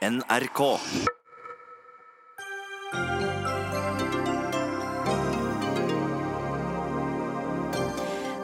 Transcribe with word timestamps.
NRK. 0.00 0.60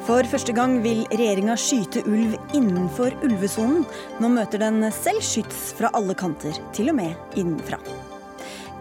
For 0.05 0.29
første 0.29 0.53
gang 0.53 0.75
vil 0.85 1.07
regjeringa 1.09 1.55
skyte 1.57 2.03
ulv 2.05 2.35
innenfor 2.53 3.17
ulvesonen. 3.25 3.87
Nå 4.21 4.29
møter 4.35 4.61
den 4.67 4.85
selv 4.93 5.25
skyts 5.25 5.71
fra 5.79 5.89
alle 5.97 6.13
kanter, 6.19 6.61
til 6.77 6.93
og 6.93 6.99
med 7.01 7.41
innenfra. 7.41 7.81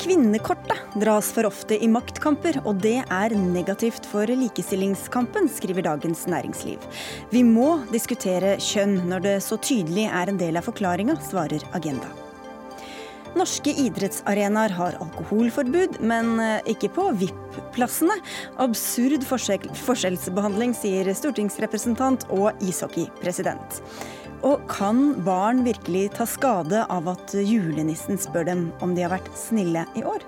Kvinnekortet 0.03 0.99
dras 0.99 1.31
for 1.31 1.47
ofte 1.47 1.79
i 1.79 1.87
maktkamper, 1.87 2.59
og 2.67 2.83
det 2.83 2.97
er 3.07 3.37
negativt 3.39 4.03
for 4.11 4.27
likestillingskampen, 4.27 5.47
skriver 5.47 5.87
Dagens 5.87 6.27
Næringsliv. 6.27 6.83
Vi 7.31 7.47
må 7.47 7.85
diskutere 7.95 8.57
kjønn 8.59 8.99
når 9.07 9.27
det 9.29 9.35
så 9.47 9.63
tydelig 9.63 10.09
er 10.11 10.35
en 10.35 10.43
del 10.43 10.59
av 10.59 10.67
forklaringa, 10.67 11.15
svarer 11.31 11.63
Agenda. 11.71 12.11
Norske 13.35 13.73
idrettsarenaer 13.83 14.71
har 14.77 14.95
alkoholforbud, 15.03 15.99
men 15.99 16.37
eh, 16.39 16.69
ikke 16.71 16.89
på 16.95 17.09
VIP-plassene. 17.19 18.15
Absurd 18.63 19.25
forskjell 19.27 19.67
forskjellsbehandling, 19.85 20.75
sier 20.77 21.09
stortingsrepresentant 21.11 22.23
og 22.35 22.63
ishockeypresident. 22.63 23.81
Og 24.45 24.63
kan 24.71 25.17
barn 25.25 25.65
virkelig 25.65 26.13
ta 26.15 26.27
skade 26.29 26.85
av 26.91 27.11
at 27.11 27.35
julenissen 27.35 28.19
spør 28.21 28.47
dem 28.51 28.69
om 28.85 28.95
de 28.95 29.03
har 29.03 29.15
vært 29.17 29.31
snille 29.39 29.83
i 29.99 30.05
år? 30.07 30.23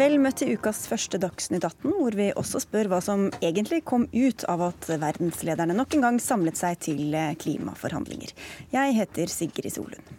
Vel 0.00 0.14
møtt 0.16 0.38
til 0.40 0.54
ukas 0.56 0.86
første 0.88 1.18
Dagsnytt 1.20 1.64
18, 1.66 1.90
hvor 1.92 2.14
vi 2.16 2.30
også 2.32 2.62
spør 2.62 2.88
hva 2.88 3.02
som 3.04 3.26
egentlig 3.44 3.82
kom 3.84 4.06
ut 4.14 4.46
av 4.48 4.62
at 4.70 4.86
verdenslederne 4.88 5.76
nok 5.76 5.92
en 5.92 6.06
gang 6.06 6.20
samlet 6.24 6.56
seg 6.56 6.78
til 6.86 7.12
klimaforhandlinger. 7.42 8.32
Jeg 8.72 8.96
heter 8.96 9.28
Sigrid 9.28 9.74
Solund. 9.74 10.14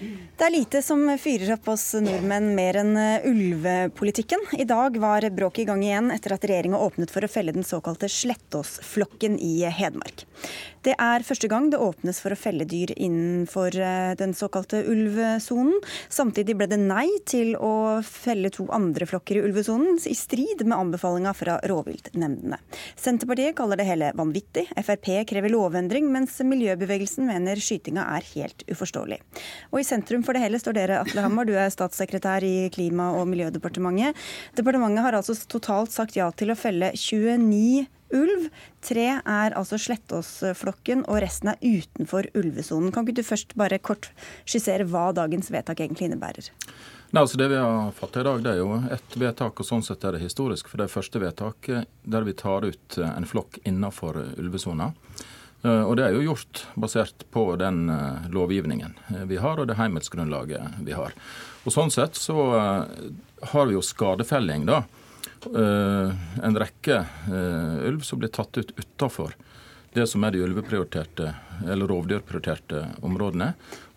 Det 0.00 0.46
er 0.46 0.54
lite 0.54 0.80
som 0.82 1.04
fyrer 1.20 1.52
opp 1.58 1.68
oss 1.74 1.84
nordmenn 2.00 2.54
mer 2.56 2.80
enn 2.80 2.96
ulvepolitikken. 3.28 4.40
I 4.56 4.64
dag 4.66 4.96
var 5.04 5.28
bråket 5.36 5.66
i 5.66 5.68
gang 5.68 5.84
igjen 5.84 6.08
etter 6.14 6.32
at 6.34 6.48
regjeringa 6.48 6.80
åpnet 6.80 7.12
for 7.12 7.22
å 7.22 7.30
felle 7.30 7.52
den 7.52 7.68
såkalte 7.68 8.08
Slettåsflokken 8.10 9.36
i 9.36 9.58
Hedmark. 9.68 10.24
Det 10.82 10.96
er 10.98 11.22
første 11.22 11.46
gang 11.46 11.68
det 11.70 11.78
åpnes 11.78 12.18
for 12.18 12.34
å 12.34 12.38
felle 12.38 12.64
dyr 12.66 12.90
innenfor 12.96 13.76
eh, 13.78 14.14
den 14.18 14.32
såkalte 14.34 14.80
ulvesonen. 14.90 15.76
Samtidig 16.10 16.56
ble 16.58 16.66
det 16.72 16.80
nei 16.80 17.06
til 17.28 17.54
å 17.54 18.00
felle 18.02 18.50
to 18.50 18.66
andre 18.74 19.06
flokker 19.06 19.38
i 19.38 19.44
ulvesonen, 19.46 20.00
i 20.10 20.16
strid 20.18 20.64
med 20.66 20.74
anbefalinga 20.78 21.34
fra 21.38 21.60
rovviltnemndene. 21.70 22.58
Senterpartiet 22.98 23.54
kaller 23.58 23.78
det 23.78 23.86
hele 23.86 24.10
vanvittig. 24.18 24.66
Frp 24.82 25.12
krever 25.30 25.54
lovendring, 25.54 26.10
mens 26.10 26.40
miljøbevegelsen 26.42 27.30
mener 27.30 27.62
skytinga 27.62 28.08
er 28.16 28.26
helt 28.34 28.66
uforståelig. 28.66 29.20
Og 29.70 29.80
i 29.80 29.86
sentrum 29.86 30.26
for 30.26 30.34
det 30.34 30.42
hele 30.48 30.58
står 30.58 30.80
dere, 30.80 31.00
Atle 31.04 31.22
Hammer, 31.22 31.46
du 31.46 31.54
er 31.54 31.70
statssekretær 31.70 32.42
i 32.42 32.68
Klima- 32.74 33.12
og 33.20 33.28
miljødepartementet. 33.30 34.18
Departementet 34.58 35.06
har 35.06 35.20
altså 35.20 35.38
totalt 35.46 35.94
sagt 35.94 36.18
ja 36.18 36.32
til 36.34 36.50
å 36.50 36.58
felle 36.58 36.90
29 36.98 37.86
ulv. 38.14 38.48
Tre 38.84 39.08
er 39.18 39.56
altså 39.58 39.78
Slettåsflokken, 39.80 41.04
og 41.08 41.20
resten 41.24 41.52
er 41.52 41.60
utenfor 41.62 42.28
ulvesonen. 42.38 42.92
Kan 42.92 43.06
ikke 43.06 43.20
du 43.20 43.26
først 43.26 43.56
bare 43.58 43.80
kort 43.82 44.10
skissere 44.44 44.86
hva 44.88 45.10
dagens 45.16 45.52
vedtak 45.52 45.82
egentlig 45.84 46.10
innebærer? 46.10 46.52
Nei, 47.12 47.20
altså 47.20 47.36
Det 47.36 47.50
vi 47.52 47.60
har 47.60 47.92
fattet 47.92 48.22
i 48.22 48.28
dag, 48.28 48.40
det 48.44 48.54
er 48.54 48.62
jo 48.62 48.78
et 48.94 49.18
vedtak, 49.20 49.60
og 49.60 49.68
sånn 49.68 49.84
sett 49.84 50.04
er 50.08 50.16
det 50.16 50.24
historisk. 50.24 50.70
For 50.70 50.80
det 50.80 50.88
er 50.88 50.94
første 50.94 51.20
vedtaket 51.20 51.90
der 52.08 52.24
vi 52.24 52.36
tar 52.38 52.64
ut 52.64 52.98
en 53.04 53.28
flokk 53.28 53.60
innenfor 53.68 54.16
ulvesona. 54.40 54.92
Eh, 55.62 55.82
og 55.82 55.98
det 55.98 56.06
er 56.06 56.16
jo 56.16 56.24
gjort 56.30 56.64
basert 56.74 57.26
på 57.30 57.44
den 57.60 57.84
eh, 57.92 58.30
lovgivningen 58.32 58.96
vi 59.28 59.36
har, 59.38 59.60
og 59.60 59.68
det 59.68 59.76
heimelsgrunnlaget 59.78 60.80
vi 60.88 60.96
har. 60.96 61.12
Og 61.62 61.76
Sånn 61.76 61.92
sett 61.94 62.16
så 62.18 62.48
eh, 62.56 63.04
har 63.52 63.68
vi 63.68 63.76
jo 63.76 63.84
skadefelling, 63.84 64.66
da 64.66 64.82
Eh, 64.82 65.01
en 65.50 66.58
rekke 66.58 66.98
eh, 67.02 67.88
ulv 67.88 68.04
som 68.06 68.20
blir 68.22 68.32
tatt 68.32 68.58
ut 68.58 68.72
utafor 68.76 69.34
det 69.92 70.06
som 70.08 70.24
er 70.24 70.32
de 70.32 70.40
ulveprioriterte 70.46 71.34
eller 71.68 71.90
rovdyrprioriterte 71.90 72.86
områdene. 73.04 73.50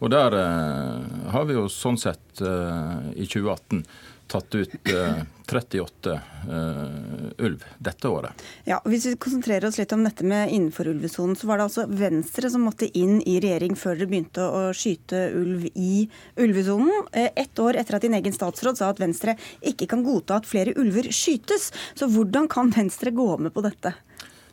Og 0.03 0.11
der 0.11 0.35
eh, 0.41 1.29
har 1.31 1.47
vi 1.47 1.55
jo 1.55 1.69
sånn 1.71 1.99
sett 2.01 2.41
i 2.41 3.23
2018 3.23 3.85
tatt 4.27 4.55
ut 4.55 4.75
eh, 4.89 5.21
38 5.45 6.13
eh, 6.13 7.45
ulv 7.45 7.65
dette 7.77 8.07
året. 8.09 8.43
Ja, 8.63 8.81
Hvis 8.85 9.05
vi 9.05 9.15
konsentrerer 9.15 9.67
oss 9.67 9.77
litt 9.77 9.93
om 9.93 10.03
dette 10.05 10.25
med 10.25 10.51
innenfor 10.51 10.89
ulvesonen, 10.89 11.35
så 11.37 11.47
var 11.47 11.59
det 11.59 11.67
altså 11.67 11.85
Venstre 11.89 12.49
som 12.49 12.65
måtte 12.65 12.89
inn 12.97 13.19
i 13.21 13.37
regjering 13.43 13.77
før 13.77 13.99
dere 13.99 14.09
begynte 14.09 14.47
å 14.47 14.63
skyte 14.75 15.27
ulv 15.37 15.67
i 15.73 16.07
ulvesonen. 16.41 17.05
Eh, 17.13 17.29
ett 17.35 17.61
år 17.61 17.77
etter 17.81 17.99
at 17.99 18.07
din 18.07 18.17
egen 18.17 18.35
statsråd 18.35 18.81
sa 18.81 18.89
at 18.89 19.01
Venstre 19.01 19.37
ikke 19.61 19.89
kan 19.91 20.05
godta 20.05 20.39
at 20.39 20.49
flere 20.49 20.73
ulver 20.81 21.11
skytes. 21.13 21.71
Så 21.93 22.09
hvordan 22.09 22.49
kan 22.51 22.73
Venstre 22.73 23.13
gå 23.15 23.29
med 23.37 23.53
på 23.53 23.65
dette? 23.65 23.93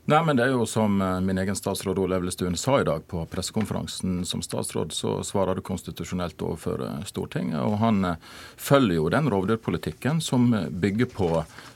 Nei, 0.04 0.18
men 0.26 0.34
det 0.34 0.48
er 0.48 0.56
jo 0.56 0.64
som 0.66 0.96
eh, 0.98 1.20
min 1.22 1.38
egen 1.38 1.54
statsråd 1.54 2.00
Ole 2.02 2.16
Elvestuen 2.18 2.56
sa 2.58 2.80
i 2.80 2.86
dag 2.86 3.04
på 3.06 3.20
pressekonferansen. 3.30 4.24
Som 4.26 4.42
statsråd 4.42 4.90
så 4.92 5.20
svarer 5.22 5.54
du 5.54 5.62
konstitusjonelt 5.62 6.42
overfor 6.42 6.82
eh, 6.82 7.04
Stortinget. 7.06 7.60
Og 7.62 7.76
han 7.78 8.02
eh, 8.08 8.32
følger 8.58 8.98
jo 8.98 9.04
den 9.14 9.30
rovdyrpolitikken 9.30 10.18
som 10.18 10.48
bygger 10.82 11.06
på 11.06 11.28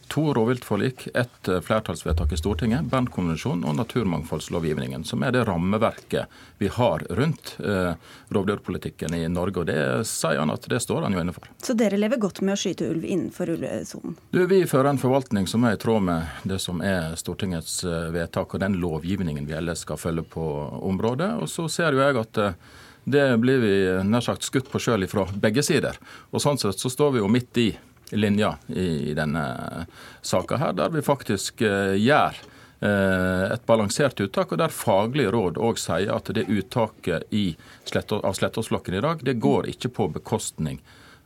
to 0.08 0.34
rovviltforlik, 0.34 1.08
ett 1.14 1.48
eh, 1.48 1.60
flertallsvedtak 1.60 2.32
i 2.32 2.36
Stortinget, 2.36 2.84
Bernkonvensjonen 2.90 3.64
og 3.64 3.76
naturmangfoldslovgivningen, 3.76 5.04
som 5.04 5.22
er 5.22 5.34
det 5.34 5.44
rammeverket 5.48 6.32
vi 6.58 6.68
har 6.72 7.04
rundt 7.18 7.56
eh, 7.60 7.92
rovdyrpolitikken 8.28 9.14
i 9.14 9.28
Norge. 9.28 9.60
Og 9.60 9.66
det 9.68 9.78
sier 10.08 10.40
han 10.40 10.52
at 10.54 10.68
det 10.70 10.80
står 10.82 11.06
han 11.06 11.16
jo 11.16 11.22
inne 11.22 11.34
for. 11.36 11.50
Så 11.62 11.76
dere 11.78 11.98
lever 12.00 12.20
godt 12.22 12.40
med 12.44 12.56
å 12.56 12.60
skyte 12.60 12.88
ulv 12.90 13.04
innenfor 13.04 13.52
ulvesonen? 13.56 14.16
Du, 14.30 14.44
Vi 14.46 14.62
fører 14.66 14.92
en 14.92 15.02
forvaltning 15.02 15.48
som 15.50 15.66
er 15.66 15.76
i 15.76 15.82
tråd 15.82 16.06
med 16.06 16.48
det 16.48 16.60
som 16.62 16.82
er 16.84 17.16
Stortingets 17.18 17.82
eh, 17.84 18.08
vedtak 18.14 18.54
og 18.54 18.62
den 18.62 18.78
lovgivningen 18.82 19.46
vi 19.48 19.58
ellers 19.58 19.84
skal 19.86 20.00
følge 20.00 20.26
på 20.36 20.46
området. 20.86 21.34
Og 21.42 21.50
så 21.50 21.68
ser 21.72 21.96
jo 21.96 22.04
jeg 22.04 22.20
at 22.22 22.42
eh, 22.42 22.58
det 23.06 23.26
blir 23.38 23.60
vi 23.62 23.74
nær 24.02 24.24
sagt 24.24 24.42
skutt 24.42 24.70
på 24.70 24.80
sjøl 24.82 25.06
fra 25.06 25.28
begge 25.30 25.62
sider. 25.62 25.98
Og 26.34 26.42
sånn 26.42 26.58
sett 26.58 26.80
så 26.82 26.90
står 26.90 27.14
vi 27.14 27.22
jo 27.22 27.28
midt 27.30 27.60
i 27.62 27.68
linja 28.10 28.56
i 28.68 29.14
denne 29.14 29.86
saka 30.22 30.58
her, 30.60 30.76
der 30.76 30.92
vi 30.94 31.02
faktisk 31.02 31.62
eh, 31.62 31.96
gjør 31.98 32.38
eh, 32.80 33.46
et 33.54 33.66
balansert 33.66 34.20
uttak, 34.20 34.52
og 34.52 34.60
der 34.60 34.74
faglige 34.74 35.32
råd 35.34 35.58
òg 35.58 35.80
sier 35.80 36.12
at 36.14 36.30
det 36.36 36.46
uttaket 36.48 37.26
i, 37.34 37.48
av 37.94 38.36
Slettåsflokken 38.38 38.98
i 38.98 39.02
dag, 39.04 39.24
det 39.26 39.38
går 39.42 39.70
ikke 39.74 39.92
på 39.96 40.08
bekostning 40.20 40.80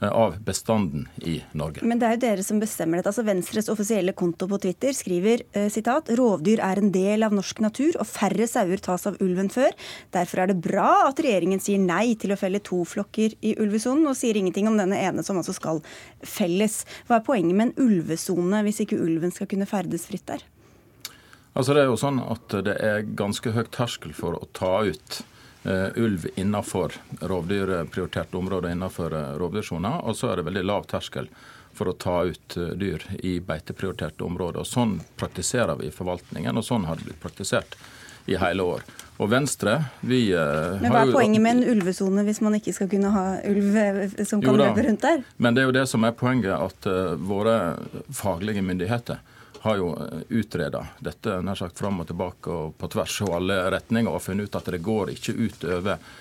av 0.09 0.38
bestanden 0.44 1.09
i 1.16 1.43
Norge. 1.53 1.84
Men 1.84 2.00
det 2.00 2.06
er 2.06 2.15
jo 2.16 2.21
dere 2.22 2.44
som 2.44 2.61
bestemmer 2.62 2.99
dette. 3.00 3.11
Altså 3.12 3.25
Venstres 3.27 3.69
offisielle 3.72 4.15
konto 4.16 4.49
på 4.49 4.59
Twitter 4.62 4.94
skriver 4.97 5.44
eh, 5.53 5.69
sitat, 5.72 6.09
rovdyr 6.16 6.62
er 6.65 6.81
en 6.81 6.93
del 6.94 7.27
av 7.27 7.34
norsk 7.37 7.61
natur, 7.65 7.99
og 8.00 8.09
færre 8.09 8.49
sauer 8.49 8.81
tas 8.83 9.06
av 9.10 9.19
ulven 9.25 9.50
før. 9.53 9.77
Derfor 10.16 10.44
er 10.44 10.53
det 10.53 10.60
bra 10.65 10.89
at 11.09 11.21
regjeringen 11.21 11.60
sier 11.62 11.83
nei 11.83 12.15
til 12.21 12.33
å 12.33 12.39
felle 12.41 12.62
to 12.65 12.83
flokker 12.89 13.37
i 13.44 13.55
ulvesonen, 13.60 14.09
og 14.09 14.16
sier 14.19 14.39
ingenting 14.41 14.71
om 14.71 14.78
denne 14.81 14.99
ene 15.00 15.25
som 15.27 15.41
altså 15.41 15.56
skal 15.56 15.83
felles. 16.25 16.83
Hva 17.09 17.19
er 17.21 17.27
poenget 17.27 17.59
med 17.59 17.71
en 17.71 17.91
ulvesone 17.91 18.65
hvis 18.66 18.84
ikke 18.87 19.00
ulven 19.00 19.34
skal 19.34 19.50
kunne 19.50 19.69
ferdes 19.69 20.09
fritt 20.09 20.27
der? 20.31 20.47
Altså 21.50 21.75
Det 21.75 21.83
er 21.83 21.91
jo 21.91 21.99
sånn 21.99 22.22
at 22.22 22.56
det 22.65 22.77
er 22.78 23.05
ganske 23.19 23.53
høyt 23.53 23.72
terskel 23.75 24.15
for 24.16 24.39
å 24.39 24.49
ta 24.55 24.78
ut 24.87 25.21
Eh, 25.21 25.40
ulv 25.97 26.26
innenfor 26.34 26.93
rovdyrprioriterte 27.21 28.37
områder 28.37 28.71
innenfor 28.71 29.15
eh, 29.15 29.32
rovdyrsona. 29.38 30.00
Og 30.00 30.16
så 30.16 30.32
er 30.32 30.41
det 30.41 30.47
veldig 30.48 30.65
lav 30.65 30.87
terskel 30.88 31.28
for 31.76 31.91
å 31.91 31.93
ta 31.93 32.22
ut 32.25 32.56
eh, 32.56 32.72
dyr 32.81 33.04
i 33.19 33.37
beiteprioriterte 33.44 34.25
områder. 34.25 34.62
Og 34.62 34.69
Sånn 34.69 34.98
praktiserer 35.21 35.76
vi 35.81 35.91
i 35.91 35.94
forvaltningen, 35.94 36.56
og 36.56 36.65
sånn 36.65 36.88
har 36.88 36.97
det 36.97 37.10
blitt 37.10 37.22
praktisert 37.22 37.76
i 38.31 38.38
hele 38.41 38.65
år. 38.65 38.84
Og 39.21 39.28
Venstre, 39.28 39.74
vi 40.01 40.30
Men 40.33 40.95
Hva 40.95 41.03
er 41.03 41.10
poenget 41.12 41.42
med 41.45 41.59
en 41.59 41.74
ulvesone 41.74 42.22
hvis 42.24 42.39
man 42.41 42.54
ikke 42.57 42.72
skal 42.72 42.89
kunne 42.89 43.10
ha 43.12 43.24
ulv 43.45 43.74
som 44.24 44.41
kan 44.41 44.57
løpe 44.57 44.84
rundt 44.86 45.04
der? 45.04 45.21
Men 45.36 45.57
det 45.57 45.60
er 45.60 45.68
jo 45.68 45.74
det 45.77 45.83
som 45.91 46.07
er 46.09 46.15
poenget, 46.16 46.54
at 46.57 46.89
våre 47.21 47.57
faglige 48.16 48.65
myndigheter 48.65 49.21
har 49.60 49.77
jo 49.77 49.91
eh, 49.92 50.22
utreda 50.28 50.86
dette 50.98 51.36
nær 51.45 51.59
sagt 51.59 51.78
fram 51.78 52.01
og 52.01 52.09
tilbake 52.09 52.51
og 52.54 52.74
på 52.80 52.89
tvers 52.95 53.21
og 53.27 53.36
alle 53.41 53.59
retninger 53.74 54.12
og 54.12 54.22
funnet 54.24 54.48
ut 54.48 54.59
at 54.60 54.72
det 54.72 54.83
går 54.84 55.15
ikke 55.16 55.36
utover 55.36 55.78
over 55.80 56.18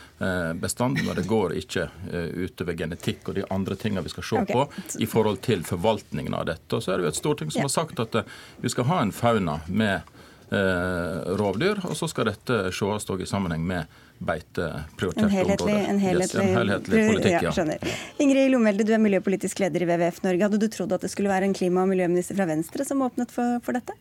bestanden, 0.60 1.06
og 1.08 1.16
det 1.16 1.24
går 1.30 1.54
ikke 1.62 1.86
eh, 2.12 2.26
utover 2.44 2.76
genetikk 2.76 3.30
og 3.32 3.38
de 3.38 3.46
andre 3.56 3.78
tingene 3.80 4.04
vi 4.04 4.12
skal 4.12 4.26
se 4.28 4.42
okay. 4.42 4.52
på 4.52 4.98
i 5.00 5.08
forhold 5.08 5.40
til 5.46 5.64
forvaltningen 5.64 6.36
av 6.36 6.44
dette. 6.50 6.68
Og 6.76 6.84
så 6.84 6.92
er 6.92 7.00
det 7.00 7.08
jo 7.08 7.12
et 7.14 7.20
storting 7.22 7.54
som 7.56 7.64
har 7.64 7.72
sagt 7.72 8.02
at 8.04 8.18
vi 8.60 8.72
skal 8.74 8.90
ha 8.92 9.00
en 9.00 9.16
fauna 9.16 9.62
med 9.68 10.16
rovdyr, 10.50 11.78
og 11.86 11.94
så 11.94 12.08
skal 12.10 12.26
dette 12.26 12.72
ses 12.74 13.06
i 13.22 13.28
sammenheng 13.30 13.62
med 13.70 14.00
beiteprioriterte 14.20 15.64
områder. 15.64 15.86
En 15.90 16.00
helhetlig, 16.04 16.44
yes, 16.44 16.52
en 16.52 16.58
helhetlig 16.58 17.06
politikk, 17.14 17.46
ja. 17.46 17.54
Skjønner. 17.56 17.96
Ingrid 18.20 18.52
Lomelde, 18.54 18.86
du 18.88 18.94
er 18.96 19.02
miljøpolitisk 19.04 19.64
leder 19.64 19.86
i 19.86 19.90
WWF 19.90 20.22
Norge. 20.26 20.46
Hadde 20.48 20.60
du 20.62 20.68
trodd 20.72 20.96
at 20.98 21.06
det 21.06 21.12
skulle 21.14 21.32
være 21.32 21.50
en 21.50 21.56
klima- 21.56 21.86
og 21.86 21.94
miljøminister 21.94 22.38
fra 22.40 22.50
Venstre 22.50 22.88
som 22.88 23.04
åpnet 23.06 23.32
for, 23.34 23.62
for 23.66 23.80
dette? 23.80 23.96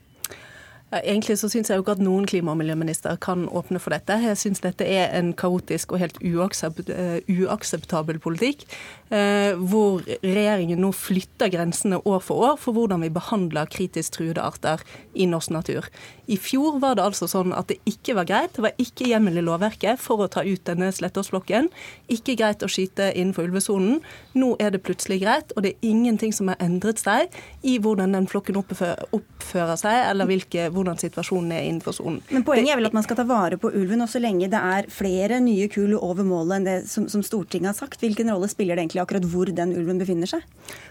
Egentlig 0.89 1.35
så 1.37 1.51
syns 1.53 1.69
jeg 1.69 1.83
jo 1.83 1.85
at 1.93 2.01
noen 2.01 2.25
klima- 2.25 2.55
og 2.55 2.63
miljøminister 2.63 3.19
kan 3.21 3.43
åpne 3.53 3.77
for 3.77 3.93
dette. 3.93 4.15
Jeg 4.25 4.39
syns 4.41 4.63
dette 4.65 4.87
er 4.89 5.11
en 5.19 5.35
kaotisk 5.37 5.93
og 5.93 6.01
helt 6.01 6.17
eh, 6.23 7.21
uakseptabel 7.29 8.17
politikk, 8.25 8.65
eh, 9.13 9.53
hvor 9.53 10.01
regjeringen 10.23 10.81
nå 10.81 10.89
flytter 10.97 11.53
grensene 11.53 12.01
år 12.09 12.23
for 12.25 12.41
år 12.41 12.57
for 12.57 12.73
hvordan 12.73 13.05
vi 13.05 13.13
behandler 13.13 13.69
kritisk 13.69 14.17
truede 14.17 14.41
arter 14.41 14.81
i 15.13 15.27
norsk 15.29 15.53
natur. 15.53 15.91
I 16.25 16.39
fjor 16.41 16.81
var 16.81 16.97
det 16.97 17.05
altså 17.05 17.29
sånn 17.29 17.53
at 17.57 17.69
det 17.69 17.79
ikke 17.89 18.17
var 18.17 18.29
greit, 18.29 18.57
det 18.57 18.65
var 18.65 18.81
ikke 18.81 19.11
hjemmel 19.13 19.37
i 19.37 19.45
lovverket 19.45 20.01
for 20.01 20.25
å 20.25 20.31
ta 20.33 20.41
ut 20.45 20.65
denne 20.65 20.89
Slettåsflokken. 20.93 21.69
Ikke 22.09 22.37
greit 22.37 22.65
å 22.65 22.69
skyte 22.69 23.11
innenfor 23.13 23.49
ulvesonen. 23.49 24.01
Nå 24.41 24.55
er 24.57 24.73
det 24.73 24.83
plutselig 24.89 25.21
greit, 25.21 25.53
og 25.53 25.65
det 25.65 25.75
er 25.75 25.93
ingenting 25.93 26.33
som 26.33 26.49
har 26.49 26.61
endret 26.65 27.01
seg 27.01 27.29
i 27.61 27.77
hvordan 27.77 28.17
den 28.17 28.29
flokken 28.31 28.57
oppfører 28.61 29.77
seg, 29.81 30.01
eller 30.09 30.29
hvilke 30.29 30.71
hvordan 30.79 31.01
situasjonen 31.01 31.53
er 31.57 31.67
innenfor 31.67 31.97
sonen. 31.97 32.21
Men 32.31 32.45
Poenget 32.47 32.73
er 32.73 32.81
vel 32.81 32.89
at 32.89 32.97
man 32.97 33.07
skal 33.07 33.19
ta 33.19 33.27
vare 33.29 33.59
på 33.61 33.71
ulven, 33.75 34.03
og 34.05 34.11
så 34.11 34.23
lenge 34.23 34.51
det 34.51 34.61
er 34.61 34.89
flere 34.93 35.41
nye 35.45 35.69
kull 35.73 35.95
over 35.99 36.27
målet 36.27 36.59
enn 36.59 36.69
det 36.69 36.77
som, 36.91 37.09
som 37.11 37.25
Stortinget 37.27 37.73
har 37.73 37.79
sagt, 37.79 38.01
hvilken 38.03 38.31
rolle 38.33 38.49
spiller 38.51 38.79
det 38.79 38.87
egentlig 38.87 39.03
akkurat 39.05 39.29
hvor 39.29 39.51
den 39.53 39.75
ulven 39.77 40.01
befinner 40.01 40.31
seg? 40.31 40.45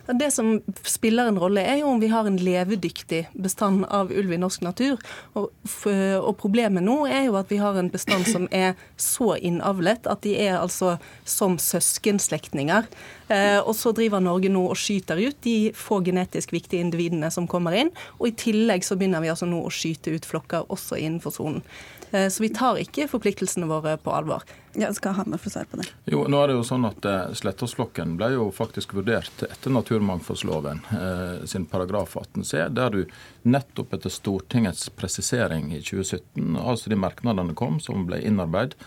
Det 0.07 0.29
som 0.33 0.57
spiller 0.87 1.31
en 1.31 1.39
rolle, 1.41 1.63
er 1.63 1.81
jo 1.81 1.91
om 1.91 2.01
vi 2.03 2.11
har 2.11 2.27
en 2.27 2.39
levedyktig 2.39 3.25
bestand 3.37 3.87
av 3.93 4.11
ulv 4.11 4.33
i 4.33 4.41
norsk 4.41 4.63
natur. 4.65 5.01
Og, 5.37 5.49
og 5.49 6.33
Problemet 6.37 6.85
nå 6.85 6.99
er 7.09 7.27
jo 7.27 7.37
at 7.39 7.51
vi 7.51 7.59
har 7.61 7.77
en 7.79 7.91
bestand 7.91 8.27
som 8.29 8.47
er 8.51 8.75
så 9.01 9.33
innavlet 9.35 10.07
at 10.09 10.23
de 10.25 10.35
er 10.47 10.59
altså 10.59 10.97
som 11.27 11.57
søskenslektninger. 11.61 12.87
Eh, 13.27 13.59
og 13.59 13.75
så 13.75 13.91
driver 13.95 14.23
Norge 14.23 14.51
nå 14.51 14.63
og 14.69 14.79
skyter 14.79 15.19
ut 15.19 15.41
de 15.43 15.57
få 15.75 15.99
genetisk 16.05 16.53
viktige 16.55 16.83
individene 16.85 17.31
som 17.33 17.49
kommer 17.49 17.75
inn. 17.75 17.91
Og 18.21 18.31
i 18.31 18.35
tillegg 18.39 18.87
så 18.87 18.97
begynner 18.99 19.23
vi 19.23 19.31
altså 19.33 19.49
nå 19.49 19.61
å 19.65 19.73
skyte 19.73 20.15
ut 20.15 20.27
flokker 20.27 20.71
også 20.73 20.99
innenfor 21.01 21.35
sonen. 21.35 21.63
Eh, 22.11 22.29
så 22.29 22.43
vi 22.43 22.49
tar 22.49 22.79
ikke 22.79 23.07
forpliktelsene 23.11 23.67
våre 23.67 23.97
på 23.99 24.13
alvor. 24.15 24.43
Ja, 24.79 24.91
skal 24.93 25.15
Hammer 25.17 25.41
få 25.41 25.49
svar 25.49 25.65
på 25.71 25.79
det? 25.81 25.87
Jo, 26.05 26.23
nå 26.29 26.39
er 26.39 26.51
det 26.51 26.55
jo 26.55 26.63
sånn 26.67 26.85
at 26.87 27.05
eh, 27.07 27.33
Slettåsflokken 27.35 28.15
ble 28.19 28.31
jo 28.35 28.47
faktisk 28.55 28.93
vurdert 28.95 29.43
etter 29.47 29.73
naturmangfoldsloven 29.75 30.83
eh, 30.95 31.45
sin 31.49 31.65
paragraf 31.67 32.15
18c, 32.21 32.69
der 32.77 32.93
du 32.93 33.01
nettopp 33.49 33.97
etter 33.97 34.13
Stortingets 34.13 34.87
presisering 34.95 35.73
i 35.73 35.81
2017, 35.81 36.55
altså 36.61 36.93
de 36.93 37.01
merknadene 37.01 37.57
kom 37.57 37.81
som 37.83 38.07
ble 38.07 38.21
innarbeidet, 38.23 38.79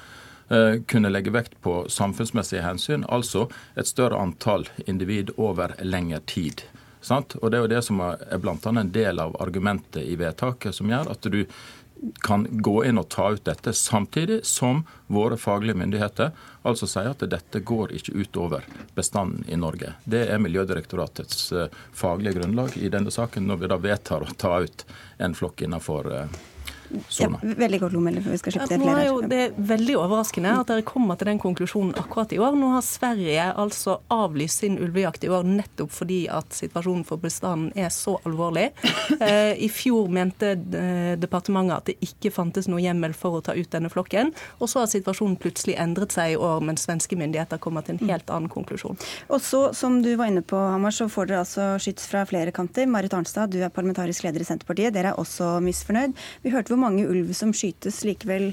kunne 0.91 1.13
legge 1.13 1.31
vekt 1.31 1.53
på 1.63 1.85
samfunnsmessige 1.87 2.65
hensyn, 2.65 3.05
altså 3.07 3.45
et 3.79 3.87
større 3.87 4.19
antall 4.19 4.65
individ 4.91 5.31
over 5.37 5.77
lengre 5.87 6.19
tid. 6.27 6.65
Sant? 7.01 7.37
Og 7.41 7.51
Det 7.51 7.59
er 7.59 7.63
jo 7.65 7.75
det 7.75 7.83
som 7.87 8.01
er 8.05 8.41
bl.a. 8.43 8.57
en 8.71 8.93
del 8.93 9.21
av 9.23 9.37
argumentet 9.41 10.03
i 10.03 10.17
vedtaket, 10.21 10.75
som 10.75 10.91
gjør 10.91 11.13
at 11.15 11.31
du 11.33 11.45
kan 12.25 12.47
gå 12.51 12.85
inn 12.85 12.99
og 12.99 13.09
ta 13.13 13.31
ut 13.33 13.45
dette, 13.45 13.73
samtidig 13.77 14.41
som 14.49 14.85
våre 15.07 15.37
faglige 15.37 15.77
myndigheter 15.77 16.31
altså 16.63 16.89
sier 16.89 17.13
at 17.13 17.25
dette 17.29 17.61
går 17.61 17.93
ikke 17.97 18.15
utover 18.17 18.65
bestanden 18.97 19.45
i 19.49 19.59
Norge. 19.61 19.93
Det 20.05 20.23
er 20.33 20.41
Miljødirektoratets 20.41 21.53
eh, 21.53 21.83
faglige 21.93 22.39
grunnlag 22.41 22.77
i 22.81 22.89
denne 22.93 23.13
saken, 23.13 23.47
når 23.49 23.61
vi 23.61 23.73
da 23.73 23.81
vedtar 23.81 24.25
å 24.25 24.33
ta 24.37 24.55
ut 24.65 24.87
en 25.19 25.37
flokk 25.37 25.67
innenfor 25.67 26.09
eh, 26.91 27.21
ja, 27.21 27.29
veldig 27.43 27.81
kort 27.83 27.95
lommelig, 27.97 28.25
for 28.25 28.35
vi 28.35 28.41
skal 28.41 28.55
slippe 28.57 28.69
til 28.73 28.85
flere. 28.85 29.07
Jo, 29.07 29.21
det 29.31 29.41
er 29.47 29.57
veldig 29.71 29.97
overraskende 30.01 30.55
at 30.63 30.73
dere 30.73 30.87
kommer 30.87 31.19
til 31.21 31.31
den 31.31 31.41
konklusjonen 31.43 31.95
akkurat 32.01 32.35
i 32.35 32.41
år. 32.43 32.59
Nå 32.59 32.73
har 32.75 32.85
Sverige 32.87 33.47
altså 33.51 33.99
avlyst 34.13 34.65
sin 34.65 34.79
ulvejakt 34.83 35.25
i 35.27 35.33
år 35.33 35.47
nettopp 35.49 35.93
fordi 35.95 36.23
at 36.33 36.55
situasjonen 36.57 37.07
for 37.09 37.23
bestanden 37.23 37.71
er 37.79 37.93
så 37.95 38.19
alvorlig. 38.25 38.71
Eh, 39.21 39.59
I 39.65 39.67
fjor 39.69 40.07
mente 40.13 40.53
eh, 40.55 41.13
departementet 41.21 41.75
at 41.75 41.89
det 41.91 42.07
ikke 42.07 42.31
fantes 42.33 42.69
noe 42.71 42.81
hjemmel 42.81 43.13
for 43.17 43.37
å 43.37 43.43
ta 43.45 43.53
ut 43.59 43.69
denne 43.73 43.91
flokken. 43.93 44.31
Og 44.63 44.71
så 44.71 44.81
har 44.81 44.89
situasjonen 44.89 45.35
plutselig 45.41 45.75
endret 45.83 46.15
seg 46.15 46.35
i 46.35 46.39
år, 46.39 46.63
mens 46.65 46.87
svenske 46.87 47.19
myndigheter 47.19 47.61
kommer 47.61 47.85
til 47.85 47.99
en 47.99 48.13
helt 48.13 48.31
annen 48.33 48.49
konklusjon. 48.53 48.97
Og 49.29 49.43
så, 49.45 49.61
som 49.77 49.99
du 50.05 50.13
var 50.17 50.31
inne 50.31 50.45
på, 50.47 50.57
Hamar, 50.57 50.95
så 50.95 51.09
får 51.11 51.31
dere 51.31 51.43
altså 51.45 51.67
skyts 51.83 52.09
fra 52.11 52.25
flere 52.29 52.55
kanter. 52.55 52.89
Marit 52.91 53.15
Arnstad, 53.17 53.53
du 53.53 53.61
er 53.61 53.73
parlamentarisk 53.75 54.25
leder 54.25 54.45
i 54.45 54.49
Senterpartiet. 54.49 54.95
Dere 54.97 55.13
er 55.13 55.21
også 55.21 55.59
misfornøyd. 55.65 56.17
Vi 56.45 56.55
hørte 56.55 56.73
hvor 56.73 56.80
mange 56.81 57.07
ulv 57.09 57.33
som 57.37 57.53
skytes. 57.57 58.03
Likevel 58.09 58.51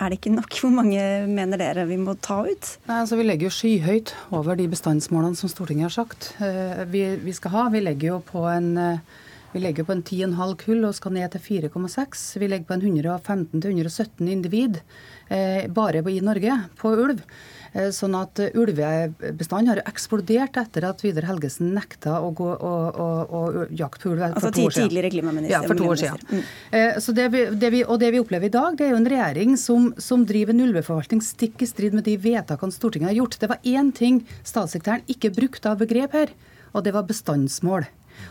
er 0.00 0.12
det 0.12 0.18
ikke 0.20 0.34
nok. 0.34 0.54
Hvor 0.60 0.72
mange 0.72 1.02
mener 1.28 1.60
dere 1.60 1.86
vi 1.88 1.98
må 2.00 2.14
ta 2.20 2.42
ut? 2.46 2.70
Nei, 2.88 3.00
altså 3.02 3.18
Vi 3.18 3.26
legger 3.26 3.48
jo 3.48 3.56
skyhøyt 3.56 4.14
over 4.32 4.56
de 4.58 4.68
bestandsmålene 4.72 5.38
som 5.38 5.52
Stortinget 5.52 5.90
har 5.90 5.96
sagt 5.96 6.32
eh, 6.42 6.84
vi, 6.92 7.04
vi 7.22 7.36
skal 7.36 7.56
ha. 7.56 7.66
Vi 7.74 7.84
legger 7.84 8.14
jo 8.14 8.22
på 8.32 8.46
en 8.50 8.72
eh, 8.80 9.20
vi 9.52 9.60
legger 9.60 9.84
på 9.84 9.92
en 9.92 10.02
10,5 10.02 10.54
kull 10.64 10.84
og 10.88 10.94
skal 10.96 11.12
ned 11.16 11.34
til 11.34 11.42
4,6. 11.68 12.22
Vi 12.40 12.48
legger 12.48 12.68
på 12.68 12.76
en 12.78 12.86
115-117 12.88 14.30
individ 14.32 14.78
eh, 15.28 15.68
bare 15.68 16.00
i 16.08 16.20
Norge 16.24 16.56
på 16.80 16.94
ulv. 17.04 17.20
Eh, 17.72 17.88
sånn 17.92 18.16
at 18.16 18.40
ulvebestanden 18.52 19.70
har 19.72 19.82
eksplodert 19.88 20.58
etter 20.60 20.84
at 20.88 21.04
Vidar 21.04 21.28
Helgesen 21.28 21.70
nekta 21.76 22.18
å 22.20 22.32
gå 22.36 22.48
jakte 23.76 24.08
på 24.08 24.12
ulv 24.12 24.24
for 24.24 24.28
altså, 24.28 24.52
to 24.52 24.66
år 24.66 24.76
siden. 24.76 24.90
Tidligere 24.90 25.12
klimaminister. 25.14 25.54
Ja, 25.54 25.62
for 25.68 25.80
to 25.80 25.88
år 25.92 26.00
siden. 26.00 26.26
Mm. 26.28 26.42
Eh, 26.80 27.00
så 27.04 27.16
det 27.16 27.28
vi, 27.32 27.46
det 27.52 27.72
vi, 27.76 27.84
og 27.84 28.00
det 28.00 28.12
vi 28.16 28.20
opplever 28.24 28.48
i 28.48 28.54
dag, 28.56 28.76
det 28.76 28.88
er 28.88 28.94
jo 28.94 29.00
en 29.00 29.10
regjering 29.14 29.56
som, 29.60 29.88
som 30.00 30.26
driver 30.28 30.56
en 30.56 30.66
ulveforvaltning 30.68 31.24
stikk 31.24 31.64
i 31.64 31.68
strid 31.68 31.96
med 31.96 32.08
de 32.08 32.16
vedtakene 32.20 32.72
Stortinget 32.72 33.12
har 33.12 33.20
gjort. 33.20 33.40
Det 33.40 33.52
var 33.52 33.64
én 33.68 33.92
ting 33.96 34.22
statssekretæren 34.48 35.08
ikke 35.12 35.32
brukte 35.36 35.72
av 35.72 35.80
begrep 35.84 36.16
her, 36.16 36.32
og 36.72 36.84
det 36.84 36.96
var 36.96 37.08
bestandsmål. 37.08 37.88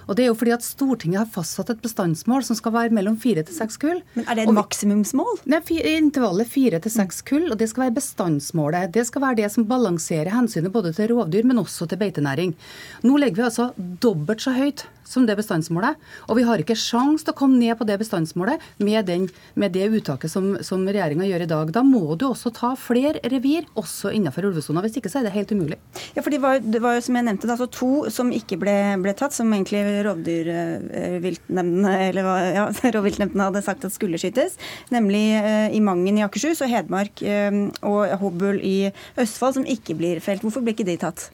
Og 0.07 0.18
det 0.18 0.25
er 0.25 0.31
jo 0.31 0.38
fordi 0.38 0.54
at 0.56 0.66
Stortinget 0.66 1.22
har 1.24 1.30
fastsatt 1.31 1.72
et 1.74 1.81
bestandsmål 1.83 2.45
som 2.48 2.57
skal 2.60 2.75
være 2.75 2.95
mellom 2.95 3.18
fire 3.22 3.44
til 3.48 3.56
seks 3.56 3.80
kull. 3.81 4.01
Men 4.16 4.28
Er 4.28 4.39
det 4.39 4.48
et 4.48 4.56
maksimumsmål? 4.56 5.42
Nei, 5.51 5.62
intervallet 5.95 6.50
fire 6.51 6.81
til 6.83 6.94
seks 6.94 7.22
kull, 7.28 7.50
og 7.51 7.57
det 7.60 7.69
skal 7.72 7.88
være 7.88 7.98
bestandsmålet. 8.00 8.92
Det 8.95 9.06
skal 9.07 9.25
være 9.25 9.42
det 9.44 9.51
som 9.54 9.68
balanserer 9.69 10.33
hensynet 10.36 10.74
både 10.74 10.94
til 10.98 11.13
rovdyr, 11.13 11.48
men 11.48 11.62
også 11.62 11.88
til 11.88 12.01
beitenæring. 12.01 12.56
Nå 13.04 13.18
legger 13.22 13.42
vi 13.42 13.48
altså 13.50 13.72
dobbelt 13.78 14.44
så 14.44 14.56
høyt 14.56 14.86
som 15.11 15.27
det 15.27 15.35
bestandsmålet. 15.39 15.99
Og 16.29 16.39
vi 16.39 16.45
har 16.47 16.61
ikke 16.61 16.77
sjans 16.79 17.25
til 17.25 17.33
å 17.33 17.37
komme 17.37 17.59
ned 17.59 17.75
på 17.79 17.87
det 17.87 17.97
bestandsmålet 18.01 18.63
med, 18.81 19.05
den, 19.09 19.27
med 19.59 19.75
det 19.75 19.89
uttaket 19.91 20.31
som, 20.31 20.53
som 20.65 20.85
regjeringa 20.87 21.27
gjør 21.27 21.45
i 21.45 21.49
dag. 21.51 21.73
Da 21.75 21.83
må 21.85 22.15
du 22.15 22.27
også 22.29 22.53
ta 22.55 22.73
flere 22.79 23.21
revir, 23.31 23.67
også 23.79 24.13
innenfor 24.15 24.47
ulvesona. 24.49 24.83
Hvis 24.85 24.99
ikke 25.01 25.11
så 25.11 25.21
er 25.21 25.27
det 25.27 25.35
helt 25.35 25.51
umulig. 25.51 25.79
Ja, 26.15 26.23
for 26.23 26.31
det 26.33 26.41
var, 26.43 26.61
det 26.63 26.81
var 26.83 26.97
jo 26.97 27.03
som 27.05 27.17
jeg 27.19 27.27
nevnte, 27.27 27.49
altså 27.51 27.67
to 27.71 27.91
som 28.13 28.31
ikke 28.35 28.59
ble, 28.61 28.77
ble 29.03 29.15
tatt, 29.17 29.35
som 29.35 29.51
egentlig 29.51 29.83
rovdyrviltnemndene 30.07 31.93
eh, 32.07 32.53
ja, 32.55 32.69
hadde 33.51 33.65
sagt 33.65 33.85
at 33.87 33.95
skulle 33.95 34.19
skytes. 34.21 34.57
Nemlig 34.93 35.25
eh, 35.41 35.67
i 35.75 35.83
Mangen 35.83 36.19
i 36.19 36.25
Akershus 36.25 36.63
og 36.63 36.71
Hedmark 36.71 37.23
eh, 37.25 37.51
og 37.87 38.15
Hobøl 38.21 38.61
i 38.63 38.77
Østfold, 39.19 39.59
som 39.59 39.68
ikke 39.68 39.97
blir 39.99 40.23
felt. 40.23 40.45
Hvorfor 40.45 40.63
ble 40.63 40.75
ikke 40.75 40.87
de 40.87 40.97
tatt? 41.01 41.30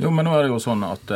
Jo, 0.00 0.10
men 0.10 0.26
nå 0.26 0.34
er 0.34 0.46
det 0.46 0.54
jo 0.54 0.62
sånn 0.62 0.82
at 0.86 1.10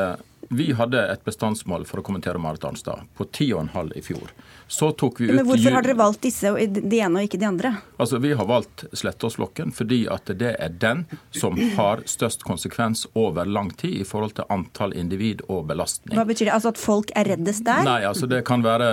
vi 0.48 0.72
hadde 0.72 1.00
et 1.12 1.24
bestandsmål 1.24 1.86
for 1.88 2.00
å 2.00 2.06
kommentere 2.06 2.38
Marit 2.38 2.64
Arnstad 2.64 3.06
på 3.16 3.24
10,5 3.24 3.92
i 3.96 4.02
fjor. 4.02 4.30
Så 4.68 4.90
tok 4.92 5.20
vi 5.20 5.28
ut... 5.30 5.34
Men 5.34 5.46
Hvorfor 5.46 5.74
har 5.76 5.82
dere 5.86 5.94
valgt 5.98 6.22
disse, 6.26 6.50
de 6.66 7.00
ene 7.00 7.20
og 7.20 7.28
ikke 7.28 7.38
de 7.38 7.46
andre? 7.48 7.72
Altså, 8.02 8.18
Vi 8.22 8.32
har 8.34 8.48
valgt 8.48 8.84
Slettåsflokken 8.92 9.72
fordi 9.74 10.00
at 10.10 10.30
det 10.38 10.54
er 10.62 10.74
den 10.82 11.04
som 11.34 11.58
har 11.76 12.02
størst 12.06 12.42
konsekvens 12.46 13.06
over 13.14 13.46
lang 13.46 13.70
tid 13.78 14.00
i 14.00 14.06
forhold 14.06 14.36
til 14.38 14.48
antall 14.50 14.94
individ 14.98 15.44
og 15.48 15.66
belastning. 15.70 16.16
Hva 16.18 16.26
betyr 16.26 16.50
det? 16.50 16.54
Altså 16.56 16.74
At 16.74 16.82
folk 16.82 17.14
er 17.14 17.30
reddest 17.30 17.66
der? 17.66 17.84
Nei, 17.86 18.00
altså 18.08 18.26
det 18.30 18.42
kan 18.46 18.64
være 18.66 18.90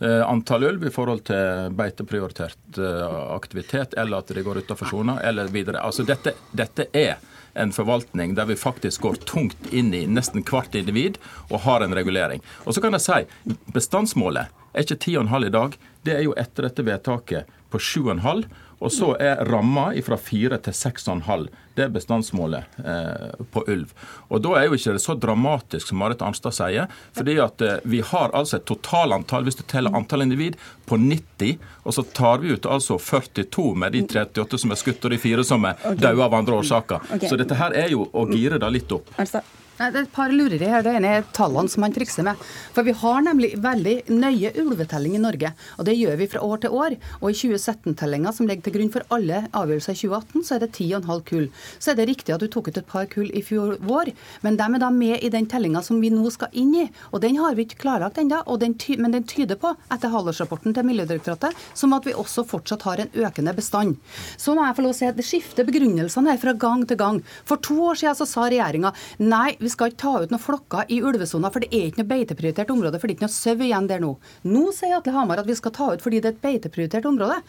eh, 0.00 0.22
antall 0.26 0.66
ulv 0.72 0.88
i 0.88 0.94
forhold 0.94 1.22
til 1.30 1.70
beiteprioritert 1.78 2.82
eh, 2.82 3.06
aktivitet, 3.36 3.94
eller 3.98 4.22
at 4.22 4.34
de 4.34 4.42
går 4.46 4.62
utafor 4.64 4.90
sona, 4.90 5.20
eller 5.22 5.50
videre. 5.54 5.82
Altså 5.86 6.06
dette, 6.06 6.34
dette 6.56 6.90
er 6.94 7.18
en 7.56 7.72
forvaltning 7.72 8.34
der 8.36 8.48
vi 8.50 8.58
faktisk 8.60 9.06
går 9.06 9.18
tungt 9.28 9.72
inn 9.72 9.94
i 9.96 10.04
nesten 10.06 10.44
hvert 10.46 10.74
individ 10.76 11.18
og 11.48 11.64
har 11.66 11.84
en 11.84 11.96
regulering. 11.96 12.44
Og 12.64 12.76
så 12.76 12.84
kan 12.84 12.96
jeg 12.96 13.06
si 13.06 13.56
bestandsmålet 13.74 14.52
er 14.76 14.84
ikke 14.84 15.00
10,5 15.00 15.46
i 15.46 15.52
dag. 15.54 15.76
Det 16.04 16.14
er 16.16 16.24
jo 16.26 16.36
etter 16.36 16.68
dette 16.68 16.84
vedtaket 16.86 17.56
på 17.72 17.80
7,5. 17.80 18.44
Og 18.78 18.92
så 18.92 19.14
er 19.22 19.40
ramma 19.48 19.88
fra 20.04 20.18
4 20.20 20.58
til 20.66 20.74
6,5. 20.76 21.46
Det 21.76 21.84
er 21.84 21.92
bestandsmålet 21.92 22.76
eh, 22.84 23.32
på 23.52 23.62
ulv. 23.72 23.92
Og 24.28 24.42
Da 24.44 24.54
er 24.58 24.66
jo 24.68 24.76
ikke 24.76 24.94
det 24.96 25.02
så 25.04 25.16
dramatisk 25.20 25.88
som 25.88 25.98
Marit 26.00 26.22
Arnstad 26.24 26.52
sier. 26.56 26.86
fordi 27.16 27.38
at 27.40 27.60
eh, 27.60 27.78
vi 27.84 28.00
har 28.00 28.30
altså 28.36 28.56
et 28.56 28.66
totalantall, 28.68 29.44
hvis 29.44 29.56
du 29.56 29.62
teller 29.62 29.96
antall 29.96 30.22
individ, 30.22 30.56
på 30.86 30.96
90. 31.00 31.58
Og 31.84 31.94
så 31.94 32.04
tar 32.12 32.38
vi 32.44 32.52
ut 32.52 32.66
altså 32.66 32.98
42 32.98 33.74
med 33.74 33.92
de 33.92 34.02
38 34.04 34.58
som 34.58 34.70
er 34.70 34.80
skutt, 34.80 35.04
og 35.04 35.10
de 35.10 35.18
fire 35.18 35.44
som 35.44 35.64
er 35.64 35.76
døde 35.96 36.22
av 36.24 36.34
andre 36.34 36.60
årsaker. 36.60 37.00
Så 37.28 37.36
dette 37.36 37.56
her 37.56 37.72
er 37.72 37.92
jo 37.96 38.08
å 38.12 38.28
gire 38.28 38.58
det 38.60 38.72
litt 38.72 38.92
opp. 38.92 39.08
Arnstad. 39.76 39.92
Det 39.92 39.98
er 39.98 40.06
et 40.06 40.12
par 40.12 40.30
lureri 40.30 40.68
her. 40.68 40.82
Det 40.82 40.94
ene 40.96 41.08
er 41.18 41.24
tallene 41.32 41.68
som 41.68 41.82
han 41.82 41.92
trikser 41.92 42.24
med. 42.24 42.36
For 42.72 42.82
vi 42.82 42.92
har 42.92 43.22
nemlig 43.22 43.56
veldig 43.60 44.08
nøye 44.08 44.52
ulvetelling 44.60 45.16
i 45.16 45.20
Norge. 45.20 45.52
Og 45.78 45.84
det 45.86 45.96
gjør 45.96 46.16
vi 46.16 46.28
fra 46.28 46.40
år 46.40 46.58
til 46.62 46.70
år. 46.70 46.96
Og 47.20 47.30
i 47.30 47.34
2017-tellinga 47.34 48.32
som 48.32 48.46
ligger 48.46 48.64
til 48.64 48.76
grunn 48.76 48.92
for 48.92 49.04
alle 49.10 49.46
avgjørelser 49.52 49.92
i 49.92 50.00
2018, 50.00 50.44
så 50.44 50.54
er 50.56 50.60
det 50.64 50.72
10,5 50.72 51.24
kull. 51.28 51.48
Så 51.78 51.92
er 51.92 51.96
det 51.96 52.08
riktig 52.08 52.34
at 52.34 52.40
du 52.40 52.48
tok 52.48 52.68
ut 52.68 52.78
et 52.78 52.86
par 52.88 53.06
kull 53.06 53.30
i 53.32 53.42
fjor 53.42 53.76
vår, 53.80 54.12
men 54.42 54.56
de 54.56 54.66
er 54.66 54.82
da 54.82 54.90
med 54.90 55.22
i 55.22 55.30
den 55.32 55.46
tellinga 55.46 55.82
som 55.84 56.00
vi 56.00 56.10
nå 56.10 56.30
skal 56.30 56.52
inn 56.52 56.74
i. 56.74 56.86
Og 57.12 57.20
den 57.22 57.38
har 57.40 57.54
vi 57.54 57.66
ikke 57.66 57.80
klarlagt 57.84 58.18
ennå, 58.18 58.42
men 58.46 59.12
den 59.12 59.26
tyder 59.28 59.58
på, 59.60 59.74
etter 59.92 60.12
halvårsrapporten 60.12 60.74
til 60.74 60.86
Miljødirektoratet, 60.86 61.56
som 61.74 61.94
at 61.96 62.06
vi 62.06 62.14
også 62.16 62.46
fortsatt 62.48 62.86
har 62.86 63.02
en 63.02 63.12
økende 63.26 63.54
bestand. 63.56 63.96
Så 64.36 64.54
må 64.54 64.64
jeg 64.66 64.76
få 64.76 64.86
lov 64.86 64.94
å 64.94 64.98
si 64.98 65.08
at 65.08 65.18
det 65.18 65.26
skifter 65.26 65.66
begrunnelsene 65.66 66.32
her 66.32 66.40
fra 66.40 66.54
gang 66.56 66.84
til 66.88 66.98
gang. 67.00 67.20
For 67.46 67.60
to 67.62 67.78
år 67.90 68.00
siden 68.00 68.18
så 68.18 68.28
sa 68.28 68.46
regjeringa 68.48 68.92
nei, 69.22 69.56
vi 69.66 69.72
skal 69.72 69.90
ikke 69.90 70.02
ta 70.04 70.14
ut 70.22 70.32
noen 70.32 70.42
flokker 70.42 70.92
i 70.92 71.00
ulvesona, 71.02 71.50
for 71.52 71.64
det 71.64 71.70
er 71.74 71.90
ikke 71.90 72.02
noe 72.02 72.12
beiteprioritert 72.12 72.72
område, 72.74 73.00
for 73.00 73.08
det 73.08 73.16
er 73.16 73.18
ikke 73.18 73.26
noe 73.26 73.36
sau 73.36 73.66
igjen 73.66 73.90
der 73.90 74.02
nå. 74.02 74.12
Nå 74.46 74.64
sier 74.76 74.96
Atle 74.98 75.14
Hamar 75.16 75.42
at 75.42 75.48
vi 75.48 75.58
skal 75.58 75.74
ta 75.76 75.90
ut 75.94 76.04
fordi 76.04 76.22
det 76.22 76.30
er 76.30 76.36
et 76.36 76.44
beiteprioritert 76.44 77.08
område. 77.08 77.40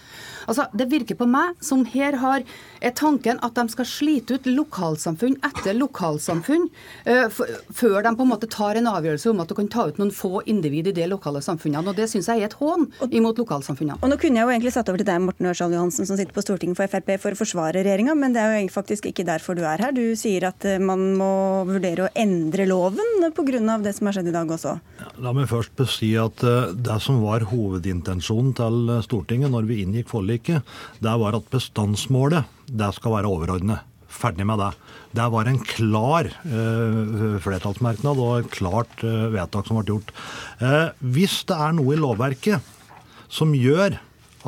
Altså, 0.47 0.67
Det 0.77 0.89
virker 0.91 1.17
på 1.19 1.27
meg 1.29 1.57
som 1.63 1.85
her 1.85 2.17
har 2.21 2.43
er 2.81 2.93
tanken 2.97 3.39
at 3.43 3.55
de 3.57 3.65
skal 3.73 3.87
slite 3.89 4.37
ut 4.37 4.47
lokalsamfunn 4.49 5.37
etter 5.45 5.75
lokalsamfunn 5.77 6.67
uh, 7.07 7.27
før 7.29 8.03
de 8.05 8.13
på 8.17 8.25
en 8.25 8.31
måte 8.31 8.49
tar 8.51 8.77
en 8.77 8.89
avgjørelse 8.91 9.31
om 9.31 9.41
at 9.43 9.49
du 9.49 9.55
kan 9.57 9.69
ta 9.71 9.87
ut 9.89 9.99
noen 10.01 10.13
få 10.13 10.43
individ 10.45 10.91
i 10.91 10.95
de 10.97 11.07
lokale 11.09 11.41
samfunnene. 11.43 11.89
og 11.89 11.97
Det 11.97 12.09
syns 12.11 12.29
jeg 12.31 12.43
er 12.43 12.49
et 12.49 12.57
hån 12.59 12.87
imot 13.09 13.41
lokalsamfunnene. 13.41 13.99
Og 14.01 14.11
Nå 14.11 14.19
kunne 14.21 14.39
jeg 14.39 14.47
jo 14.47 14.53
egentlig 14.53 14.73
satt 14.75 14.89
over 14.91 15.01
til 15.01 15.09
deg, 15.09 15.21
Morten 15.23 15.49
Ørsal 15.49 15.73
Johansen, 15.75 16.07
som 16.09 16.19
sitter 16.19 16.35
på 16.35 16.43
Stortinget 16.45 16.79
for 16.79 16.91
Frp 16.91 17.13
for 17.21 17.35
å 17.35 17.39
forsvare 17.39 17.83
regjeringa, 17.83 18.15
men 18.17 18.35
det 18.35 18.43
er 18.43 18.57
jo 18.59 18.73
faktisk 18.73 19.09
ikke 19.09 19.25
derfor 19.27 19.57
du 19.57 19.63
er 19.67 19.81
her. 19.83 19.95
Du 19.95 20.15
sier 20.19 20.47
at 20.49 20.65
eh, 20.67 20.79
man 20.81 21.03
må 21.17 21.31
vurdere 21.67 22.06
endre 22.15 22.67
loven 22.69 23.27
pga. 23.35 23.77
det 23.81 23.93
som 23.95 24.07
har 24.07 24.17
skjedd 24.17 24.29
i 24.31 24.35
dag 24.35 24.51
også? 24.51 24.77
La 25.23 25.33
meg 25.35 25.49
først 25.49 25.81
si 25.91 26.13
at 26.19 26.43
eh, 26.43 26.71
det 26.73 26.99
som 27.03 27.21
var 27.23 27.47
hovedintensjonen 27.51 28.53
til 28.57 28.93
Stortinget 29.05 29.51
når 29.51 29.67
vi 29.69 29.81
inngikk 29.83 30.09
forliket, 30.09 30.63
det 30.99 31.15
var 31.21 31.37
at 31.37 31.49
bestandsmålet 31.51 32.47
det 32.67 32.89
skal 32.95 33.17
være 33.17 33.31
overordnet. 33.31 33.85
Ferdig 34.07 34.47
med 34.47 34.59
det. 34.59 34.71
Det 35.13 35.27
var 35.29 35.45
en 35.45 35.59
klar 35.61 36.29
uh, 36.47 37.37
flertallsmerknad 37.43 38.17
og 38.23 38.39
et 38.39 38.49
klart 38.55 39.03
uh, 39.03 39.27
vedtak 39.33 39.67
som 39.67 39.77
ble 39.77 39.91
gjort. 39.91 40.13
Uh, 40.61 40.89
hvis 41.13 41.43
det 41.47 41.57
er 41.57 41.75
noe 41.77 41.93
i 41.93 41.99
lovverket 42.01 42.73
som 43.29 43.53
gjør 43.53 43.99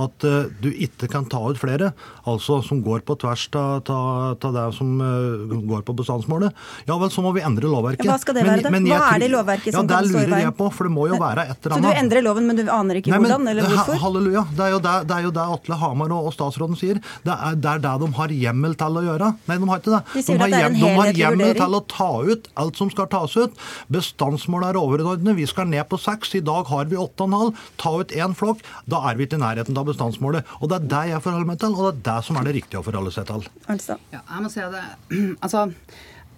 at 0.06 0.28
uh, 0.28 0.50
du 0.62 0.70
ikke 0.72 1.10
kan 1.12 1.28
ta 1.30 1.42
ut 1.50 1.60
flere, 1.60 1.92
altså 2.30 2.60
som 2.66 2.82
går 2.86 3.04
på 3.08 3.18
tvers 3.22 3.48
av 3.56 4.40
det 4.40 4.66
som 4.78 4.96
uh, 5.02 5.58
går 5.70 5.84
på 5.88 5.96
bestandsmålet, 6.00 6.56
ja 6.90 6.98
vel, 7.00 7.12
så 7.14 7.24
må 7.26 7.34
vi 7.36 7.44
endre 7.46 7.70
lovverket. 7.72 8.06
Ja, 8.06 8.16
hva 8.16 8.22
skal 8.22 8.40
det 8.40 8.46
være, 8.48 8.66
da? 8.66 8.72
hva 8.72 9.02
er 9.14 9.24
det 9.24 9.30
i 9.30 9.34
lovverket 9.34 9.76
som 9.76 9.86
ja, 9.86 10.00
kan 10.00 10.10
stå 10.10 10.24
i 10.24 10.30
veien? 10.30 10.48
Jeg 10.50 10.56
på, 10.60 10.70
for 10.76 10.90
det 10.90 10.94
må 10.96 11.08
jo 11.12 11.20
være 11.22 11.46
et 11.50 11.58
eller 11.58 11.76
annet. 11.78 11.90
Så 11.90 11.94
du 11.94 12.04
endrer 12.04 12.26
loven, 12.26 12.50
men 12.50 12.60
du 12.60 12.64
aner 12.66 13.00
ikke 13.00 13.14
Nei, 13.14 13.20
men, 13.20 13.30
hvordan, 13.30 13.52
eller 13.52 13.68
hvorfor? 13.70 14.00
Halleluja. 14.04 14.46
Det 14.56 14.66
er 14.66 14.74
jo 14.74 14.82
det, 14.86 14.96
det, 15.10 15.18
er 15.18 15.28
jo 15.28 15.34
det 15.36 15.46
Atle 15.56 15.80
Hamar 15.84 16.16
og, 16.16 16.30
og, 16.30 16.36
statsråden 16.36 16.80
sier. 16.80 17.02
Det 17.26 17.36
er, 17.36 17.58
det 17.60 17.72
er 17.74 17.84
det 17.86 17.96
de 18.04 18.10
har 18.20 18.36
hjemmel 18.44 18.76
til 18.80 19.00
å 19.02 19.06
gjøre. 19.06 19.32
Nei, 19.50 19.60
de 19.62 19.70
har 19.72 19.84
ikke 19.84 19.94
det. 19.96 20.02
De, 20.14 20.24
de, 20.30 20.38
har, 20.44 20.56
hjem, 20.56 20.78
de 20.80 20.94
har 21.00 21.22
hjemmel 21.24 21.54
til 21.60 21.78
å 21.80 21.82
ta 21.94 22.10
ut 22.30 22.50
alt 22.64 22.82
som 22.82 22.92
skal 22.94 23.10
tas 23.12 23.36
ut. 23.38 23.64
Bestandsmålet 23.94 24.74
er 24.74 24.82
overordnet. 24.82 25.38
Vi 25.40 25.48
skal 25.50 25.70
ned 25.72 25.86
på 25.92 26.00
seks. 26.02 26.36
I 26.40 26.44
dag 26.46 26.70
har 26.72 26.90
vi 26.92 27.00
åtte 27.00 27.26
og 27.26 27.32
en 27.32 27.40
halv. 27.40 27.64
Ta 27.82 27.96
ut 28.02 28.16
én 28.16 28.36
flokk. 28.38 28.64
Da 28.90 29.02
er 29.10 29.20
vi 29.20 29.28
ikke 29.28 29.40
i 29.40 29.44
nærheten 29.44 29.78
av 29.80 29.89
bestandsmålet. 29.90 30.54
Og 30.60 30.72
det 30.72 30.80
er 30.80 30.88
det 30.94 31.04
jeg 31.14 31.26
forholder 31.26 31.50
meg 31.50 31.60
til, 31.62 31.76
og 31.76 31.90
det 31.90 31.92
er 31.92 32.06
det 32.08 32.28
som 32.30 32.40
er 32.40 32.48
det 32.48 32.56
riktige 32.60 32.82
å 32.82 32.86
forholde 32.86 33.14
seg 33.16 33.28
til. 33.30 33.50
Altså. 33.74 34.00
Ja, 34.14 34.24
jeg 34.24 34.46
må 34.46 34.54
si 34.54 34.64
at 34.64 34.78
det, 34.78 34.86
altså, 35.46 35.68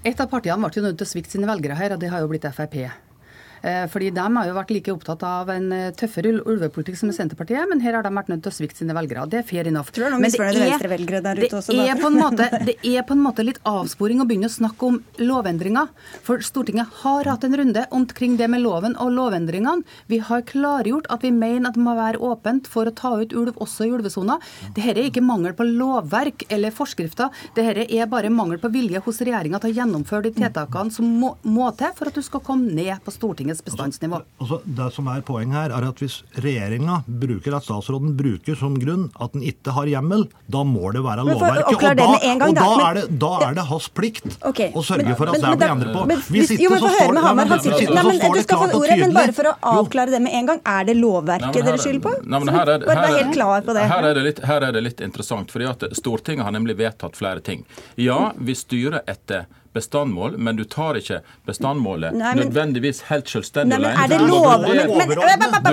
Et 0.02 0.18
av 0.18 0.26
partiene 0.26 0.58
ble 0.66 0.74
jo 0.74 0.82
nødt 0.82 0.98
til 0.98 1.06
å 1.06 1.10
svikte 1.12 1.36
sine 1.36 1.46
velgere 1.46 1.76
her, 1.78 1.94
og 1.94 2.00
det 2.02 2.10
har 2.10 2.24
jo 2.24 2.30
blitt 2.32 2.48
Frp. 2.50 2.80
Eh, 3.62 3.86
fordi 3.94 4.10
De 4.14 4.24
har 4.36 4.48
jo 4.48 4.56
vært 4.58 4.72
like 4.74 4.94
opptatt 4.94 5.24
av 5.26 5.50
en 5.54 5.68
eh, 5.76 5.92
tøffere 5.98 6.34
ulvepolitikk 6.42 6.98
som 6.98 7.12
Senterpartiet, 7.14 7.68
men 7.70 7.82
her 7.84 7.98
har 7.98 8.06
de 8.06 8.12
vært 8.14 8.32
nødt 8.32 8.42
til 8.46 8.52
å 8.52 8.56
svikte 8.56 8.82
sine 8.82 8.96
velgere. 8.98 9.28
Det 9.30 9.42
er 9.42 9.46
fair 9.48 9.70
enough. 9.70 9.92
Tror 9.94 10.16
men 10.18 10.32
det 10.34 10.40
er, 10.42 11.22
der 11.22 11.42
ute 11.44 11.60
også, 11.60 11.76
er 11.78 12.00
på 12.00 12.10
en 12.10 12.18
måte, 12.18 12.48
det 12.68 12.78
er 12.82 13.06
på 13.06 13.16
en 13.18 13.22
måte 13.22 13.46
litt 13.46 13.62
avsporing 13.70 14.24
å 14.24 14.28
begynne 14.30 14.50
å 14.50 14.54
snakke 14.54 14.90
om 14.90 14.98
lovendringer. 15.22 15.92
For 16.26 16.42
Stortinget 16.46 17.02
har 17.04 17.30
hatt 17.30 17.46
en 17.46 17.58
runde 17.62 17.86
omkring 17.94 18.38
det 18.40 18.50
med 18.52 18.64
loven 18.66 18.98
og 19.02 19.14
lovendringene. 19.18 19.86
Vi 20.10 20.22
har 20.26 20.46
klargjort 20.50 21.10
at 21.14 21.26
vi 21.26 21.34
mener 21.36 21.70
at 21.70 21.78
det 21.78 21.86
må 21.86 21.94
være 21.98 22.22
åpent 22.22 22.70
for 22.72 22.90
å 22.90 22.96
ta 22.98 23.14
ut 23.22 23.36
ulv 23.38 23.62
også 23.62 23.86
i 23.86 23.94
ulvesona. 23.94 24.40
Dette 24.74 24.96
er 24.96 25.04
ikke 25.06 25.26
mangel 25.26 25.54
på 25.58 25.68
lovverk 25.68 26.48
eller 26.50 26.74
forskrifter. 26.74 27.30
Dette 27.58 27.86
er 27.86 28.10
bare 28.10 28.34
mangel 28.34 28.58
på 28.62 28.72
vilje 28.74 29.04
hos 29.06 29.22
regjeringa 29.22 29.62
til 29.62 29.74
å 29.74 29.78
gjennomføre 29.82 30.28
de 30.28 30.34
tiltakene 30.40 30.94
som 30.94 31.06
må, 31.22 31.36
må 31.46 31.70
til 31.78 31.94
for 31.98 32.10
at 32.10 32.18
du 32.18 32.26
skal 32.26 32.44
komme 32.46 32.74
ned 32.74 32.98
på 33.06 33.14
Stortinget 33.14 33.51
Stortingets 33.52 33.66
bestandsnivå. 33.66 34.16
Altså, 34.40 34.56
altså, 34.56 34.74
det 34.78 34.94
som 34.96 35.08
er 35.12 35.22
Poenget 35.22 35.58
her 35.58 35.74
er 35.76 35.88
at 35.88 36.02
hvis 36.02 36.22
regjeringa 36.42 37.02
bruker 37.06 37.56
at 37.56 37.66
statsråden 37.66 38.16
bruker 38.18 38.58
som 38.58 38.78
grunn 38.80 39.10
at 39.22 39.34
den 39.36 39.44
ikke 39.48 39.74
har 39.76 39.90
hjemmel, 39.90 40.26
da 40.52 40.64
må 40.68 40.92
det 40.96 41.04
være 41.04 41.26
lovverket. 41.28 41.76
Og, 41.76 41.82
da, 41.82 41.94
gang, 41.96 42.42
og 42.42 42.56
da, 42.56 42.66
men, 42.66 42.86
er 42.86 43.00
det, 43.00 43.04
da, 43.22 43.32
er 43.48 43.58
det, 43.58 43.66
hans 43.72 43.90
plikt 43.94 44.38
okay, 44.48 44.72
å 44.74 44.84
sørge 44.86 45.08
men, 45.08 45.18
for 45.20 45.32
at 45.32 45.38
men, 45.38 45.46
det 45.46 45.62
blir 45.62 45.76
endret 45.76 45.96
på. 45.96 46.32
Hvis 46.32 46.54
ikke, 46.56 46.72
så 46.72 46.92
står, 46.96 47.16
det 47.16 47.24
men, 47.42 47.54
og 47.54 47.64
tydelig. 47.68 47.88
men, 47.92 49.00
Men 49.02 49.16
bare 49.20 49.38
for 49.38 49.52
å 49.52 49.56
avklare 49.76 50.16
det 50.16 50.22
med 50.24 50.38
en 50.40 50.52
gang, 50.52 50.62
er 50.76 50.90
det 50.90 50.98
lovverket 51.00 51.62
dere 51.62 51.80
skylder 51.82 52.04
på? 52.08 52.16
Men 52.26 52.52
er, 52.52 52.76
er, 52.80 53.08
helt 53.20 53.34
klar 53.36 53.66
det. 53.66 53.78
Er 53.82 54.46
her 54.52 54.68
er 54.68 54.76
det 54.76 54.86
litt 54.86 55.02
interessant, 55.04 55.52
fordi 55.54 55.68
at 55.70 55.88
Stortinget 55.98 56.48
har 56.48 56.56
nemlig 56.56 56.78
vedtatt 56.80 57.18
flere 57.18 57.44
ting. 57.44 57.66
Ja, 58.00 58.32
vi 58.38 58.56
styrer 58.58 59.04
etter 59.10 59.48
bestandmål, 59.74 60.38
men 60.38 60.56
du 60.60 60.64
tar 60.64 61.00
ikke 61.00 61.22
bestandmålet 61.48 62.16
nei, 62.16 62.34
men, 62.36 62.48
nødvendigvis 62.48 63.06
helt 63.08 63.30
selvstendig 63.32 63.78
alene. 63.78 64.04
Er 64.04 64.12
det 64.12 64.20
lov... 64.26 64.66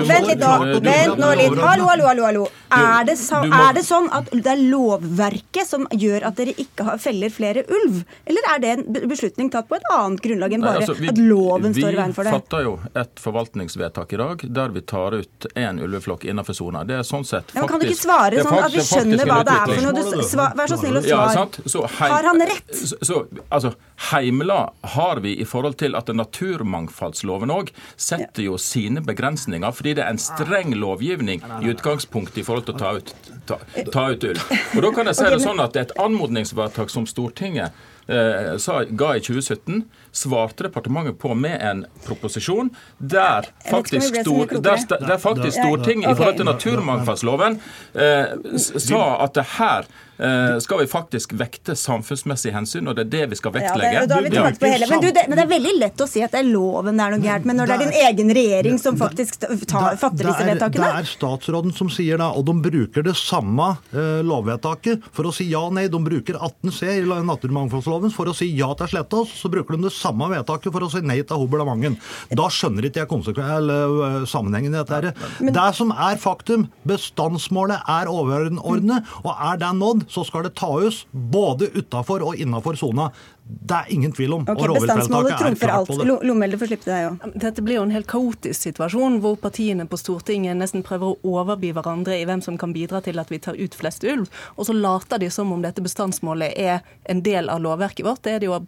Vent 0.09 0.27
litt 0.29 0.39
nå. 0.39 0.53
Vent 0.85 1.19
nå 1.19 1.31
litt. 1.35 1.57
Hallo, 1.59 1.89
hallo, 1.89 2.05
hallo. 2.07 2.25
hallo. 2.27 2.45
Er 2.75 3.07
det, 3.07 3.17
så, 3.19 3.41
er 3.43 3.73
det, 3.75 3.83
sånn 3.87 4.07
at 4.15 4.29
det 4.31 4.53
er 4.53 4.61
lovverket 4.61 5.67
som 5.67 5.87
gjør 5.91 6.27
at 6.29 6.39
dere 6.39 6.53
ikke 6.61 6.85
har, 6.87 7.01
feller 7.01 7.33
flere 7.33 7.65
ulv? 7.67 8.03
Eller 8.29 8.47
er 8.53 8.63
det 8.63 8.73
en 8.77 9.09
beslutning 9.09 9.51
tatt 9.53 9.67
på 9.69 9.79
et 9.79 9.87
annet 9.93 10.23
grunnlag 10.23 10.55
enn 10.55 10.63
bare 10.63 10.83
nei, 10.83 10.87
altså, 10.87 10.97
vi, 10.99 11.11
at 11.11 11.19
loven 11.19 11.75
står 11.75 11.97
i 11.97 11.99
veien 11.99 12.15
for 12.15 12.29
det? 12.29 12.33
Vi 12.33 12.43
fatter 12.43 12.65
jo 12.67 12.75
et 13.03 13.23
forvaltningsvedtak 13.23 14.15
i 14.15 14.21
dag 14.21 14.47
der 14.59 14.75
vi 14.75 14.85
tar 14.93 15.17
ut 15.17 15.49
én 15.55 15.81
ulveflokk 15.83 16.25
innenfor 16.29 16.57
sona. 16.57 16.85
Det 16.87 16.99
er 17.01 17.07
sånn 17.07 17.27
sett 17.27 17.51
faktisk 17.51 17.59
ja, 17.59 17.67
Kan 17.73 17.83
du 17.83 17.87
ikke 17.89 18.01
svare 18.01 18.47
sånn 18.47 18.63
at 18.63 18.75
vi 18.75 18.85
skjønner 18.85 19.33
hva 19.33 19.41
det 19.47 19.57
er 19.57 19.73
for 19.73 19.87
noe? 19.87 19.95
Du, 19.99 20.23
svar, 20.29 20.55
vær 20.57 20.71
så 20.71 20.79
snill 20.79 20.99
å 20.99 21.03
svare. 21.05 21.47
Ja, 21.73 21.91
har 22.13 22.29
han 22.29 22.45
rett? 22.53 22.75
Så, 22.75 22.99
så, 23.01 23.21
altså, 23.49 23.73
Heimla 23.99 24.73
har 24.81 25.19
vi 25.19 25.35
i 25.41 25.45
forhold 25.45 25.75
til 25.81 25.97
at 25.99 26.07
naturmangfoldsloven 26.15 27.51
òg 27.51 27.71
setter 27.99 28.45
jo 28.45 28.55
sine 28.61 29.03
begrensninger, 29.03 29.75
fordi 29.75 29.97
det 29.97 30.05
er 30.05 30.15
en 30.15 30.21
streng 30.21 30.71
lovgivning 30.79 31.43
i 31.59 31.73
utgangspunktet 31.73 32.39
i 32.41 32.45
forhold 32.47 32.69
til 32.69 32.77
å 32.77 32.79
ta 32.79 32.93
ut, 32.95 33.13
ta, 33.49 33.59
ta 33.91 34.05
ut 34.13 34.27
ulv. 34.31 34.45
Og 34.77 34.81
da 34.85 34.93
kan 34.95 35.11
jeg 35.11 35.19
si 35.19 35.29
det 35.33 35.41
sånn 35.43 35.63
at 35.63 35.79
et 35.79 35.95
anmodningsvedtak 35.99 36.93
som 36.93 37.07
Stortinget 37.09 37.75
eh, 38.07 38.55
sa, 38.61 38.81
ga 38.87 39.13
i 39.17 39.23
2017, 39.25 39.83
svarte 40.11 40.67
departementet 40.67 41.19
på 41.19 41.33
med 41.35 41.61
en 41.61 41.85
proposisjon 42.05 42.71
der 42.97 43.49
faktisk, 43.69 44.21
stor, 44.21 44.53
der, 44.59 44.85
der 45.07 45.17
faktisk 45.17 45.57
Stortinget 45.59 46.11
i 46.11 46.15
forhold 46.15 46.37
til 46.41 46.49
naturmangfoldsloven 46.49 47.59
eh, 47.93 48.37
sa 48.57 49.03
at 49.25 49.35
det 49.37 49.47
her 49.57 49.89
Eh, 50.19 50.59
skal 50.59 50.79
vi 50.79 50.87
faktisk 50.87 51.33
vekte 51.33 51.75
samfunnsmessige 51.79 52.51
hensyn, 52.51 52.87
og 52.91 52.95
det 52.97 53.05
er 53.05 53.11
det 53.13 53.27
vi 53.31 53.37
skal 53.39 53.53
vektlegge. 53.55 54.01
Ja, 54.01 54.07
det, 54.09 54.17
vi 54.25 54.35
ja. 54.35 54.49
Men, 54.89 54.99
du, 54.99 55.07
det, 55.15 55.23
men, 55.29 55.37
det, 55.37 55.45
er 55.45 55.51
veldig 55.53 55.71
lett 55.79 56.01
å 56.03 56.07
si 56.11 56.19
at 56.25 56.33
det 56.35 56.41
er 56.41 56.49
loven 56.49 56.99
det 56.99 57.05
er 57.05 57.15
noe 57.15 57.23
gærent, 57.23 57.47
men 57.47 57.55
når 57.55 57.71
det 57.71 57.75
er 57.77 57.83
din 57.85 57.95
egen 58.01 58.33
regjering 58.35 58.81
som 58.83 58.97
faktisk 58.99 59.39
tar, 59.39 59.95
fatter 60.01 60.27
disse 60.27 60.47
vedtakene? 60.49 60.89
Det 60.89 61.05
er 61.05 61.07
statsråden 61.07 61.71
som 61.77 61.91
sier 61.93 62.19
det, 62.19 62.27
og 62.35 62.43
de 62.49 62.55
bruker 62.67 63.07
det 63.07 63.15
samme 63.15 63.69
uh, 63.93 64.19
lovvedtaket 64.27 65.07
for 65.15 65.29
å 65.29 65.31
si 65.35 65.47
ja 65.53 65.63
og 65.69 65.77
nei. 65.79 65.85
De 65.87 66.03
bruker 66.03 66.35
18c 66.35 66.97
i 66.97 67.23
naturmangfoldloven 67.29 68.11
for 68.11 68.27
å 68.27 68.35
si 68.35 68.51
ja 68.59 68.73
til 68.75 68.91
Slettås, 68.91 69.31
så 69.39 69.47
bruker 69.53 69.77
de 69.77 69.87
det 69.87 69.95
samme 69.99 70.29
vedtaket 70.31 70.73
for 70.73 70.85
å 70.85 70.91
si 70.91 71.03
nei 71.05 71.19
til 71.21 71.41
Hobelamangen. 71.41 71.97
Da 72.35 72.47
skjønner 72.53 72.87
ikke 72.87 73.03
jeg 73.03 73.11
uh, 73.99 74.27
sammenhengen 74.29 74.73
i 74.73 74.79
dette. 74.79 74.99
her. 74.99 75.29
Men, 75.43 75.53
det 75.55 75.67
som 75.77 75.93
er 75.93 76.19
faktum, 76.21 76.67
bestandsmålet 76.89 77.83
er 77.89 78.11
overordnet, 78.11 79.09
og 79.23 79.33
er 79.35 79.59
det 79.61 79.73
nådd, 79.79 80.07
så 80.11 80.25
skal 80.27 80.47
det 80.47 80.55
tas 80.59 81.03
både 81.11 81.71
utafor 81.75 82.25
og 82.25 82.39
innafor 82.39 82.79
sona. 82.79 83.09
Det 83.49 83.73
er 83.73 83.85
ingen 83.93 84.11
tvil 84.13 84.33
om. 84.33 84.43
Okay, 84.45 84.69
bestandsmålet 84.75 85.39
trumfer 85.39 85.71
alt. 85.73 85.89
Lommelde 86.05 86.57
får 86.61 86.69
slippe 86.69 86.85
deg 86.85 87.01
jo. 87.01 87.31
Dette 87.41 87.63
blir 87.65 87.79
jo 87.79 87.85
en 87.87 87.93
helt 87.93 88.05
kaotisk 88.09 88.67
situasjon, 88.67 89.15
hvor 89.23 89.39
partiene 89.41 89.87
på 89.89 89.97
Stortinget 89.97 90.57
nesten 90.59 90.83
prøver 90.85 91.15
å 91.15 91.33
overby 91.41 91.71
hverandre 91.73 92.19
i 92.19 92.27
hvem 92.29 92.43
som 92.45 92.59
kan 92.61 92.75
bidra 92.75 93.01
til 93.05 93.17
at 93.17 93.31
vi 93.33 93.39
tar 93.41 93.57
ut 93.57 93.77
flest 93.77 94.05
ulv. 94.05 94.29
Og 94.53 94.69
så 94.69 94.75
later 94.77 95.21
de 95.23 95.31
som 95.33 95.49
om 95.53 95.63
dette 95.65 95.81
bestandsmålet 95.81 96.53
er 96.61 96.83
en 97.09 97.23
del 97.25 97.49
av 97.49 97.63
lovverket 97.63 98.05
vårt. 98.05 98.21
Det 98.27 98.35
er 98.35 98.43
det 98.43 98.51
jo 98.51 98.59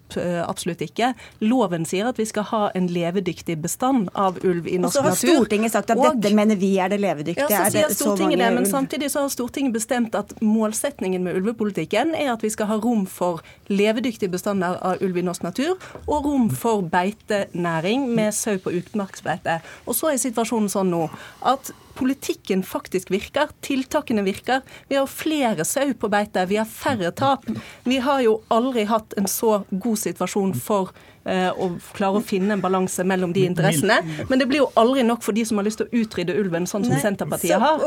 absolutt 0.48 0.82
ikke. 0.86 1.12
Loven 1.46 1.86
sier 1.86 2.10
at 2.10 2.18
vi 2.18 2.26
skal 2.30 2.50
ha 2.50 2.64
en 2.78 2.90
levedyktig 2.90 3.60
bestand 3.62 4.10
av 4.18 4.42
ulv 4.42 4.66
i 4.66 4.80
norsk 4.82 4.98
natur. 4.98 5.12
Og 5.12 5.18
så 5.22 5.30
har 5.30 5.38
Stortinget 5.38 5.76
sagt 5.78 5.94
at 5.94 6.02
og, 6.02 6.18
dette 6.18 6.34
mener 6.38 6.58
vi 6.58 6.74
er 6.82 6.90
det 6.90 7.02
levedyktige. 7.06 7.52
Ja, 7.54 7.68
så 7.68 7.78
sier 7.78 7.94
Stortinget 7.94 8.42
det, 8.42 8.50
men 8.58 8.66
samtidig 8.70 9.12
så 9.14 9.28
har 9.28 9.34
Stortinget 9.34 9.78
bestemt 9.78 10.18
at 10.18 10.34
målsetningen 10.42 11.22
med 11.26 11.38
ulvepolitikken 11.38 12.16
er 12.18 12.34
at 12.34 12.42
vi 12.42 12.50
skal 12.54 12.72
ha 12.74 12.82
rom 12.82 13.06
for 13.06 13.46
levedyktige 13.70 14.32
bestander 14.34 14.71
dekar 14.72 14.92
av 14.92 15.02
ulv 15.02 15.18
i 15.18 15.22
norsk 15.22 15.44
natur, 15.44 15.78
og 16.08 16.26
rom 16.26 16.50
for 16.50 16.82
beitenæring 16.82 18.10
med 18.16 18.32
sau 18.34 18.58
på 18.58 18.72
utmarksbeite. 18.72 19.62
Og 19.86 19.96
så 19.96 20.12
er 20.12 20.18
situasjonen 20.18 20.70
sånn 20.70 20.92
nå 20.92 21.10
at 21.42 21.72
politikken 22.02 22.66
faktisk 22.66 23.12
virker. 23.14 23.54
Tiltakene 23.62 24.26
virker. 24.26 24.66
Vi 24.90 24.98
har 24.98 25.08
flere 25.10 25.66
sau 25.68 25.94
på 25.94 26.10
beite, 26.10 26.48
vi 26.50 26.58
har 26.58 26.66
færre 26.66 27.14
tap. 27.14 27.46
Vi 27.86 28.02
har 28.02 28.26
jo 28.26 28.40
aldri 28.50 28.88
hatt 28.90 29.14
en 29.22 29.30
så 29.30 29.62
god 29.70 30.02
situasjon 30.02 30.56
for 30.58 30.90
å 31.22 31.68
klare 31.94 32.18
å 32.18 32.24
finne 32.26 32.56
en 32.56 32.62
balanse 32.64 33.04
mellom 33.06 33.30
de 33.36 33.44
interessene. 33.46 34.00
Men 34.30 34.42
det 34.42 34.48
blir 34.50 34.64
jo 34.64 34.70
aldri 34.82 35.04
nok 35.06 35.22
for 35.22 35.38
de 35.38 35.44
som 35.46 35.60
har 35.62 35.68
lyst 35.68 35.78
til 35.78 35.86
å 35.86 36.02
utrydde 36.02 36.34
ulven, 36.42 36.66
sånn 36.70 36.88
som 36.88 36.98
Senterpartiet 36.98 37.62
har. 37.62 37.78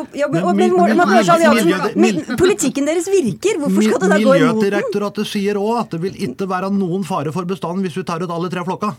Politikken 2.39 2.87
deres 2.87 3.11
virker, 3.11 3.59
hvorfor 3.59 3.89
skal 3.89 4.05
det 4.05 4.13
da 4.13 4.21
gå 4.21 4.23
imot 4.23 4.39
den? 4.39 4.39
Miljødirektoratet 4.39 5.33
sier 5.33 5.59
òg 5.59 5.81
at 5.81 5.97
det 5.97 6.01
vil 6.07 6.23
ikke 6.29 6.47
være 6.55 6.71
noen 6.77 7.03
fare 7.09 7.35
for 7.35 7.51
bestanden 7.51 7.83
hvis 7.83 7.99
vi 7.99 8.07
tar 8.07 8.23
ut 8.23 8.31
alle 8.31 8.53
tre 8.55 8.63
flokka. 8.67 8.95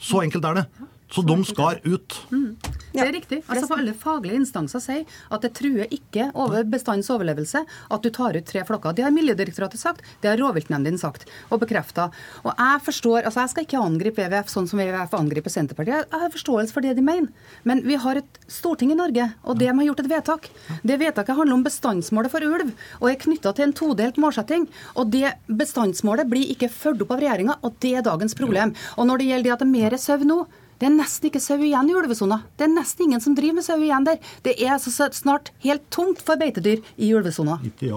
Så 0.00 0.24
enkelt 0.24 0.48
er 0.48 0.62
det. 0.62 0.66
Så 1.12 1.22
de 1.28 1.36
skal 1.44 1.80
ut. 1.84 2.16
Mm. 2.32 2.56
Det 2.92 3.00
er 3.00 3.12
riktig. 3.12 3.40
Altså 3.46 3.66
for 3.68 3.80
Alle 3.80 3.92
faglige 3.96 4.38
instanser 4.40 4.80
sier 4.80 5.18
at 5.32 5.44
det 5.44 5.52
truer 5.56 5.90
ikke 5.92 6.30
over 6.32 6.64
bestandens 6.68 7.10
overlevelse 7.12 7.62
at 7.64 8.04
du 8.04 8.08
tar 8.12 8.36
ut 8.36 8.48
tre 8.48 8.64
flokker. 8.68 8.96
Det 8.96 9.04
har 9.04 9.12
Miljødirektoratet 9.12 9.80
sagt, 9.80 10.04
det 10.22 10.30
har 10.30 10.40
rovviltnemndene 10.40 11.00
sagt 11.00 11.26
og 11.50 11.60
bekrefta. 11.64 12.08
Og 12.46 12.52
jeg 12.52 12.84
forstår, 12.88 13.26
altså 13.26 13.44
jeg 13.44 13.52
skal 13.52 13.66
ikke 13.68 13.82
angripe 13.82 14.22
WWF 14.22 14.50
sånn 14.52 14.68
som 14.70 14.80
WWF 14.80 15.16
angriper 15.18 15.52
Senterpartiet. 15.52 16.08
Jeg 16.08 16.22
har 16.24 16.32
forståelse 16.32 16.74
for 16.74 16.84
det 16.84 16.94
de 16.98 17.04
mener. 17.04 17.28
Men 17.68 17.82
vi 17.86 17.98
har 18.00 18.20
et 18.20 18.40
storting 18.50 18.92
i 18.92 18.98
Norge, 18.98 19.28
og 19.44 19.58
de 19.60 19.68
har 19.68 19.86
gjort 19.88 20.02
et 20.04 20.10
vedtak. 20.12 20.48
Det 20.82 20.98
vedtaket 21.00 21.38
handler 21.38 21.58
om 21.58 21.66
bestandsmålet 21.66 22.32
for 22.32 22.46
ulv 22.46 22.72
og 23.00 23.08
er 23.10 23.20
knytta 23.20 23.54
til 23.56 23.68
en 23.68 23.76
todelt 23.76 24.20
målsetting. 24.22 24.68
Og 24.96 25.12
det 25.12 25.34
bestandsmålet 25.48 26.30
blir 26.30 26.52
ikke 26.54 26.70
fulgt 26.72 27.04
opp 27.04 27.14
av 27.16 27.22
regjeringa, 27.24 27.58
og 27.62 27.78
det 27.82 27.96
er 27.98 28.06
dagens 28.06 28.36
problem. 28.38 28.74
Og 28.96 29.08
når 29.08 29.22
det 29.22 29.30
gjelder 29.30 29.48
det 29.48 29.56
at 29.56 29.64
det 29.64 29.68
er 29.68 29.76
mer 29.76 29.98
sau 30.00 30.22
nå, 30.22 30.42
det 30.82 30.88
er 30.88 30.94
nesten 30.96 31.28
ikke 31.28 31.38
sau 31.38 31.60
igjen 31.62 31.90
i 31.92 31.94
ulvesona. 31.94 32.40
Det 32.58 32.66
er 32.66 32.72
nesten 32.72 33.04
ingen 33.06 33.22
som 33.22 33.36
driver 33.38 33.60
med 33.60 33.66
sau 33.66 33.76
igjen 33.78 34.06
der. 34.08 34.18
Det 34.42 34.56
er 34.56 34.72
altså 34.74 35.06
snart 35.14 35.52
helt 35.62 35.84
tomt 35.94 36.24
for 36.26 36.40
beitedyr 36.40 36.82
i 36.98 37.12
ulvesona. 37.14 37.60
Okay, 37.62 37.92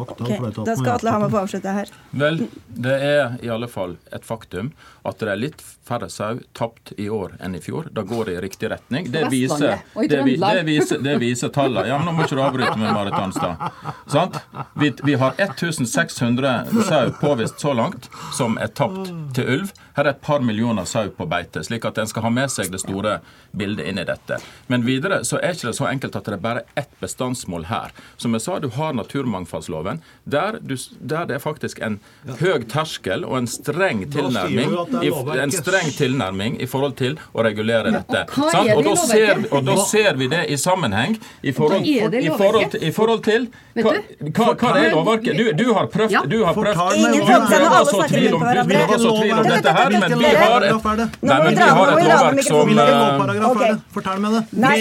da 0.62 0.76
skal 0.78 0.92
Atle 1.00 1.16
Hamar 1.16 1.34
få 1.34 1.42
avslutte 1.42 1.74
her. 1.74 1.90
Vel, 2.14 2.44
det 2.70 2.94
er 3.08 3.40
i 3.42 3.50
alle 3.50 3.70
fall 3.72 3.98
et 4.14 4.28
faktum 4.28 4.70
at 5.06 5.22
det 5.22 5.32
er 5.32 5.40
litt 5.40 5.62
færre 5.86 6.10
sau 6.10 6.40
tapt 6.58 6.94
i 6.98 7.08
år 7.14 7.36
enn 7.44 7.56
i 7.56 7.62
fjor. 7.62 7.90
Da 7.94 8.02
går 8.02 8.26
det 8.26 8.38
i 8.38 8.42
riktig 8.48 8.72
retning. 8.72 9.12
Det 9.14 9.28
viser, 9.30 9.84
det, 9.94 10.08
det 10.10 10.64
viser, 10.66 11.02
det 11.06 11.16
viser 11.22 11.54
tallene. 11.54 11.88
Ja, 11.90 12.00
men 12.02 12.10
Nå 12.10 12.16
må 12.18 12.26
ikke 12.26 12.40
du 12.40 12.44
avbryte 12.44 12.76
med 12.82 12.94
Marit 12.94 13.14
Arnstad. 13.14 14.42
Vi, 14.74 14.92
vi, 15.04 15.18
har 15.22 15.38
1600 15.38 16.86
sau 16.90 17.12
påvist 17.22 17.62
så 17.62 17.74
langt 17.78 18.10
som 18.34 18.58
er 18.58 18.74
tapt 18.74 19.12
til 19.38 19.52
ulv. 19.58 19.74
Her 19.96 20.10
er 20.10 20.12
et 20.12 20.22
par 20.26 20.42
millioner 20.44 20.88
sau 20.90 21.08
på 21.16 21.28
beite, 21.32 21.62
slik 21.64 21.86
at 21.88 22.02
en 22.02 22.10
skal 22.10 22.26
ha 22.26 22.32
med 22.34 22.52
seg 22.52 22.72
det 22.74 22.82
store 22.82 23.20
bildet 23.56 23.88
inn 23.88 24.02
i 24.02 24.04
dette. 24.08 24.42
Men 24.68 24.84
videre 24.84 25.22
så 25.24 25.40
er 25.40 25.56
ikke 25.56 25.70
det 25.70 25.78
så 25.78 25.88
enkelt 25.88 26.18
at 26.20 26.28
det 26.28 26.36
er 26.36 26.44
bare 26.44 26.66
ett 26.76 26.92
bestandsmål 27.00 27.70
her. 27.70 27.94
Som 28.20 28.36
jeg 28.36 28.44
sa, 28.44 28.58
du 28.60 28.68
har 28.76 28.98
naturmangfoldsloven, 28.98 30.02
der, 30.26 30.60
du, 30.60 30.76
der 31.00 31.30
det 31.30 31.38
er 31.38 31.46
faktisk 31.46 31.80
en 31.86 32.02
høy 32.42 32.66
terskel 32.72 33.24
og 33.24 33.38
en 33.40 33.48
streng 33.50 34.04
tilnærming, 34.12 34.76
i, 35.04 35.12
en 35.42 35.54
streng 35.54 35.92
tilnærming 35.98 36.60
i 36.62 36.70
forhold 36.70 36.96
til 37.00 37.18
å 37.34 37.46
regulere 37.46 37.92
dette. 37.96 38.26
Og, 38.40 38.72
og, 38.78 38.82
da 38.86 38.96
ser, 39.02 39.44
og, 39.50 39.62
da 39.68 39.78
ser, 39.84 40.12
vi 40.20 40.30
det 40.32 40.46
i 40.54 40.58
sammenheng 40.60 41.18
i 41.42 41.54
forhold, 41.56 41.86
i 41.86 42.30
forhold, 42.32 42.80
i 42.80 42.92
forhold 42.96 43.24
til 43.26 43.48
hva, 43.76 43.92
hva, 44.32 44.46
hva 44.56 44.70
er 44.80 44.94
lovverket? 44.94 45.36
Du, 45.36 45.50
du, 45.60 45.66
har 45.76 45.90
prøvd, 45.92 46.14
du 46.32 46.38
har 46.48 46.56
prøvd 46.56 46.78
Du 47.12 47.20
prøver 47.26 47.90
så 47.92 48.06
tvil 48.08 48.38
om, 48.38 49.50
dette 49.50 49.74
her, 49.76 49.96
men 50.00 50.16
vi 50.20 50.32
har 50.32 50.68
et, 50.70 50.88
nei, 51.20 51.40
men 51.44 51.58
vi 51.58 51.68
har 51.80 51.92
et 51.92 52.06
lovverk 52.08 52.46
som 52.48 52.72
okay. 53.52 53.76
Fortell 53.96 54.22
meg 54.24 54.38
det. 54.38 54.44
Nei? 54.64 54.76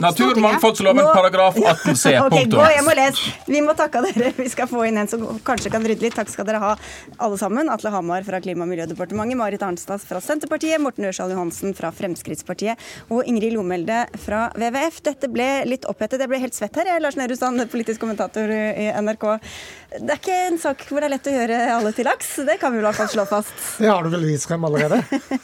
Naturmangfoldsloven 0.00 1.10
paragraf 1.12 1.58
18c. 1.60 2.14
Punktum. 2.32 2.58
gå 2.58 2.68
hjem 2.72 2.90
og 2.92 2.98
les. 2.98 3.20
Vi 3.48 3.62
må 3.64 3.76
takke 3.78 4.02
dere. 4.06 4.32
Vi 4.38 4.48
skal 4.52 4.68
få 4.70 4.86
inn 4.88 5.00
en 5.02 5.10
som 5.10 5.24
kanskje 5.46 5.72
kan 5.74 5.84
rydde 5.86 6.06
litt. 6.06 6.16
Takk 6.16 6.32
skal 6.32 6.48
dere 6.48 6.62
ha, 6.62 6.72
alle 7.22 7.40
sammen. 7.40 7.70
Atle 7.72 7.92
Hamar 7.94 8.24
fra 8.26 8.40
Klima- 8.44 8.66
og 8.66 8.72
miljødepartementet, 8.72 9.38
Marit 9.42 9.62
Arnstad 9.66 9.98
fra 10.06 10.20
Senterpartiet, 10.22 10.78
Morten 10.78 11.08
Ørsal 11.08 11.32
Johansen 11.34 11.74
fra 11.74 11.90
Fremskrittspartiet 11.90 12.78
og 13.10 13.26
Ingrid 13.26 13.56
Lomelde 13.56 14.04
fra 14.22 14.44
WWF. 14.54 15.00
Dette 15.08 15.30
ble 15.32 15.48
litt 15.66 15.88
opphetet. 15.90 16.22
Jeg 16.22 16.30
ble 16.30 16.38
helt 16.44 16.54
svett 16.54 16.78
her, 16.78 16.92
jeg. 16.92 17.02
Lars 17.02 17.18
Nehru 17.18 17.34
Sand, 17.38 17.64
politisk 17.72 18.04
kommentator 18.04 18.52
i 18.54 18.86
NRK. 19.02 19.26
Det 20.00 20.08
er 20.08 20.20
ikke 20.20 20.36
en 20.46 20.58
sak 20.60 20.84
hvor 20.88 21.02
det 21.02 21.08
er 21.08 21.12
lett 21.12 21.28
å 21.28 21.32
gjøre 21.34 21.56
alle 21.74 21.90
til 21.92 22.06
laks. 22.08 22.28
Det 22.46 22.54
kan 22.60 22.72
vi 22.72 22.80
i 22.80 22.84
hvert 22.84 22.96
fall 22.96 23.10
slå 23.12 23.24
fast. 23.28 23.52
Det 23.82 23.90
har 23.90 24.04
du 24.04 24.12
vel 24.14 24.24
vist 24.24 24.48
frem 24.48 24.64
allerede. 24.64 25.02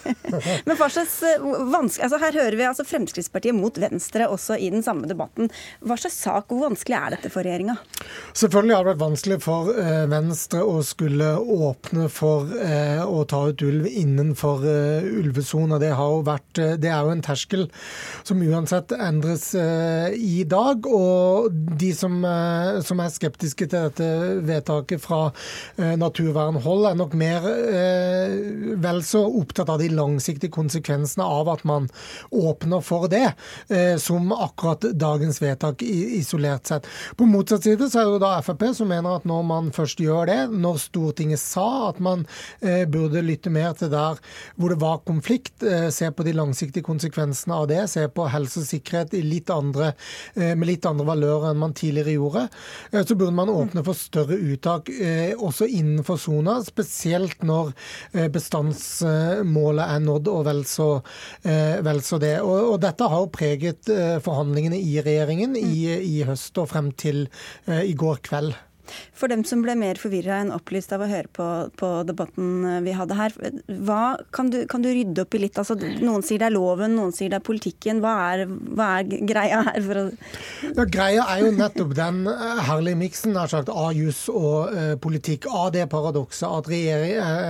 Men 0.69 0.79
hva 0.79 0.89
slags 0.93 1.19
eh, 1.27 1.43
vanskelig, 1.43 2.07
altså 2.07 2.21
Her 2.23 2.39
hører 2.39 2.57
vi 2.57 2.67
altså 2.69 2.87
Fremskrittspartiet 2.89 3.57
mot 3.57 3.77
Venstre 3.81 4.29
også 4.33 4.57
i 4.57 4.71
den 4.73 4.85
samme 4.87 5.09
debatten. 5.11 5.51
Hva 5.85 5.99
slags 6.01 6.17
sak, 6.25 6.49
hvor 6.49 6.65
vanskelig 6.71 6.97
er 6.97 7.17
dette 7.17 7.33
for 7.33 7.45
regjeringa? 7.45 7.77
Selvfølgelig 8.33 8.77
har 8.77 8.87
det 8.87 8.93
vært 8.95 9.03
vanskelig 9.03 9.39
for 9.45 9.73
eh, 9.75 10.07
Venstre 10.13 10.63
å 10.65 10.79
skulle 10.87 11.35
åpne 11.37 12.09
for 12.13 12.49
eh, 12.57 13.05
å 13.05 13.25
ta 13.29 13.43
ut 13.51 13.67
ulv 13.69 13.91
innenfor 13.91 14.65
ulvesona. 14.65 15.81
Det, 15.83 15.93
vært, 16.25 16.63
det 16.81 16.89
er 16.89 17.05
jo 17.05 17.13
en 17.13 17.25
terskel 17.25 17.69
som 18.25 18.41
uansett 18.45 18.95
endres 18.97 19.51
i 19.55 20.43
dag. 20.49 20.89
Og 20.89 21.53
de 21.53 21.93
som, 21.97 22.21
som 22.85 23.05
er 23.05 23.13
skeptiske 23.13 23.69
til 23.69 23.89
dette 23.91 24.38
vedtaket 24.47 25.03
fra 25.03 25.31
eh, 25.77 25.95
naturvernhold 25.99 26.87
er 26.91 26.99
nok 26.99 27.15
mer 27.19 27.47
eh, 27.49 28.75
vel 28.81 29.03
så 29.07 29.23
opptatt 29.27 29.71
av 29.73 29.81
de 29.83 29.89
langsiktige 29.93 30.53
konsekvensene 30.55 31.25
av 31.25 31.51
at 31.53 31.65
man 31.69 31.89
åpner 32.31 32.83
for 32.85 33.09
det, 33.11 33.33
eh, 33.73 33.97
som 34.01 34.33
akkurat 34.33 34.89
dagens 34.99 35.41
vedtak 35.43 35.83
isolert 35.83 36.69
sett. 36.69 36.89
På 37.17 37.27
motsatt 37.29 37.67
side 37.67 37.91
så 37.91 38.03
er 38.03 38.13
det 38.13 38.23
da 38.25 38.35
Frp 38.45 38.67
som 38.75 38.91
mener 38.91 39.19
at 39.19 39.27
når 39.29 39.45
man 39.49 39.73
først 39.75 40.01
gjør 40.03 40.29
det, 40.31 40.39
når 40.53 40.81
Stortinget 40.83 41.41
sa 41.41 41.89
at 41.89 42.01
man 42.03 42.25
burde 42.91 43.23
lytte 43.25 43.51
mer 43.53 43.75
til 43.79 43.91
der 43.93 44.19
hvor 44.59 44.73
det 44.73 44.79
var 44.83 45.01
konflikt, 45.07 45.63
se 45.95 46.09
på 46.13 46.25
de 46.27 46.35
langsiktige 46.37 46.87
konsekvensene 46.87 47.57
av 47.57 47.69
det, 47.71 47.81
se 47.91 48.05
på 48.13 48.27
helse 48.31 48.63
og 48.63 48.69
sikkerhet 48.69 49.15
litt 49.25 49.51
andre, 49.53 49.93
med 50.35 50.67
litt 50.69 50.87
andre 50.89 51.07
valører 51.09 51.51
enn 51.53 51.63
man 51.63 51.75
tidligere 51.79 52.17
gjorde, 52.17 52.45
så 52.93 53.17
burde 53.17 53.37
man 53.39 53.53
åpne 53.53 53.85
for 53.87 53.99
større 53.99 54.28
større 54.29 54.53
uttak 54.53 54.89
eh, 54.89 55.35
også 55.37 55.67
innenfor 55.67 56.19
sona, 56.21 56.59
spesielt 56.65 57.43
når 57.43 57.73
eh, 58.13 58.29
bestandsmålet 58.29 59.85
er 59.85 60.01
nådd 60.05 60.29
og 60.29 60.45
vel 60.47 60.65
så, 60.67 61.01
eh, 61.45 61.81
vel 61.85 62.03
så 62.03 62.19
det. 62.19 62.41
Og, 62.43 62.75
og, 62.75 62.81
dette 62.83 63.09
har 63.09 63.27
preget 63.33 63.89
forhandlingene 64.23 64.79
i 64.79 65.01
regjeringen 65.01 65.57
i, 65.57 65.89
i 65.99 66.23
høst 66.27 66.59
og 66.59 66.69
frem 66.71 66.93
til 66.93 67.27
i 67.69 67.95
går 67.95 68.21
kveld. 68.23 68.55
For 69.17 69.31
dem 69.31 69.45
som 69.49 69.63
ble 69.65 69.75
mer 69.79 69.99
forvirra 70.01 70.41
enn 70.43 70.53
opplyst 70.55 70.93
av 70.95 71.03
å 71.05 71.09
høre 71.11 71.31
på, 71.35 71.47
på 71.79 71.91
debatten 72.09 72.65
eh, 72.69 72.81
vi 72.87 72.95
hadde 72.97 73.17
her, 73.19 73.35
hva, 73.89 74.03
kan, 74.35 74.51
du, 74.53 74.63
kan, 74.71 74.85
du, 74.85 74.91
rydde 74.93 75.25
opp 75.25 75.37
i 75.37 75.43
litt? 75.43 75.59
Altså, 75.61 75.77
noen 75.79 76.25
sier 76.27 76.43
det 76.43 76.49
er 76.51 76.57
loven, 76.57 76.97
noen 76.99 77.15
sier 77.15 77.33
det 77.33 77.41
er 77.41 77.47
politikken. 77.47 78.03
Hva 78.05 78.15
er, 78.33 78.45
hva 78.49 78.91
er 79.01 79.27
greia 79.29 79.63
her? 79.69 79.89
Ja, 80.69 80.87
greia 80.89 81.27
er 81.35 81.45
jo 81.45 81.53
nettopp 81.57 81.95
den 81.99 82.23
eh, 82.31 82.63
herlige 82.69 83.01
miksen 83.01 83.37
av 83.39 83.93
jus 83.97 84.25
og 84.33 84.75
uh, 84.75 84.95
politikk. 85.01 85.49
Av 85.49 85.71
det 85.75 85.87
paradokset 85.91 86.49
at, 86.49 86.69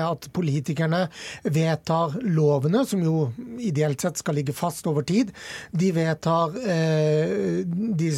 at, 0.04 0.28
politikerne 0.34 1.04
vedtar 1.44 2.18
lovene, 2.24 2.84
som 2.88 3.02
jo 3.04 3.28
ideelt 3.62 4.02
sett 4.02 4.20
skal 4.20 4.38
ligge 4.38 4.54
fast 4.56 4.86
over 4.90 5.06
tid. 5.06 5.32
De 5.70 5.90
vedtar 5.94 6.56
uh, 6.56 7.62
de 7.98 8.12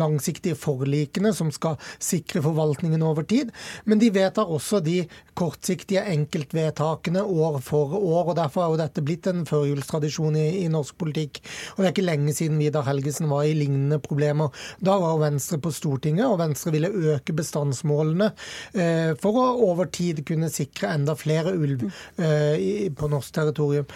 langsiktige 0.00 0.58
forlikene 0.58 1.32
som 1.36 1.50
skal 1.54 1.78
sikre 2.02 2.31
sikre 2.32 2.42
forvaltningen 2.42 3.02
over 3.02 3.22
tid. 3.22 3.52
Men 3.84 3.98
de 4.00 4.10
vedtar 4.10 4.48
også 4.48 4.80
de 4.80 5.04
kortsiktige 5.34 6.02
enkeltvedtakene 6.12 7.22
år 7.22 7.60
for 7.60 7.94
år. 7.98 8.32
og 8.32 8.36
Derfor 8.36 8.62
er 8.62 8.70
jo 8.72 8.80
dette 8.80 9.02
blitt 9.04 9.26
en 9.26 9.44
førjulstradisjon 9.46 10.36
i, 10.36 10.64
i, 10.64 10.68
norsk 10.68 10.96
politikk. 10.98 11.42
Og 11.76 11.82
Det 11.82 11.86
er 11.86 11.92
ikke 11.92 12.06
lenge 12.08 12.34
siden 12.34 12.58
Vidar 12.58 12.86
Helgesen 12.86 13.28
var 13.28 13.44
i 13.44 13.54
lignende 13.54 13.98
problemer. 14.00 14.50
Da 14.80 14.98
var 14.98 15.20
Venstre 15.20 15.58
på 15.58 15.72
Stortinget, 15.72 16.26
og 16.26 16.40
Venstre 16.40 16.72
ville 16.72 16.88
øke 16.88 17.32
bestandsmålene 17.36 18.32
eh, 18.74 19.12
for 19.20 19.36
å 19.36 19.48
over 19.72 19.90
tid 19.92 20.24
kunne 20.26 20.50
sikre 20.52 20.92
enda 20.96 21.16
flere 21.18 21.52
ulv 21.52 21.88
eh, 22.18 22.88
på 22.96 23.10
norsk 23.12 23.34
territorium. 23.34 23.88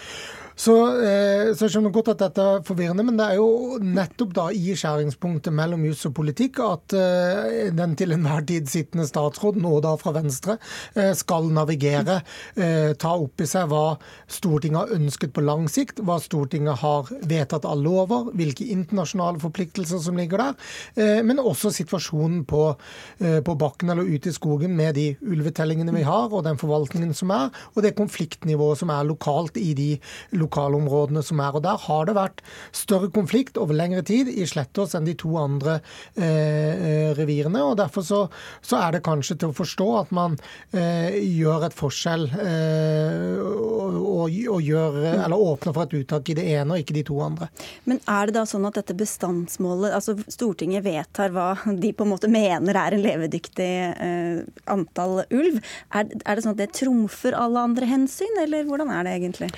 Så, 0.57 0.73
eh, 1.05 1.51
så, 1.53 1.67
jeg 1.67 1.75
skjønner 1.75 1.93
godt 1.93 2.07
at 2.15 2.21
dette 2.23 2.41
er 2.41 2.63
forvirrende, 2.65 3.03
men 3.05 3.17
det 3.19 3.27
er 3.29 3.37
jo 3.37 3.77
nettopp 3.77 4.31
da 4.33 4.45
i 4.49 4.73
skjæringspunktet 4.73 5.53
mellom 5.53 5.83
jus 5.85 6.01
og 6.09 6.15
politikk 6.17 6.57
at 6.65 6.95
eh, 6.97 7.67
den 7.77 7.93
til 7.99 8.15
enhver 8.15 8.41
tid 8.49 8.65
sittende 8.71 9.05
statsråd, 9.05 9.59
nå 9.61 9.75
da 9.85 9.91
fra 10.01 10.15
Venstre, 10.15 10.55
eh, 10.97 11.11
skal 11.17 11.51
navigere, 11.53 12.23
eh, 12.57 12.95
ta 12.97 13.11
opp 13.13 13.43
i 13.45 13.47
seg 13.49 13.69
hva 13.69 13.83
Stortinget 14.25 14.79
har 14.79 14.95
ønsket 14.97 15.35
på 15.35 15.43
lang 15.45 15.67
sikt, 15.69 16.01
hva 16.01 16.17
Stortinget 16.23 16.81
har 16.81 17.13
vedtatt 17.29 17.67
av 17.69 17.77
lover, 17.77 18.33
hvilke 18.33 18.65
internasjonale 18.73 19.37
forpliktelser 19.43 20.01
som 20.07 20.17
ligger 20.17 20.41
der, 20.41 20.57
eh, 20.97 21.21
men 21.21 21.37
også 21.37 21.69
situasjonen 21.77 22.41
på, 22.49 22.63
eh, 23.21 23.39
på 23.45 23.57
bakken 23.61 23.93
eller 23.93 24.09
ute 24.09 24.33
i 24.33 24.35
skogen 24.39 24.73
med 24.73 24.97
de 24.97 25.11
ulvetellingene 25.21 25.93
vi 25.93 26.07
har, 26.09 26.33
og 26.33 26.47
den 26.49 26.57
forvaltningen 26.57 27.13
som 27.13 27.29
er, 27.37 27.53
og 27.75 27.85
det 27.85 27.93
konfliktnivået 28.01 28.81
som 28.81 28.89
er 28.89 29.05
lokalt 29.05 29.61
i 29.61 29.77
de 29.77 29.91
lokalområdene 30.47 31.23
som 31.25 31.41
er. 31.43 31.55
Og 31.55 31.63
Der 31.65 31.77
har 31.87 32.07
det 32.07 32.17
vært 32.17 32.43
større 32.75 33.11
konflikt 33.13 33.57
over 33.59 33.77
lengre 33.77 34.03
tid 34.07 34.31
i 34.31 34.47
Slettås 34.47 34.95
enn 34.97 35.07
de 35.07 35.15
to 35.17 35.35
andre 35.39 35.79
eh, 36.15 37.13
revirene. 37.17 37.61
og 37.63 37.77
Derfor 37.77 38.05
så, 38.05 38.21
så, 38.61 38.79
er 38.81 38.97
det 38.97 39.05
kanskje 39.05 39.37
til 39.41 39.51
å 39.51 39.57
forstå 39.57 39.87
at 40.01 40.13
man 40.15 40.37
eh, 40.71 41.17
gjør 41.21 41.67
et 41.67 41.77
forskjell 41.77 42.27
eh, 42.31 43.37
og, 43.37 44.31
og, 44.31 44.61
gjør, 44.63 44.99
eller 45.13 45.47
åpner 45.51 45.75
for 45.75 45.87
et 45.87 45.97
uttak 46.01 46.31
i 46.31 46.37
det 46.37 46.47
ene 46.55 46.75
og 46.75 46.83
ikke 46.83 46.97
de 46.97 47.05
to 47.07 47.19
andre. 47.23 47.49
Men 47.89 48.01
er 48.05 48.29
det 48.29 48.37
da 48.37 48.45
sånn 48.49 48.67
at 48.69 48.79
dette 48.79 48.95
bestandsmålet, 48.97 49.95
altså 49.95 50.17
Stortinget 50.27 50.85
vedtar 50.85 51.33
hva 51.35 51.49
de 51.67 51.93
på 51.95 52.05
en 52.05 52.13
måte 52.13 52.29
mener 52.31 52.77
er 52.77 52.95
en 52.95 53.03
levedyktig 53.03 53.71
eh, 53.89 54.41
antall 54.71 55.23
ulv, 55.25 55.59
er, 55.95 56.09
er 56.23 56.37
det 56.37 56.45
sånn 56.45 56.55
at 56.55 56.61
det 56.61 56.71
trumfer 56.77 57.35
alle 57.37 57.63
andre 57.69 57.89
hensyn, 57.89 58.41
eller 58.43 58.67
hvordan 58.67 58.91
er 58.93 59.07
det 59.07 59.15
egentlig? 59.17 59.51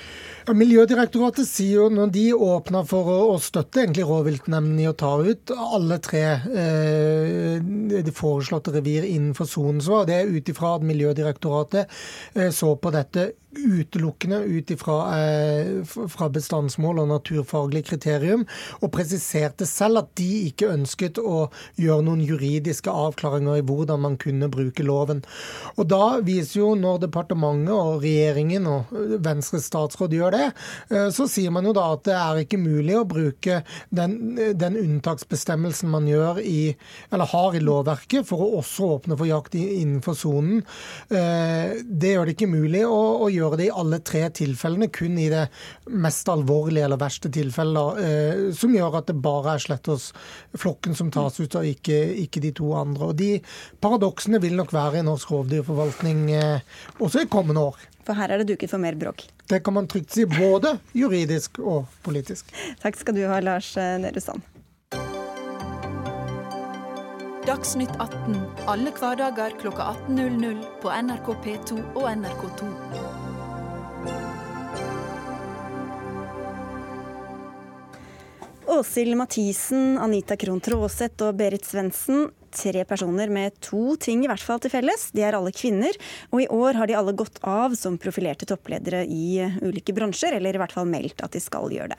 Miljødirektoratet 0.56 1.48
sier 1.48 1.82
jo 1.82 1.88
når 1.92 2.10
de 2.14 2.24
åpna 2.34 2.82
for 2.88 3.10
å, 3.12 3.36
støtte 3.42 3.82
egentlig 3.82 4.06
rovviltnemndene 4.08 4.84
i 4.84 4.88
å 4.90 4.96
ta 4.98 5.12
ut 5.22 5.52
alle 5.54 5.98
tre 6.02 6.22
eh, 6.36 7.60
de 7.60 8.14
foreslåtte 8.16 8.74
revir 8.74 9.06
innenfor 9.08 9.48
sonen, 9.50 9.80
så 9.84 10.00
var 10.00 10.10
det 10.10 10.22
ut 10.30 10.50
ifra 10.52 10.76
at 10.78 10.86
Miljødirektoratet 10.86 12.00
eh, 12.34 12.50
så 12.54 12.74
på 12.76 12.92
dette 12.94 13.30
utelukkende 13.50 14.38
ut 14.46 14.70
ifra 14.70 14.96
eh, 15.18 16.28
bestandsmål 16.30 17.02
og 17.02 17.08
naturfaglig 17.10 17.84
kriterium, 17.88 18.44
og 18.80 18.92
presiserte 18.94 19.66
selv 19.68 20.04
at 20.04 20.12
de 20.20 20.28
ikke 20.50 20.70
ønsket 20.70 21.18
å 21.18 21.48
gjøre 21.80 22.06
noen 22.06 22.22
juridiske 22.24 22.92
avklaringer 22.92 23.58
i 23.58 23.64
hvordan 23.66 24.04
man 24.04 24.18
kunne 24.20 24.50
bruke 24.52 24.86
loven. 24.86 25.24
Og 25.76 25.88
Da 25.90 26.20
viser 26.22 26.60
jo 26.60 26.68
når 26.78 27.02
departementet 27.06 27.74
og 27.74 28.04
regjeringen 28.04 28.68
og 28.70 28.92
Venstres 29.24 29.66
statsråd 29.66 30.14
gjør 30.14 30.36
det, 30.36 30.46
eh, 30.90 31.08
så 31.10 31.26
sier 31.30 31.50
man 31.50 31.66
jo 31.66 31.74
da 31.76 31.90
at 31.96 32.06
det 32.06 32.16
er 32.16 32.42
ikke 32.44 32.60
mulig 32.60 32.96
å 33.00 33.08
bruke 33.08 33.62
den, 33.90 34.16
den 34.54 34.78
unntaksbestemmelsen 34.78 35.90
man 35.90 36.06
gjør 36.08 36.38
i, 36.44 36.76
eller 37.10 37.30
har 37.34 37.56
i 37.58 37.64
lovverket 37.64 38.28
for 38.28 38.44
å 38.44 38.60
også 38.60 38.94
åpne 38.96 39.18
for 39.18 39.28
jakt 39.28 39.56
innenfor 39.58 40.14
sonen. 40.18 40.62
Eh, 41.10 41.80
det 41.82 42.14
gjør 42.14 42.28
det 42.28 42.36
ikke 42.36 42.50
mulig 42.50 42.84
å, 42.86 43.00
å 43.26 43.30
gjøre 43.30 43.39
gjøre 43.40 43.58
det 43.60 43.68
i 43.68 43.74
alle 43.82 44.00
tre 44.06 44.22
tilfellene, 44.36 44.90
kun 44.92 45.18
i 45.20 45.28
det 45.32 45.46
mest 45.90 46.28
alvorlige 46.30 46.86
eller 46.86 47.00
verste 47.00 47.30
tilfellet, 47.32 48.00
eh, 48.04 48.42
som 48.56 48.74
gjør 48.74 49.00
at 49.00 49.10
det 49.10 49.18
bare 49.24 49.56
er 49.56 49.64
Slettås-flokken 49.64 50.96
som 50.98 51.10
tas 51.14 51.40
ut, 51.40 51.58
og 51.58 51.66
ikke, 51.72 51.98
ikke, 52.26 52.44
de 52.44 52.52
to 52.60 52.72
andre. 52.78 53.10
Og 53.10 53.18
De 53.20 53.30
paradoksene 53.82 54.40
vil 54.42 54.56
nok 54.58 54.74
være 54.76 55.00
i 55.00 55.06
norsk 55.06 55.34
rovdyrforvaltning 55.34 56.28
eh, 56.36 56.78
også 57.00 57.24
i 57.24 57.30
kommende 57.32 57.66
år. 57.72 57.88
For 58.06 58.18
her 58.18 58.32
er 58.32 58.42
det 58.42 58.54
duket 58.54 58.72
for 58.72 58.82
mer 58.82 58.96
bråk. 58.98 59.26
Det 59.50 59.62
kan 59.64 59.76
man 59.76 59.90
trygt 59.90 60.14
si, 60.14 60.24
både 60.24 60.78
juridisk 60.96 61.60
og 61.60 61.90
politisk. 62.06 62.48
Takk 62.82 62.98
skal 62.98 63.18
du 63.18 63.26
ha, 63.28 63.42
Lars 63.44 63.74
Nehru 63.76 64.22
Sand. 64.22 64.46
Dagsnytt 67.46 67.90
18 67.98 68.36
alle 68.68 68.92
hverdager 68.94 69.54
kl 69.58 69.72
18.00 69.72 70.60
på 70.82 70.92
NRK 70.92 71.32
P2 71.44 71.80
og 71.96 72.04
NRK2. 72.12 73.19
Åshild 78.70 79.16
Mathisen, 79.16 79.98
Anita 79.98 80.36
Krohn 80.38 80.60
Traaseth 80.62 81.24
og 81.26 81.34
Berit 81.40 81.64
Svendsen. 81.66 82.28
Tre 82.54 82.84
personer 82.86 83.30
med 83.30 83.56
to 83.62 83.96
ting 83.98 84.22
i 84.22 84.28
hvert 84.30 84.42
fall 84.46 84.60
til 84.62 84.70
felles. 84.70 85.08
De 85.10 85.24
er 85.26 85.34
alle 85.34 85.50
kvinner, 85.50 85.96
og 86.30 86.44
i 86.44 86.46
år 86.54 86.78
har 86.78 86.86
de 86.86 86.94
alle 86.98 87.14
gått 87.18 87.40
av 87.42 87.74
som 87.78 87.98
profilerte 87.98 88.46
toppledere 88.46 89.02
i 89.10 89.42
ulike 89.66 89.94
bransjer, 89.96 90.38
eller 90.38 90.54
i 90.54 90.62
hvert 90.62 90.74
fall 90.76 90.86
meldt 90.86 91.22
at 91.26 91.34
de 91.34 91.42
skal 91.42 91.66
gjøre 91.74 91.96
det. 91.96 91.98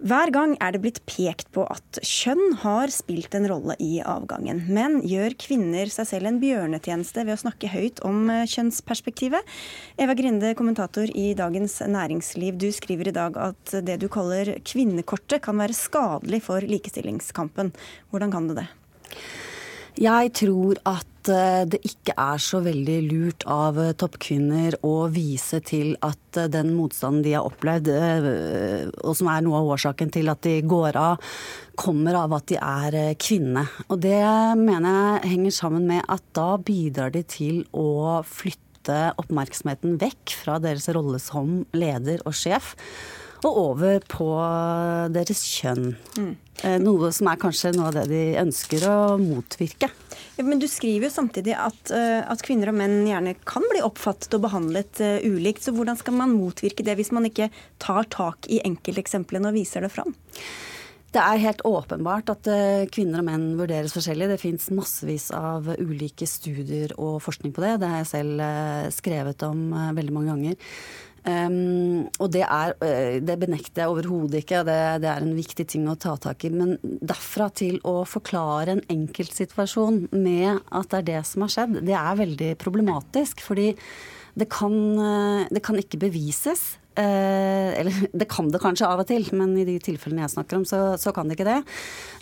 Hver 0.00 0.30
gang 0.32 0.54
er 0.64 0.72
det 0.72 0.78
blitt 0.80 0.98
pekt 1.04 1.50
på 1.52 1.66
at 1.68 1.98
kjønn 2.00 2.54
har 2.62 2.88
spilt 2.88 3.34
en 3.36 3.44
rolle 3.50 3.74
i 3.84 3.98
avgangen. 4.00 4.62
Men 4.72 5.02
gjør 5.04 5.34
kvinner 5.36 5.90
seg 5.92 6.08
selv 6.08 6.30
en 6.30 6.38
bjørnetjeneste 6.40 7.26
ved 7.26 7.34
å 7.34 7.42
snakke 7.42 7.68
høyt 7.68 8.00
om 8.08 8.22
eh, 8.32 8.46
kjønnsperspektivet? 8.48 9.44
Eva 10.00 10.16
Grinde, 10.16 10.54
kommentator 10.56 11.12
i 11.12 11.34
Dagens 11.36 11.82
Næringsliv. 11.84 12.56
Du 12.56 12.70
skriver 12.72 13.12
i 13.12 13.16
dag 13.18 13.36
at 13.36 13.76
det 13.84 13.98
du 14.00 14.08
kaller 14.08 14.54
kvinnekortet 14.64 15.44
kan 15.44 15.60
være 15.60 15.76
skadelig 15.76 16.40
for 16.48 16.64
likestillingskampen. 16.64 17.74
Hvordan 18.08 18.32
kan 18.32 18.48
det 18.48 18.62
det? 18.62 18.68
Jeg 19.98 20.30
tror 20.38 20.78
at 20.86 21.28
eh, 21.32 21.64
det 21.66 21.80
ikke 21.86 22.14
er 22.14 22.38
så 22.42 22.60
veldig 22.62 22.98
lurt 23.08 23.44
av 23.50 23.78
eh, 23.82 23.92
toppkvinner 23.98 24.76
å 24.86 25.08
vise 25.10 25.58
til 25.66 25.96
at 26.06 26.38
eh, 26.38 26.46
den 26.52 26.70
motstanden 26.76 27.24
de 27.24 27.34
har 27.34 27.48
opplevd, 27.48 27.90
og 29.02 29.16
som 29.18 29.30
er 29.32 29.42
noe 29.42 29.58
av 29.58 29.72
årsaken 29.74 30.12
til 30.14 30.30
at 30.30 30.42
de 30.46 30.60
går 30.62 30.98
av, 31.00 31.32
kommer 31.80 32.20
av 32.22 32.36
at 32.38 32.48
de 32.52 32.58
er 32.60 32.98
kvinne. 33.18 33.66
Og 33.88 33.98
det 34.04 34.22
mener 34.60 34.90
jeg 34.90 35.34
henger 35.34 35.56
sammen 35.58 35.88
med 35.90 36.04
at 36.06 36.22
da 36.38 36.54
bidrar 36.62 37.10
de 37.14 37.24
til 37.26 37.64
å 37.74 38.20
flytte 38.26 39.10
oppmerksomheten 39.20 39.98
vekk 40.00 40.36
fra 40.38 40.60
deres 40.62 40.86
rolle 40.94 41.18
som 41.22 41.64
leder 41.76 42.22
og 42.24 42.36
sjef 42.36 42.76
og 43.40 43.58
over 43.64 44.04
på 44.10 44.28
deres 45.14 45.42
kjønn. 45.48 45.94
Mm. 46.18 46.32
Noe 46.84 47.08
som 47.16 47.30
er 47.30 47.40
kanskje 47.40 47.72
noe 47.72 47.88
av 47.88 47.96
det 47.96 48.08
de 48.10 48.24
ønsker 48.42 48.84
å 48.90 48.98
motvirke. 49.20 49.88
Ja, 50.40 50.44
men 50.44 50.60
du 50.60 50.64
skriver 50.70 51.08
jo 51.08 51.12
samtidig 51.12 51.52
at, 51.56 51.90
eh, 51.92 52.20
at, 52.24 52.40
kvinner 52.44 52.70
og 52.72 52.78
menn 52.78 53.02
gjerne 53.08 53.34
kan 53.48 53.64
bli 53.68 53.82
oppfattet 53.84 54.32
og 54.36 54.46
behandlet 54.46 55.00
uh, 55.04 55.18
ulikt. 55.20 55.66
Så 55.66 55.74
hvordan 55.76 55.98
skal 56.00 56.16
man 56.16 56.32
motvirke 56.32 56.84
det 56.86 56.96
hvis 56.96 57.12
man 57.12 57.28
ikke 57.28 57.50
tar 57.82 58.08
tak 58.12 58.48
i 58.48 58.62
enkelteksemplene 58.64 59.50
og 59.50 59.58
viser 59.58 59.84
det 59.84 59.92
fram? 59.92 60.14
Det 61.10 61.18
er 61.18 61.42
helt 61.42 61.64
åpenbart 61.66 62.28
at 62.30 62.48
kvinner 62.94 63.18
og 63.18 63.26
menn 63.26 63.46
vurderes 63.58 63.92
forskjellig. 63.96 64.28
Det 64.30 64.38
fins 64.38 64.68
massevis 64.70 65.26
av 65.34 65.66
ulike 65.82 66.28
studier 66.30 66.94
og 67.02 67.16
forskning 67.24 67.50
på 67.50 67.64
det. 67.64 67.72
Det 67.82 67.88
har 67.90 68.04
jeg 68.04 68.10
selv 68.12 68.44
skrevet 68.94 69.42
om 69.42 69.64
veldig 69.96 70.14
mange 70.14 70.30
ganger. 70.30 70.68
Um, 71.20 72.06
og 72.16 72.30
det, 72.32 72.46
er, 72.46 72.72
eh, 72.80 73.18
det 73.20 73.36
benekter 73.42 73.82
jeg 73.82 73.92
overhodet 73.92 74.40
ikke, 74.40 74.62
det, 74.64 74.76
det, 75.02 75.10
er 75.10 75.20
en 75.20 75.34
viktig 75.36 75.66
ting 75.68 75.84
å 75.90 75.98
ta 76.00 76.14
tak 76.16 76.46
i. 76.48 76.52
Men 76.54 76.78
derfra 76.80 77.50
til 77.52 77.76
å 77.84 78.00
forklare 78.08 78.78
en 78.78 78.84
enkeltsituasjon 78.92 80.06
med 80.16 80.62
at 80.72 80.88
det 80.92 81.02
er 81.02 81.08
det 81.10 81.20
som 81.28 81.44
har 81.44 81.52
skjedd, 81.52 81.82
det 81.84 81.96
er 81.98 82.22
veldig 82.22 82.54
problematisk. 82.62 83.44
Fordi 83.44 83.74
det 84.40 84.48
kan, 84.52 84.74
eh, 84.96 85.48
det 85.52 85.64
kan 85.66 85.76
ikke 85.80 86.00
bevises. 86.08 86.79
Eh, 86.98 87.70
eller 87.80 87.94
det 88.20 88.26
kan 88.30 88.48
det 88.50 88.60
kanskje 88.62 88.88
av 88.88 89.02
og 89.02 89.08
til, 89.08 89.26
men 89.36 89.54
i 89.58 89.66
de 89.68 89.76
tilfellene 89.82 90.24
jeg 90.24 90.34
snakker 90.34 90.58
om, 90.58 90.64
så, 90.68 90.80
så 91.00 91.12
kan 91.14 91.30
det 91.30 91.38
ikke 91.38 91.48
det. 91.48 91.58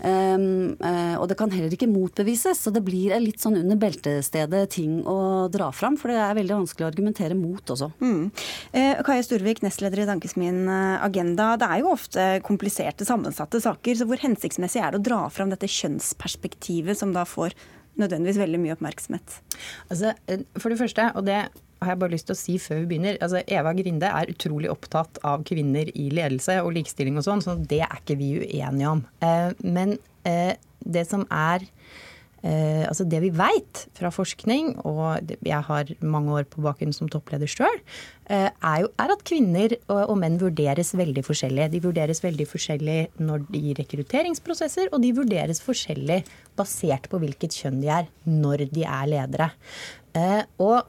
Um, 0.05 0.77
eh, 0.85 1.15
og 1.19 1.29
det 1.31 1.39
kan 1.41 1.53
heller 1.53 1.73
ikke 1.75 1.89
motbevises, 1.91 2.61
så 2.65 2.73
det 2.75 2.85
blir 2.87 3.15
litt 3.23 3.43
sånn 3.43 3.59
under 3.63 3.81
beltestedet 3.81 4.67
ting 4.77 5.01
å 5.09 5.49
dra 5.53 5.71
fram. 5.75 5.97
For 6.01 6.13
det 6.13 6.21
er 6.21 6.37
veldig 6.39 6.61
vanskelig 6.61 6.87
å 6.87 6.91
argumentere 6.91 7.39
mot 7.39 7.75
også. 7.75 7.91
Mm. 8.03 8.29
Eh, 8.73 9.01
Kaja 9.07 9.25
Storvik, 9.27 9.65
nestleder 9.65 10.05
i 10.05 10.09
Tankesmien 10.11 10.61
eh, 10.67 11.07
Agenda. 11.07 11.55
Det 11.61 11.71
er 11.71 11.83
jo 11.83 11.95
ofte 11.95 12.29
kompliserte, 12.47 13.09
sammensatte 13.09 13.63
saker, 13.65 13.99
så 13.99 14.09
hvor 14.09 14.21
hensiktsmessig 14.23 14.85
er 14.85 14.95
det 14.95 15.03
å 15.03 15.09
dra 15.11 15.25
fram 15.33 15.53
dette 15.55 15.71
kjønnsperspektivet 15.71 16.99
som 16.99 17.17
da 17.17 17.25
får 17.29 17.57
nødvendigvis 17.99 18.41
veldig 18.41 18.61
mye 18.63 18.77
oppmerksomhet? 18.77 19.41
Altså, 19.89 20.15
eh, 20.29 20.45
for 20.59 20.71
det 20.73 20.81
første, 20.81 21.11
og 21.17 21.27
det 21.27 21.47
har 21.83 21.95
jeg 21.95 22.01
bare 22.03 22.15
lyst 22.15 22.29
til 22.31 22.37
å 22.37 22.41
si 22.41 22.57
før 22.63 22.83
vi 22.83 22.91
begynner. 22.93 23.19
Altså, 23.25 23.43
Eva 23.47 23.75
Grinde 23.77 24.11
er 24.11 24.33
utrolig 24.33 24.71
opptatt 24.73 25.21
av 25.27 25.45
kvinner 25.49 25.91
i 25.95 26.09
ledelse 26.15 26.59
og 26.65 26.75
likestilling 26.79 27.21
og 27.21 27.27
sånn, 27.29 27.45
så 27.45 27.57
det 27.59 27.85
er 27.87 28.01
ikke 28.01 28.19
vi 28.19 28.35
uenige 28.43 28.95
om. 28.97 29.05
Eh, 29.25 29.51
men 29.65 29.97
eh, 30.29 30.55
det 30.79 31.05
som 31.09 31.25
er 31.35 31.65
eh, 32.43 32.85
Altså 32.89 33.07
det 33.09 33.21
vi 33.25 33.31
veit 33.35 33.85
fra 33.99 34.11
forskning, 34.15 34.77
og 34.87 35.33
jeg 35.47 35.63
har 35.69 35.91
mange 36.01 36.35
år 36.41 36.49
på 36.51 36.63
baken 36.65 36.95
som 36.95 37.11
toppleder 37.11 37.51
sjøl, 37.51 37.81
eh, 38.31 38.49
er, 38.49 38.87
er 38.87 39.15
at 39.15 39.25
kvinner 39.29 39.75
og, 39.89 40.03
og, 40.05 40.17
menn 40.23 40.39
vurderes 40.41 40.95
veldig 40.99 41.25
forskjellig. 41.27 41.71
De 41.75 41.83
vurderes 41.85 42.23
veldig 42.25 42.49
forskjellig 42.49 42.99
når 43.23 43.47
de 43.53 43.75
rekrutteringsprosesser, 43.81 44.91
og 44.93 45.03
de 45.05 45.15
vurderes 45.19 45.63
forskjellig 45.65 46.23
basert 46.59 47.11
på 47.11 47.23
hvilket 47.23 47.59
kjønn 47.59 47.83
de 47.83 47.93
er, 48.01 48.13
når 48.27 48.69
de 48.73 48.87
er 48.87 49.11
ledere. 49.15 49.53
Eh, 50.19 50.43
og 50.65 50.87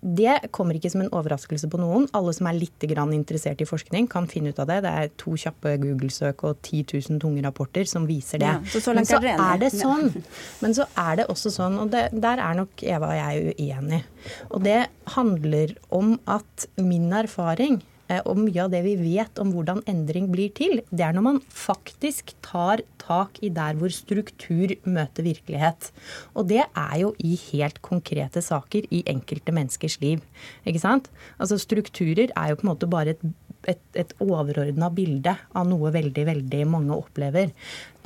det 0.00 0.50
kommer 0.54 0.76
ikke 0.76 0.90
som 0.92 1.02
en 1.04 1.12
overraskelse 1.14 1.68
på 1.70 1.80
noen. 1.80 2.06
Alle 2.16 2.32
som 2.36 2.48
er 2.50 2.58
litt 2.58 2.84
interessert 2.84 3.60
i 3.60 3.68
forskning, 3.68 4.08
kan 4.10 4.26
finne 4.26 4.50
ut 4.50 4.58
av 4.58 4.68
det. 4.70 4.80
Det 4.84 4.90
er 4.90 5.12
to 5.20 5.36
kjappe 5.36 5.76
Google-søk 5.82 6.44
og 6.44 6.58
10 6.62 6.84
000 7.10 7.20
tunge 7.20 7.42
rapporter 7.44 7.84
som 7.84 8.06
viser 8.08 8.38
det. 8.38 8.46
Ja, 8.46 8.60
så 8.66 8.80
så 8.80 8.94
Men 8.94 9.06
så 9.06 9.20
er 9.20 9.58
det 9.60 9.70
sånn. 9.74 10.10
Men 10.62 10.74
så 10.74 10.86
er 10.96 11.20
det 11.20 11.28
også 11.30 11.52
sånn, 11.54 11.78
og 11.78 11.90
det, 11.90 12.08
der 12.12 12.40
er 12.40 12.58
nok 12.58 12.82
Eva 12.82 13.12
og 13.12 13.20
jeg 13.20 13.54
uenig. 13.58 14.02
Og 14.50 14.64
det 14.64 14.80
handler 15.16 15.76
om 15.90 16.18
at 16.26 16.68
min 16.76 17.12
erfaring 17.12 17.80
og 18.24 18.38
mye 18.40 18.64
av 18.64 18.72
det 18.72 18.80
vi 18.82 18.96
vet 18.98 19.38
om 19.38 19.52
hvordan 19.54 19.84
endring 19.90 20.30
blir 20.32 20.50
til, 20.56 20.80
det 20.90 21.04
er 21.06 21.14
når 21.14 21.24
man 21.26 21.40
faktisk 21.54 22.32
tar 22.42 22.82
tak 23.00 23.38
i 23.44 23.50
der 23.54 23.76
hvor 23.78 23.92
struktur 23.94 24.72
møter 24.82 25.26
virkelighet. 25.26 25.90
Og 26.34 26.48
det 26.50 26.64
er 26.64 26.96
jo 27.02 27.12
i 27.22 27.36
helt 27.50 27.78
konkrete 27.86 28.42
saker 28.42 28.88
i 28.90 29.04
enkelte 29.10 29.54
menneskers 29.54 30.00
liv. 30.02 30.24
Ikke 30.66 30.82
sant? 30.82 31.10
Altså 31.38 31.60
Strukturer 31.60 32.32
er 32.34 32.50
jo 32.50 32.58
på 32.60 32.66
en 32.66 32.72
måte 32.72 32.90
bare 32.90 33.14
et 33.14 33.30
et, 33.68 33.80
et 33.92 34.12
overordna 34.24 34.90
bilde 34.94 35.34
av 35.52 35.66
noe 35.68 35.90
veldig, 35.92 36.24
veldig 36.30 36.62
mange 36.70 36.96
opplever. 36.96 37.50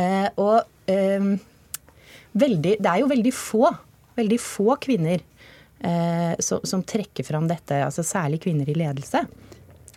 Eh, 0.01 0.27
og 0.43 0.90
eh, 0.90 1.29
veldig, 2.35 2.77
det 2.83 2.90
er 2.90 3.03
jo 3.03 3.11
veldig 3.12 3.35
få, 3.37 3.71
veldig 4.19 4.40
få 4.43 4.77
kvinner 4.83 5.21
eh, 5.21 6.35
som, 6.43 6.64
som, 6.67 6.83
trekker 6.83 7.27
fram 7.27 7.49
dette, 7.51 7.85
altså 7.87 8.03
særlig 8.07 8.43
kvinner 8.47 8.71
i 8.71 8.79
ledelse 8.79 9.25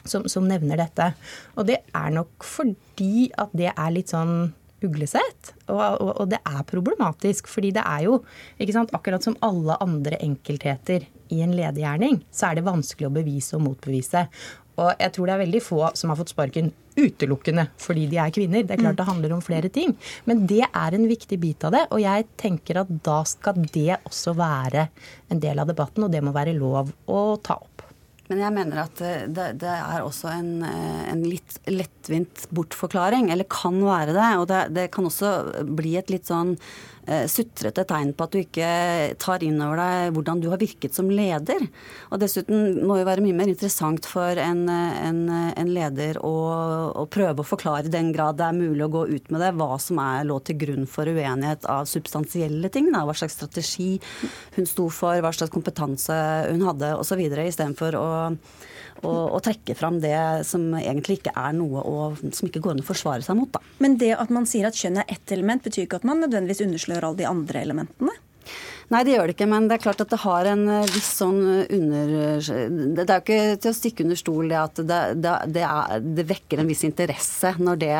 som, 0.10 0.28
som 0.32 0.48
nevner 0.48 0.80
dette. 0.82 1.12
Og 1.58 1.68
det 1.70 1.82
er 1.96 2.16
nok 2.16 2.46
fordi 2.46 3.28
at 3.38 3.54
det 3.58 3.72
er 3.74 3.94
litt 3.94 4.14
sånn 4.14 4.54
uglesett. 4.86 5.54
Og, 5.68 5.80
og, 5.80 6.12
og, 6.14 6.26
det 6.32 6.40
er 6.46 6.68
problematisk, 6.70 7.50
fordi 7.50 7.74
det 7.78 7.84
er 7.86 8.06
jo 8.08 8.22
ikke 8.62 8.76
sant, 8.76 8.94
Akkurat 8.98 9.26
som 9.26 9.38
alle 9.46 9.78
andre 9.84 10.20
enkeltheter 10.24 11.08
i 11.34 11.42
en 11.44 11.56
ledergjerning, 11.58 12.22
så 12.32 12.52
er 12.52 12.60
det 12.60 12.68
vanskelig 12.68 13.10
å 13.10 13.16
bevise 13.18 13.58
og 13.58 13.66
motbevise. 13.66 14.28
Og 14.78 14.92
jeg 15.02 15.14
tror 15.14 15.28
det 15.28 15.34
er 15.34 15.42
veldig 15.42 15.62
få 15.66 15.80
som 15.98 16.12
har 16.12 16.20
fått 16.20 16.36
sparken 16.36 16.70
utelukkende 16.98 17.68
fordi 17.82 18.06
de 18.12 18.20
er 18.22 18.34
kvinner. 18.34 18.66
Det 18.66 18.76
er 18.76 18.84
klart 18.84 19.00
det 19.00 19.08
handler 19.08 19.34
om 19.36 19.42
flere 19.44 19.72
ting. 19.74 19.96
Men 20.30 20.46
det 20.50 20.64
er 20.68 20.98
en 20.98 21.08
viktig 21.10 21.40
bit 21.42 21.66
av 21.66 21.74
det, 21.74 21.84
og 21.94 22.02
jeg 22.04 22.28
tenker 22.40 22.84
at 22.84 22.92
da 23.06 23.22
skal 23.28 23.58
det 23.74 24.00
også 24.04 24.36
være 24.38 24.88
en 25.34 25.42
del 25.42 25.62
av 25.62 25.70
debatten, 25.70 26.06
og 26.06 26.14
det 26.14 26.24
må 26.26 26.36
være 26.36 26.58
lov 26.58 26.94
å 27.10 27.24
ta 27.42 27.58
opp. 27.58 27.87
Men 28.28 28.42
jeg 28.44 28.56
mener 28.58 28.82
at 28.84 29.00
det, 29.00 29.48
det 29.62 29.72
er 29.72 30.04
også 30.04 30.34
en, 30.34 30.52
eh, 30.68 31.04
en, 31.14 31.24
litt 31.24 31.60
lettvint 31.72 32.48
bortforklaring, 32.56 33.32
eller 33.32 33.48
kan 33.52 33.80
være 33.80 34.16
det. 34.18 34.30
Og 34.42 34.48
det, 34.52 34.62
det 34.76 34.90
kan 34.96 35.08
også 35.08 35.64
bli 35.78 35.96
et 36.00 36.12
litt 36.12 36.28
sånn 36.28 36.58
Eh, 36.58 36.97
sutrete 37.32 37.86
tegn 37.88 38.14
på 38.18 38.26
at 38.26 38.34
du 38.34 38.40
ikke 38.42 38.70
tar 39.22 39.44
inn 39.46 39.62
over 39.64 39.80
deg 39.80 40.16
hvordan 40.16 40.42
du 40.44 40.50
har 40.52 40.62
virket 40.62 40.96
som 40.98 41.10
leder. 41.12 41.68
Og 42.12 42.22
dessuten 42.22 42.82
må 42.88 43.00
jo 43.00 43.08
være 43.08 43.24
mye 43.24 43.38
mer 43.38 43.52
interessant 43.52 44.08
for 44.10 44.40
en, 44.42 44.66
en, 44.70 45.22
en 45.32 45.72
leder 45.72 46.20
å, 46.26 46.34
å, 46.92 47.06
prøve 47.12 47.44
å 47.44 47.48
forklare 47.48 47.88
i 47.88 47.94
den 47.94 48.12
grad 48.16 48.40
det 48.40 48.48
er 48.50 48.58
mulig 48.58 48.86
å 48.86 48.92
gå 48.94 49.06
ut 49.14 49.32
med 49.34 49.44
det, 49.44 49.54
hva 49.58 49.78
som 49.82 50.02
er 50.04 50.28
lå 50.28 50.40
til 50.46 50.60
grunn 50.60 50.88
for 50.90 51.10
uenighet 51.10 51.68
av 51.72 51.88
substansielle 51.90 52.72
ting. 52.74 52.92
Da. 52.94 53.06
Hva 53.08 53.16
slags 53.18 53.38
strategi 53.40 53.96
hun 54.58 54.68
sto 54.70 54.90
for, 54.94 55.20
hva 55.24 55.34
slags 55.36 55.54
kompetanse 55.54 56.18
hun 56.52 56.66
hadde 56.68 56.96
osv. 57.00 57.24
istedenfor 57.24 58.00
å 58.00 58.08
og, 59.06 59.34
og, 59.36 59.40
trekke 59.46 59.76
fram 59.78 60.00
det 60.02 60.18
som 60.48 60.72
egentlig 60.78 61.20
ikke 61.20 61.34
er 61.38 61.54
noe 61.58 61.84
å, 61.86 61.98
som 62.34 62.48
ikke 62.48 62.62
går 62.64 62.76
an 62.76 62.84
å 62.84 62.88
forsvare 62.88 63.26
seg 63.26 63.38
mot. 63.40 63.52
Da. 63.54 63.62
Men 63.84 63.98
det 64.02 64.14
at 64.18 64.32
man 64.34 64.48
sier 64.50 64.70
at 64.70 64.78
kjønn 64.78 65.02
er 65.02 65.12
ett 65.14 65.34
element, 65.36 65.64
betyr 65.66 65.86
ikke 65.86 66.00
at 66.02 66.08
man 66.08 66.22
nødvendigvis 66.24 66.64
underslår 66.66 66.97
alle 67.06 67.16
de 67.16 67.28
andre 67.28 67.62
elementene? 67.62 68.12
Nei, 68.88 69.02
det 69.04 69.18
gjør 69.18 69.28
det 69.28 69.34
ikke, 69.36 69.48
men 69.52 69.66
det 69.68 69.76
er 69.76 69.82
klart 69.84 70.00
at 70.00 70.12
det 70.14 70.20
har 70.22 70.48
en 70.48 70.62
eh, 70.72 70.86
viss 70.94 71.10
sånn 71.20 71.40
eh, 71.52 71.72
under... 71.76 72.14
Det 72.96 73.04
er 73.04 73.18
jo 73.18 73.24
ikke 73.26 73.58
til 73.60 73.72
å 73.74 73.76
stikke 73.76 74.06
under 74.06 74.20
stol 74.20 74.48
det 74.48 74.60
at 74.62 74.80
det, 74.80 75.00
det, 75.20 75.34
det, 75.58 75.64
er, 75.68 76.06
det 76.16 76.26
vekker 76.30 76.62
en 76.64 76.70
viss 76.72 76.86
interesse 76.88 77.52
når 77.60 77.82
det, 77.82 77.92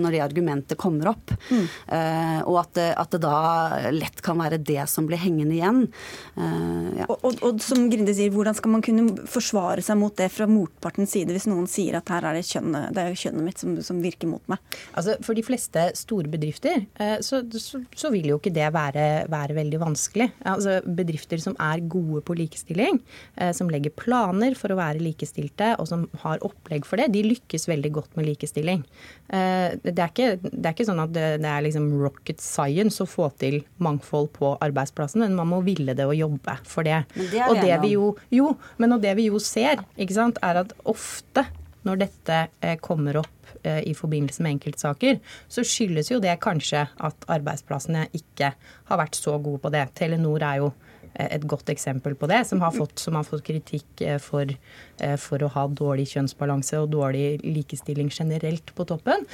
når 0.00 0.16
argumentet 0.24 0.80
kommer 0.80 1.12
opp. 1.12 1.30
Mm. 1.52 1.68
Uh, 1.86 2.40
og 2.50 2.58
at 2.64 2.72
det, 2.80 2.88
at 2.98 3.14
det, 3.14 3.20
da 3.22 3.90
lett 3.94 4.18
kan 4.26 4.40
være 4.42 4.58
det 4.58 4.82
som 4.90 5.06
blir 5.06 5.22
hengende 5.22 5.54
igjen. 5.54 5.80
Uh, 6.34 6.90
ja. 6.98 7.06
og, 7.06 7.22
og, 7.22 7.38
og, 7.38 7.62
som 7.62 7.86
Grinde 7.92 8.16
sier, 8.16 8.34
hvordan 8.34 8.58
skal 8.58 8.74
man 8.74 8.82
kunne 8.84 9.28
forsvare 9.30 9.84
seg 9.86 10.00
mot 10.00 10.16
det 10.18 10.30
fra 10.34 10.48
motpartens 10.50 11.14
side 11.14 11.34
hvis 11.34 11.46
noen 11.50 11.70
sier 11.70 12.00
at 12.00 12.10
her 12.10 12.26
er 12.26 12.40
det 12.40 12.46
kjønnet, 12.48 12.90
det 12.96 13.06
er 13.06 13.22
kjønnet 13.22 13.46
mitt 13.52 13.62
som, 13.62 13.78
som, 13.86 14.02
virker 14.02 14.30
mot 14.30 14.42
meg? 14.50 14.58
Altså, 14.98 15.14
For 15.22 15.38
de 15.38 15.46
fleste 15.46 15.86
store 16.00 16.32
bedrifter 16.32 16.82
uh, 16.98 17.20
så, 17.22 17.44
så, 17.54 17.84
så, 17.94 18.10
vil 18.14 18.32
jo 18.34 18.42
ikke 18.42 18.54
det 18.54 18.66
være, 18.74 19.08
være 19.30 19.60
veldig 19.62 19.84
vanskelig 19.86 20.23
vanskelig. 20.24 20.30
Altså 20.44 20.80
bedrifter 20.84 21.38
som 21.38 21.56
er 21.60 21.80
gode 21.80 22.22
på 22.22 22.34
likestilling, 22.36 23.00
eh, 23.36 23.52
som 23.52 23.68
legger 23.68 23.90
planer 23.90 24.54
for 24.54 24.70
å 24.70 24.76
være 24.76 25.02
likestilte, 25.02 25.76
og 25.78 25.88
som 25.88 26.08
har 26.22 26.38
opplegg 26.42 26.84
for 26.84 26.96
det, 26.96 27.12
de 27.12 27.22
lykkes 27.22 27.68
veldig 27.68 27.92
godt 27.92 28.16
med 28.16 28.26
likestilling. 28.26 28.84
Eh, 29.28 29.76
det 29.82 29.98
er 29.98 30.10
ikke, 30.10 30.38
det 30.42 30.66
er 30.66 30.74
ikke 30.74 30.88
sånn 30.88 31.02
at 31.02 31.12
det, 31.12 31.40
det 31.42 31.48
er 31.50 31.64
liksom 31.64 31.90
rocket 32.00 32.40
science 32.40 33.02
å 33.02 33.06
få 33.06 33.30
til 33.38 33.62
mangfold 33.78 34.32
på 34.32 34.56
arbeidsplassen, 34.60 35.20
men 35.20 35.34
man 35.34 35.48
må 35.48 35.62
ville 35.62 35.94
det 35.94 36.06
og 36.06 36.14
jobbe 36.14 36.58
for 36.64 36.84
det. 36.84 37.04
Men 37.14 37.30
det 37.30 37.40
er 37.40 37.50
og 37.50 37.60
det 37.60 37.80
vi 37.82 37.94
jo, 37.96 38.14
jo, 38.30 38.54
men 38.78 38.98
det 39.00 39.16
vi 39.16 39.28
jo 39.28 39.40
ser, 39.42 39.82
ikke 39.96 40.14
sant, 40.14 40.38
er 40.42 40.62
at 40.64 40.72
ofte 40.84 41.46
når 41.84 42.04
dette 42.06 42.40
eh, 42.60 42.78
kommer 42.82 43.20
opp 43.20 43.44
Eh, 43.62 43.82
i 43.88 43.94
forbindelse 43.94 44.42
med 44.42 44.58
enkeltsaker, 44.58 45.20
så 45.48 45.64
skyldes 45.64 46.10
jo 46.10 46.20
det 46.20 46.34
kanskje 46.42 46.82
at 46.84 47.26
arbeidsplassene 47.32 48.06
ikke 48.16 48.50
har 48.90 49.00
vært 49.00 49.16
så 49.16 49.38
gode 49.40 49.62
på 49.62 49.72
det. 49.72 49.86
Telenor 49.96 50.44
er 50.44 50.60
jo 50.60 50.72
et 51.14 51.44
godt 51.46 51.70
eksempel 51.72 52.16
på 52.18 52.28
det, 52.30 52.42
som 52.48 52.62
har 52.64 52.74
fått, 52.74 52.98
som 53.02 53.18
har 53.18 53.26
fått 53.26 53.44
kritikk 53.46 54.02
eh, 54.04 54.18
for, 54.22 54.50
for, 55.22 55.44
å 55.44 55.50
ha 55.54 55.66
dårlig 55.68 56.08
kjønnsbalanse 56.12 56.80
og 56.82 56.90
dårlig 56.94 57.38
likestilling 57.44 58.10
generelt 58.14 58.72
på 58.74 58.86
toppen. 58.88 59.26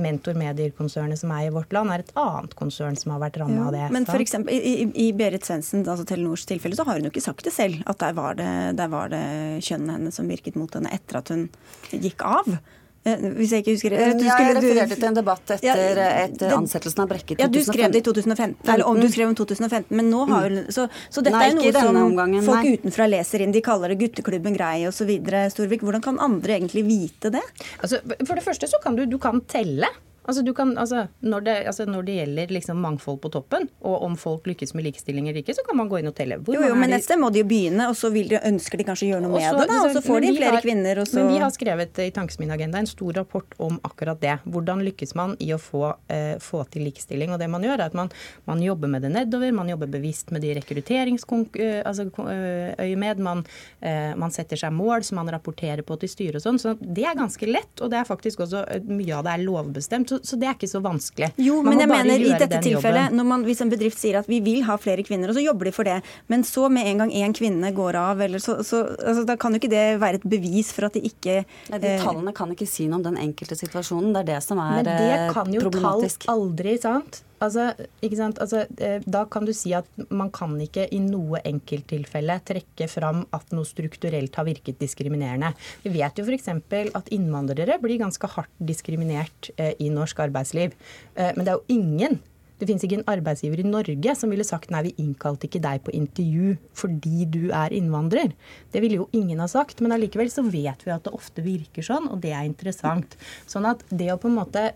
Mentor 0.00 0.36
Medier-konsernet 0.38 1.20
som 1.20 1.32
er 1.34 1.48
i 1.48 1.52
vårt 1.54 1.72
land, 1.74 1.92
er 1.92 2.04
et 2.04 2.12
annet 2.20 2.54
konsern 2.58 2.98
som 3.00 3.14
har 3.14 3.22
vært 3.22 3.40
ramma 3.40 3.58
ja, 3.58 3.68
av 3.68 3.76
det. 3.76 3.86
Men 3.96 4.08
for 4.08 4.22
eksempel, 4.22 4.54
i, 4.56 4.88
i 5.06 5.10
Berit 5.16 5.46
Svendsen, 5.46 5.84
altså 5.86 6.06
Telenors 6.08 6.46
tilfelle, 6.48 6.76
så 6.78 6.86
har 6.88 6.98
hun 6.98 7.08
jo 7.08 7.14
ikke 7.14 7.24
sagt 7.24 7.46
det 7.46 7.54
selv, 7.54 7.80
at 7.90 8.00
der 8.02 8.16
var 8.16 8.36
det, 8.40 8.50
der 8.80 8.92
var 8.92 9.12
det 9.12 9.24
kjønnet 9.66 9.96
hennes 9.98 10.20
som 10.20 10.28
virket 10.30 10.58
mot 10.60 10.72
henne 10.76 10.92
etter 10.94 11.20
at 11.20 11.32
hun 11.32 11.48
gikk 11.92 12.24
av. 12.26 12.58
Eh, 13.00 13.22
hvis 13.38 13.54
jeg 13.54 13.62
ikke 13.62 13.74
husker 13.78 13.94
det. 13.94 14.00
Du 14.20 14.26
jeg 14.26 14.56
refererte 14.56 14.96
til 14.98 15.08
en 15.08 15.16
debatt 15.16 15.52
etter, 15.54 15.96
ja, 15.96 16.08
etter 16.26 16.52
ansettelsen 16.52 17.00
av 17.00 17.08
Brekke 17.08 17.32
i 17.32 17.38
2015. 17.38 17.46
Ja, 17.46 17.48
du 17.54 17.60
skrev 17.64 17.94
det 17.94 18.02
i 18.02 18.04
2015, 18.04 18.72
eller 18.74 18.90
om 18.90 19.00
du 19.00 19.06
skrev 19.08 19.30
om 19.30 19.36
2015. 19.38 19.96
Men 19.96 20.10
nå 20.12 20.26
har 20.28 20.48
jo 20.48 20.64
så, 20.76 20.84
så 21.08 21.24
dette 21.24 21.38
nei, 21.38 21.46
er 21.48 21.56
noe 21.56 21.72
som 21.78 22.00
omgangen, 22.02 22.44
folk 22.44 22.68
nei. 22.68 22.74
utenfra 22.76 23.08
leser 23.08 23.46
inn. 23.46 23.56
De 23.56 23.64
kaller 23.64 23.94
det 23.94 24.00
gutteklubben 24.02 24.58
grei 24.58 24.84
osv. 24.90 25.14
Storvik, 25.54 25.86
hvordan 25.86 26.04
kan 26.04 26.20
andre 26.20 26.58
egentlig 26.58 26.84
vite 26.90 27.32
det? 27.32 27.44
Altså, 27.80 28.02
for 28.20 28.36
det 28.36 28.44
første 28.44 28.68
så 28.68 28.82
kan 28.84 29.00
du, 29.00 29.06
du 29.08 29.16
kan 29.22 29.40
telle. 29.48 29.88
Altså, 30.30 30.44
kan, 30.54 30.76
altså, 30.78 31.04
når, 31.26 31.46
det, 31.46 31.56
altså, 31.72 31.86
når, 31.90 32.06
det, 32.06 32.16
gjelder 32.20 32.54
liksom 32.54 32.80
mangfold 32.82 33.20
på 33.22 33.32
toppen, 33.34 33.68
og 33.82 34.06
om 34.06 34.16
folk 34.20 34.46
lykkes 34.46 34.74
med 34.78 34.86
likestilling 34.86 35.28
eller 35.28 35.42
ikke, 35.42 35.56
så 35.56 35.64
kan 35.66 35.78
man 35.78 35.90
gå 35.90 36.00
inn 36.00 36.10
og 36.10 36.16
telle. 36.16 36.38
Hvor 36.38 36.56
jo, 36.56 36.62
jo, 36.70 36.76
men 36.78 36.94
et 36.94 37.04
sted 37.04 37.18
må 37.20 37.32
de 37.34 37.42
jo 37.42 37.48
begynne, 37.50 37.88
og 37.90 37.98
så 37.98 38.12
de, 38.14 38.24
ønsker 38.38 38.80
de 38.80 38.86
kanskje 38.86 39.08
å 39.08 39.10
gjøre 39.14 39.24
noe 39.26 39.34
med 39.36 39.46
det. 39.46 39.66
Da, 39.70 39.80
og 39.84 39.94
så 39.96 40.04
får 40.04 40.24
de 40.24 40.32
flere 40.36 40.54
har, 40.56 40.64
kvinner. 40.64 41.02
Men 41.16 41.30
vi 41.32 41.42
har 41.42 41.54
skrevet 41.54 42.02
i 42.04 42.10
Tankesmien-agenda 42.14 42.82
en 42.82 42.90
stor 42.90 43.20
rapport 43.22 43.58
om 43.62 43.80
akkurat 43.86 44.20
det. 44.22 44.36
Hvordan 44.46 44.84
lykkes 44.86 45.16
man 45.18 45.34
i 45.40 45.50
å 45.54 45.58
få, 45.60 45.94
eh, 46.08 46.36
få 46.42 46.62
til 46.70 46.86
likestilling. 46.86 47.32
Og 47.34 47.40
det 47.40 47.48
man 47.50 47.64
gjør, 47.64 47.78
er 47.78 47.86
at 47.90 47.96
man, 47.96 48.10
man, 48.48 48.62
jobber 48.62 48.92
med 48.92 49.02
det 49.02 49.12
nedover, 49.14 49.52
man 49.56 49.68
jobber 49.72 49.90
bevisst 49.90 50.30
med 50.30 50.44
de 50.44 50.54
rekrutteringsøyemed. 50.58 51.60
Eh, 51.60 51.80
altså, 51.86 52.06
eh, 52.30 53.14
man, 53.18 53.44
eh, 53.80 54.14
man 54.16 54.30
setter 54.34 54.60
seg 54.60 54.72
mål 54.76 55.04
som 55.06 55.20
man 55.20 55.30
rapporterer 55.32 55.82
på 55.86 55.98
til 56.00 56.12
styret 56.12 56.40
og 56.40 56.44
sånn. 56.44 56.60
Så 56.60 56.76
det 56.80 57.06
er 57.08 57.18
ganske 57.18 57.48
lett, 57.48 57.72
og 57.80 57.90
det 57.92 58.00
er 58.00 58.08
faktisk 58.08 58.44
også 58.44 58.64
eh, 58.68 58.84
mye 58.86 59.16
av 59.16 59.26
det 59.26 59.34
er 59.34 59.44
lovbestemt. 59.46 60.12
Så 60.12 60.19
så 60.26 60.38
det 60.40 60.48
er 60.48 60.56
ikke 60.56 60.70
så 60.70 60.80
vanskelig. 60.84 61.30
Jo, 61.40 61.60
man 61.62 61.74
men 61.74 61.84
jeg 61.84 61.90
mener 61.92 62.24
i 62.24 62.32
dette 62.40 62.60
tilfellet, 62.64 63.14
man, 63.16 63.44
hvis 63.46 63.62
en 63.64 63.72
bedrift 63.72 64.00
sier 64.00 64.20
at 64.20 64.28
vi 64.30 64.40
vil 64.44 64.64
ha 64.68 64.76
flere 64.80 65.04
kvinner, 65.06 65.32
og 65.32 65.38
så 65.38 65.44
jobber 65.44 65.70
de 65.70 65.74
for 65.76 65.88
det, 65.88 66.00
men 66.32 66.44
så 66.46 66.68
med 66.72 66.88
en 66.90 67.04
gang 67.04 67.14
én 67.22 67.36
kvinne 67.36 67.72
går 67.76 67.98
av, 68.00 68.20
eller 68.26 68.42
så, 68.42 68.58
så 68.66 68.84
altså, 68.98 69.24
da 69.28 69.38
kan 69.40 69.54
jo 69.54 69.62
ikke 69.62 69.72
det 69.72 69.86
være 70.02 70.20
et 70.20 70.28
bevis 70.36 70.74
for 70.76 70.88
at 70.90 70.98
de 70.98 71.04
ikke 71.06 71.40
Nei, 71.70 71.80
De 71.80 71.94
eh, 71.94 72.02
tallene 72.02 72.34
kan 72.36 72.50
ikke 72.52 72.68
si 72.68 72.88
noe 72.90 73.00
om 73.00 73.06
den 73.06 73.18
enkelte 73.20 73.58
situasjonen. 73.58 74.12
Det 74.16 74.24
er 74.24 74.30
det 74.34 74.44
som 74.44 74.60
er 74.62 74.82
problematisk. 74.82 74.90
Men 74.90 75.10
det 75.10 75.34
kan 75.34 75.56
jo 75.56 75.66
tall 75.80 76.34
aldri, 76.36 76.76
sant? 76.82 77.22
Altså, 77.40 77.70
altså, 78.02 78.64
eh, 78.78 79.00
da 79.06 79.24
kan 79.24 79.46
du 79.48 79.52
si 79.56 79.72
at 79.76 79.88
man 80.12 80.30
kan 80.34 80.58
ikke 80.60 80.86
i 80.92 81.00
noe 81.00 81.40
enkelttilfelle 81.48 82.36
trekke 82.44 82.88
fram 82.90 83.22
at 83.36 83.54
noe 83.56 83.68
strukturelt 83.68 84.36
har 84.36 84.48
virket 84.48 84.80
diskriminerende. 84.82 85.54
Vi 85.84 85.94
vet 85.94 86.20
jo 86.20 86.26
f.eks. 86.26 86.50
at 86.50 87.12
innvandrere 87.16 87.80
blir 87.80 88.02
ganske 88.02 88.28
hardt 88.36 88.52
diskriminert 88.58 89.52
eh, 89.56 89.72
i 89.80 89.88
norsk 89.92 90.20
arbeidsliv. 90.26 90.76
Eh, 91.16 91.32
men 91.36 91.46
det 91.46 91.54
er 91.54 91.62
jo 91.62 91.80
ingen 91.80 92.20
det 92.60 92.66
finnes 92.68 92.82
ikke 92.84 92.98
en 92.98 93.08
arbeidsgiver 93.08 93.62
i 93.62 93.64
Norge 93.64 94.14
som 94.20 94.32
ville 94.32 94.44
sagt 94.44 94.68
nei, 94.72 94.82
vi 94.90 94.92
innkalte 95.00 95.48
ikke 95.48 95.62
deg 95.64 95.80
på 95.86 95.94
intervju 95.96 96.58
fordi 96.76 97.24
du 97.32 97.42
er 97.56 97.72
innvandrer. 97.72 98.34
Det 98.68 98.82
ville 98.84 99.00
jo 99.00 99.08
ingen 99.16 99.40
ha 99.40 99.48
sagt, 99.48 99.80
men 99.80 99.96
allikevel 99.96 100.28
så 100.28 100.44
vet 100.44 100.84
vi 100.84 100.92
at 100.92 101.06
det 101.06 101.14
ofte 101.16 101.44
virker 101.46 101.86
sånn, 101.86 102.10
og 102.12 102.20
det 102.20 102.34
er 102.36 102.44
interessant. 102.44 103.16
Sånn 103.48 103.68
at 103.70 103.86
det 103.88 104.10
å 104.12 104.20
på 104.20 104.28
en 104.28 104.36
måte 104.42 104.66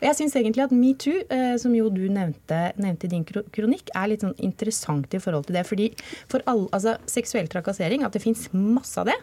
Og 0.00 0.08
jeg 0.08 0.18
syns 0.20 0.36
egentlig 0.38 0.64
at 0.66 0.74
metoo, 0.74 1.20
eh, 1.32 1.54
som 1.60 1.74
jo 1.76 1.90
du 1.92 2.04
nevnte, 2.08 2.60
nevnte, 2.80 3.08
i 3.08 3.14
din 3.14 3.26
kronikk, 3.26 3.92
er 3.94 4.10
litt 4.10 4.24
sånn 4.24 4.36
interessant 4.42 5.14
i 5.14 5.22
forhold 5.22 5.48
til 5.48 5.58
det. 5.58 5.66
Fordi 5.68 5.90
for 6.30 6.44
alle, 6.50 6.68
altså 6.76 6.96
seksuell 7.10 7.50
trakassering, 7.52 8.04
at 8.04 8.16
det 8.16 8.24
fins 8.24 8.48
masse 8.52 8.98
av 9.00 9.10
det, 9.10 9.18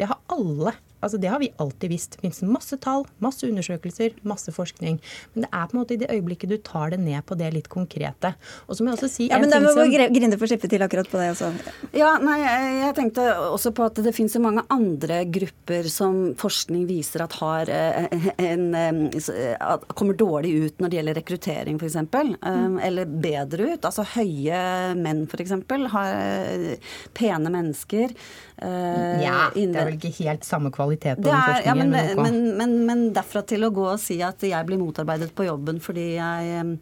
det 0.00 0.10
har 0.10 0.20
alle 0.32 0.74
Altså, 1.04 1.18
det 1.20 1.28
har 1.28 1.40
vi 1.42 1.50
alltid 1.60 1.92
visst. 1.92 2.16
Det 2.16 2.24
finnes 2.24 2.40
masse 2.48 2.76
tall, 2.80 3.04
masse 3.22 3.44
undersøkelser, 3.46 4.14
masse 4.26 4.52
forskning. 4.54 4.96
Men 5.34 5.44
det 5.44 5.50
er 5.50 5.66
på 5.68 5.76
en 5.76 5.80
måte 5.82 5.96
i 5.96 6.00
det 6.00 6.08
øyeblikket 6.12 6.54
du 6.54 6.56
tar 6.64 6.94
det 6.94 7.00
ned 7.02 7.20
på 7.28 7.36
det 7.36 7.50
litt 7.52 7.68
konkrete. 7.72 8.32
Og 8.66 8.78
så 8.78 8.84
må 8.84 8.90
jeg 8.90 8.98
også 8.98 9.10
si 9.12 9.26
ja, 9.28 9.40
men 9.42 9.52
da 9.52 9.60
må 9.60 9.74
som... 9.76 9.92
Grinde 10.16 10.38
få 10.40 10.48
slippe 10.48 10.70
til 10.72 10.84
akkurat 10.86 11.10
på 11.10 11.20
det 11.20 11.28
også. 11.34 11.50
Ja, 11.96 12.14
nei, 12.22 12.38
jeg 12.40 12.94
tenkte 12.96 13.26
også 13.50 13.74
på 13.76 13.90
at 13.90 14.00
det 14.06 14.14
finnes 14.16 14.32
så 14.36 14.40
mange 14.40 14.64
andre 14.72 15.20
grupper 15.28 15.90
som 15.92 16.32
forskning 16.40 16.86
viser 16.88 17.26
at 17.26 17.36
har 17.42 17.72
eh, 17.72 18.16
en, 18.46 18.66
at 18.72 19.86
kommer 19.98 20.16
dårlig 20.16 20.54
ut 20.64 20.80
når 20.80 20.92
det 20.92 21.00
gjelder 21.00 21.20
rekruttering, 21.20 21.80
f.eks. 21.80 21.98
Mm. 22.40 22.80
Eller 22.88 23.10
bedre 23.10 23.74
ut. 23.74 23.84
Altså 23.84 24.06
høye 24.16 24.64
menn, 24.96 25.26
f.eks. 25.28 25.56
Har 25.92 26.16
eh, 26.16 26.96
pene 27.16 27.52
mennesker. 27.52 28.16
Ja, 28.56 29.50
det 29.52 29.66
er 29.68 29.90
vel 29.90 29.98
ikke 29.98 30.14
helt 30.22 30.46
samme 30.48 30.70
kvalitet 30.72 30.85
på 31.18 31.26
den 31.26 31.42
forskningen. 31.42 31.66
Ja, 31.66 31.74
men, 31.74 32.22
men, 32.22 32.56
men, 32.56 32.78
men, 32.86 33.04
derfra 33.16 33.42
til 33.48 33.66
å 33.66 33.72
gå 33.74 33.84
og 33.92 34.00
si 34.02 34.20
at 34.24 34.42
jeg 34.46 34.68
blir 34.68 34.80
motarbeidet 34.80 35.32
på 35.36 35.48
jobben 35.48 35.82
fordi 35.82 36.08
jeg 36.16 36.78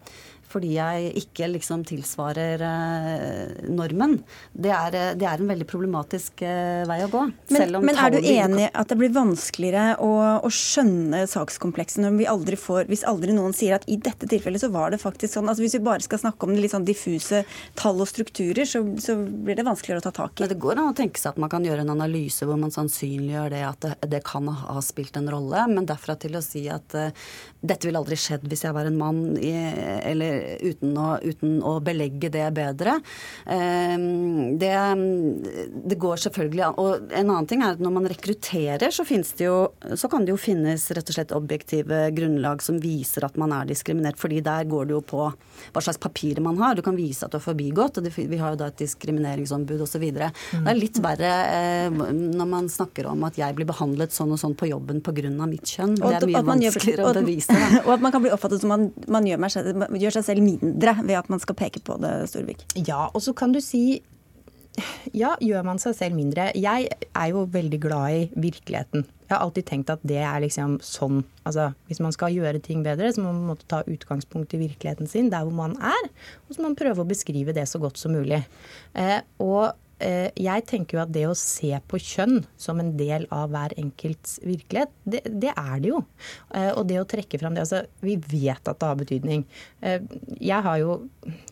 fordi 0.54 0.74
jeg 0.76 1.10
ikke 1.24 1.48
liksom 1.50 1.82
tilsvarer 1.88 2.62
eh, 2.64 3.68
normen, 3.74 4.16
det 4.52 4.72
er, 4.74 4.96
eh, 4.98 5.12
det 5.18 5.26
er, 5.28 5.42
en 5.42 5.50
veldig 5.50 5.66
problematisk 5.68 6.44
eh, 6.46 6.84
vei 6.88 7.00
å 7.04 7.10
gå. 7.10 7.24
Men, 7.54 7.74
men 7.84 7.98
er 7.98 8.14
du 8.14 8.20
enig 8.20 8.68
at 8.70 8.92
det 8.92 8.98
blir 9.00 9.12
vanskeligere 9.14 9.98
å, 10.04 10.10
å 10.46 10.52
skjønne 10.52 11.24
sakskomplekset 11.30 12.02
når 12.04 12.18
vi 12.20 12.28
aldri 12.30 12.58
får, 12.60 12.86
hvis 12.90 13.04
aldri 13.10 13.34
noen 13.36 13.56
sier 13.56 13.78
at 13.78 13.88
i 13.90 13.98
dette 14.00 14.28
tilfellet 14.30 14.62
så 14.62 14.70
var 14.74 14.94
det 14.94 15.02
faktisk 15.02 15.34
sånn 15.34 15.48
altså 15.50 15.64
Hvis 15.64 15.76
vi 15.76 15.84
bare 15.84 16.04
skal 16.04 16.20
snakke 16.20 16.46
om 16.46 16.54
litt 16.56 16.72
sånn 16.74 16.86
diffuse 16.86 17.42
tall 17.78 18.02
og 18.02 18.08
strukturer, 18.10 18.66
så, 18.68 18.82
så 19.02 19.16
blir 19.18 19.58
det 19.58 19.66
vanskeligere 19.66 20.02
å 20.02 20.06
ta 20.06 20.14
tak 20.14 20.38
i. 20.38 20.44
Men 20.44 20.52
det 20.52 20.60
går 20.62 20.80
an 20.80 20.92
å 20.92 20.96
tenke 20.96 21.20
seg 21.20 21.34
at 21.34 21.42
man 21.42 21.52
kan 21.52 21.66
gjøre 21.66 21.84
en 21.84 21.94
analyse 21.94 22.46
hvor 22.46 22.60
man 22.60 22.74
sannsynliggjør 22.74 23.52
det 23.54 23.64
at 23.66 23.84
det, 23.84 23.94
det 24.14 24.22
kan 24.26 24.48
ha 24.48 24.78
spilt 24.84 25.16
en 25.18 25.30
rolle, 25.32 25.66
men 25.72 25.88
derfra 25.88 26.16
til 26.20 26.38
å 26.38 26.44
si 26.44 26.66
at 26.72 26.96
uh, 26.98 27.10
dette 27.64 27.88
ville 27.88 28.00
aldri 28.00 28.18
skjedd 28.20 28.44
hvis 28.50 28.64
jeg 28.66 28.76
var 28.76 28.88
en 28.88 28.98
mann, 28.98 29.22
i, 29.40 29.52
eller 30.04 30.43
uten 30.60 30.96
å, 30.98 31.08
uten 31.22 31.58
å 31.64 31.76
belegge 31.84 32.30
det 32.34 32.46
bedre. 32.56 32.98
Ehm, 33.50 34.56
det, 34.60 34.72
det, 35.84 35.98
går 36.00 36.22
selvfølgelig 36.26 36.64
an. 36.68 36.78
Og 36.80 37.12
en 37.12 37.30
annen 37.30 37.48
ting 37.50 37.64
er 37.64 37.74
at 37.74 37.82
når 37.82 37.94
man 37.98 38.08
rekrutterer, 38.10 38.94
så, 38.94 39.06
det 39.06 39.46
jo, 39.46 39.58
så 39.94 40.10
kan 40.12 40.26
det 40.26 40.34
jo 40.34 40.40
finnes 40.40 40.86
rett 40.94 41.10
og 41.10 41.18
slett 41.18 41.34
objektive 41.36 42.08
grunnlag 42.16 42.62
som 42.64 42.80
viser 42.82 43.26
at 43.26 43.38
man 43.40 43.54
er 43.56 43.68
diskriminert. 43.70 44.18
fordi 44.20 44.42
der 44.44 44.68
går 44.68 44.90
det 44.90 44.96
jo 44.96 45.02
på 45.04 45.24
hva 45.24 45.82
slags 45.82 46.00
papirer 46.02 46.42
man 46.44 46.58
har. 46.60 46.74
Du 46.74 46.82
kan 46.84 46.96
vise 46.96 47.26
at 47.26 47.32
du 47.32 47.38
er 47.38 47.44
forbigått. 47.44 47.98
og 47.98 48.08
Vi 48.14 48.40
har 48.40 48.54
jo 48.54 48.60
da 48.60 48.70
et 48.70 48.82
diskrimineringsombud 48.82 49.80
osv. 49.84 50.04
Mm. 50.04 50.64
Det 50.64 50.72
er 50.72 50.78
litt 50.78 51.00
verre 51.04 51.32
eh, 51.54 52.02
når 52.14 52.48
man 52.50 52.68
snakker 52.70 53.08
om 53.10 53.24
at 53.28 53.38
jeg 53.40 53.56
blir 53.56 53.68
behandlet 53.68 54.14
sånn 54.14 54.32
og 54.34 54.40
sånn 54.40 54.56
på 54.58 54.68
jobben 54.70 55.00
pga. 55.04 55.30
mitt 55.48 55.68
kjønn. 55.68 55.96
Det 55.98 56.16
er 56.18 56.26
mye 56.28 56.44
vanskeligere 56.46 57.08
å 57.08 57.14
bevise. 57.16 57.56
Og 57.84 57.92
at 57.96 58.04
man 58.04 58.14
kan 58.14 58.22
bli 58.24 58.32
oppfattet 58.34 58.62
som 58.62 58.72
man, 58.72 58.88
man 59.10 59.26
gjør, 59.28 59.44
seg, 59.52 59.70
gjør, 60.00 60.16
seg 60.18 60.23
selv 60.24 60.44
mindre 60.44 60.96
ved 61.02 61.20
at 61.20 61.30
man 61.32 61.42
skal 61.42 61.58
peke 61.58 61.82
på 61.84 61.98
det, 62.02 62.16
Storvik. 62.32 62.66
Ja, 62.74 63.06
og 63.12 63.22
så 63.24 63.36
kan 63.36 63.54
du 63.54 63.60
si 63.64 64.02
ja, 65.14 65.34
gjør 65.38 65.62
man 65.66 65.78
seg 65.78 65.94
selv 65.94 66.16
mindre. 66.18 66.48
Jeg 66.58 66.88
er 66.90 67.28
jo 67.30 67.44
veldig 67.50 67.78
glad 67.82 68.16
i 68.16 68.22
virkeligheten. 68.34 69.04
Jeg 69.24 69.32
har 69.32 69.44
alltid 69.44 69.66
tenkt 69.68 69.92
at 69.92 70.02
det 70.06 70.18
er 70.20 70.42
liksom 70.44 70.76
sånn 70.84 71.22
Altså, 71.46 71.70
hvis 71.88 72.00
man 72.00 72.12
skal 72.14 72.34
gjøre 72.34 72.60
ting 72.64 72.82
bedre, 72.84 73.10
så 73.12 73.22
må 73.22 73.32
man 73.36 73.60
ta 73.68 73.82
utgangspunkt 73.84 74.54
i 74.56 74.62
virkeligheten 74.62 75.08
sin, 75.10 75.30
der 75.32 75.44
hvor 75.44 75.54
man 75.54 75.76
er. 75.76 76.06
Og 76.48 76.54
så 76.54 76.62
må 76.62 76.70
man 76.70 76.78
prøve 76.80 77.04
å 77.04 77.08
beskrive 77.08 77.54
det 77.56 77.66
så 77.68 77.80
godt 77.82 78.00
som 78.00 78.14
mulig. 78.16 78.40
Eh, 78.96 79.18
og 79.44 79.76
jeg 80.00 80.64
tenker 80.68 80.98
jo 80.98 81.02
at 81.04 81.12
det 81.14 81.24
å 81.28 81.36
se 81.38 81.70
på 81.88 82.00
kjønn 82.02 82.42
som 82.60 82.80
en 82.82 82.92
del 82.98 83.28
av 83.34 83.52
hver 83.54 83.74
enkelts 83.80 84.40
virkelighet, 84.44 84.92
det, 85.06 85.22
det 85.30 85.52
er 85.54 85.80
det 85.80 85.92
jo. 85.92 86.02
Eh, 86.54 86.70
og 86.74 86.88
det 86.90 86.98
å 87.00 87.06
trekke 87.08 87.40
fram 87.40 87.54
det 87.54 87.64
altså, 87.64 87.84
Vi 88.04 88.16
vet 88.18 88.68
at 88.68 88.80
det 88.80 88.90
har 88.90 89.00
betydning. 89.00 89.46
Eh, 89.86 90.02
jeg 90.42 90.66
har 90.66 90.80
jo, 90.82 90.98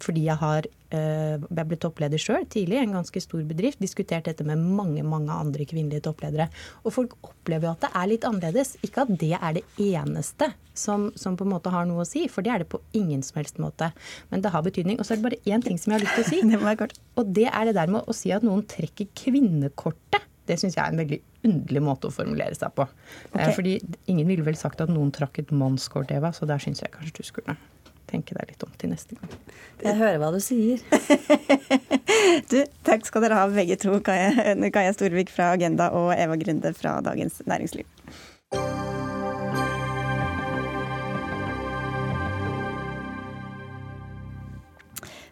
fordi 0.03 0.27
jeg 0.27 0.41
har 0.43 0.67
Eh, 0.67 0.82
jeg 0.99 1.69
ble 1.69 1.79
toppleder 1.81 2.21
sjøl 2.21 2.45
tidlig 2.51 2.79
i 2.79 2.83
en 2.83 2.97
ganske 2.99 3.23
stor 3.25 3.43
bedrift. 3.49 3.81
Diskutert 3.83 4.29
dette 4.29 4.45
med 4.47 4.61
mange 4.61 5.05
mange 5.07 5.33
andre 5.33 5.67
kvinnelige 5.69 6.05
toppledere. 6.07 6.49
Og 6.85 6.95
folk 6.95 7.17
opplever 7.23 7.69
jo 7.69 7.75
at 7.75 7.87
det 7.87 7.93
er 7.99 8.11
litt 8.11 8.27
annerledes. 8.29 8.75
Ikke 8.85 9.07
at 9.07 9.15
det 9.21 9.35
er 9.39 9.59
det 9.59 9.65
eneste 9.81 10.53
som, 10.75 11.11
som, 11.19 11.37
på 11.37 11.47
en 11.47 11.53
måte 11.53 11.73
har 11.73 11.87
noe 11.89 12.05
å 12.05 12.09
si, 12.09 12.27
for 12.33 12.45
det 12.45 12.53
er 12.53 12.63
det 12.63 12.71
på 12.73 12.81
ingen 12.97 13.25
som 13.25 13.41
helst 13.41 13.61
måte. 13.63 13.93
Men 14.33 14.45
det 14.45 14.53
har 14.55 14.65
betydning. 14.65 15.01
Og 15.01 15.07
så 15.07 15.15
er 15.15 15.21
det 15.21 15.29
bare 15.29 15.43
én 15.49 15.65
ting 15.65 15.81
som 15.81 15.93
jeg 15.93 16.01
har 16.01 16.07
lyst 16.07 16.19
til 16.19 16.27
å 16.27 16.31
si. 16.31 16.43
det 16.53 17.01
og 17.21 17.35
det 17.37 17.49
er 17.51 17.69
det 17.69 17.77
der 17.79 17.93
med 17.93 18.09
å 18.09 18.17
si 18.17 18.33
at 18.35 18.47
noen 18.47 18.65
trekker 18.69 19.11
kvinnekortet. 19.25 20.29
Det 20.49 20.57
syns 20.59 20.75
jeg 20.75 20.83
er 20.83 20.91
en 20.91 20.99
veldig 20.99 21.21
underlig 21.47 21.83
måte 21.85 22.09
å 22.09 22.15
formulere 22.15 22.57
seg 22.59 22.73
på. 22.77 22.87
Eh, 22.87 23.37
okay. 23.37 23.55
Fordi 23.55 23.77
ingen 24.11 24.27
ville 24.31 24.47
vel 24.47 24.59
sagt 24.59 24.83
at 24.83 24.91
noen 24.91 25.13
trakk 25.15 25.39
et 25.43 25.55
mannskort, 25.55 26.11
Eva, 26.15 26.33
så 26.35 26.49
der 26.51 26.63
syns 26.63 26.83
jeg 26.83 26.93
kanskje 26.95 27.23
du 27.23 27.29
skulle 27.29 27.57
tenke 28.13 28.37
deg 28.37 28.53
litt 28.53 28.67
om 28.67 28.73
til 28.79 28.93
neste 28.93 29.19
gang. 29.19 29.35
Jeg 29.83 29.99
hører 29.99 30.21
hva 30.23 30.31
du 30.35 30.39
sier. 30.43 30.83
du, 32.53 32.59
takk 32.87 33.09
skal 33.09 33.27
dere 33.27 33.41
ha 33.41 33.49
begge 33.51 33.79
to, 33.83 33.99
Kaja, 34.05 34.55
Kaja 34.75 34.95
Storvik 34.95 35.33
fra 35.33 35.53
Agenda 35.57 35.91
og 35.97 36.13
Eva 36.17 36.39
Grunde 36.41 36.75
fra 36.77 37.01
Dagens 37.05 37.43
Næringsliv. 37.49 37.89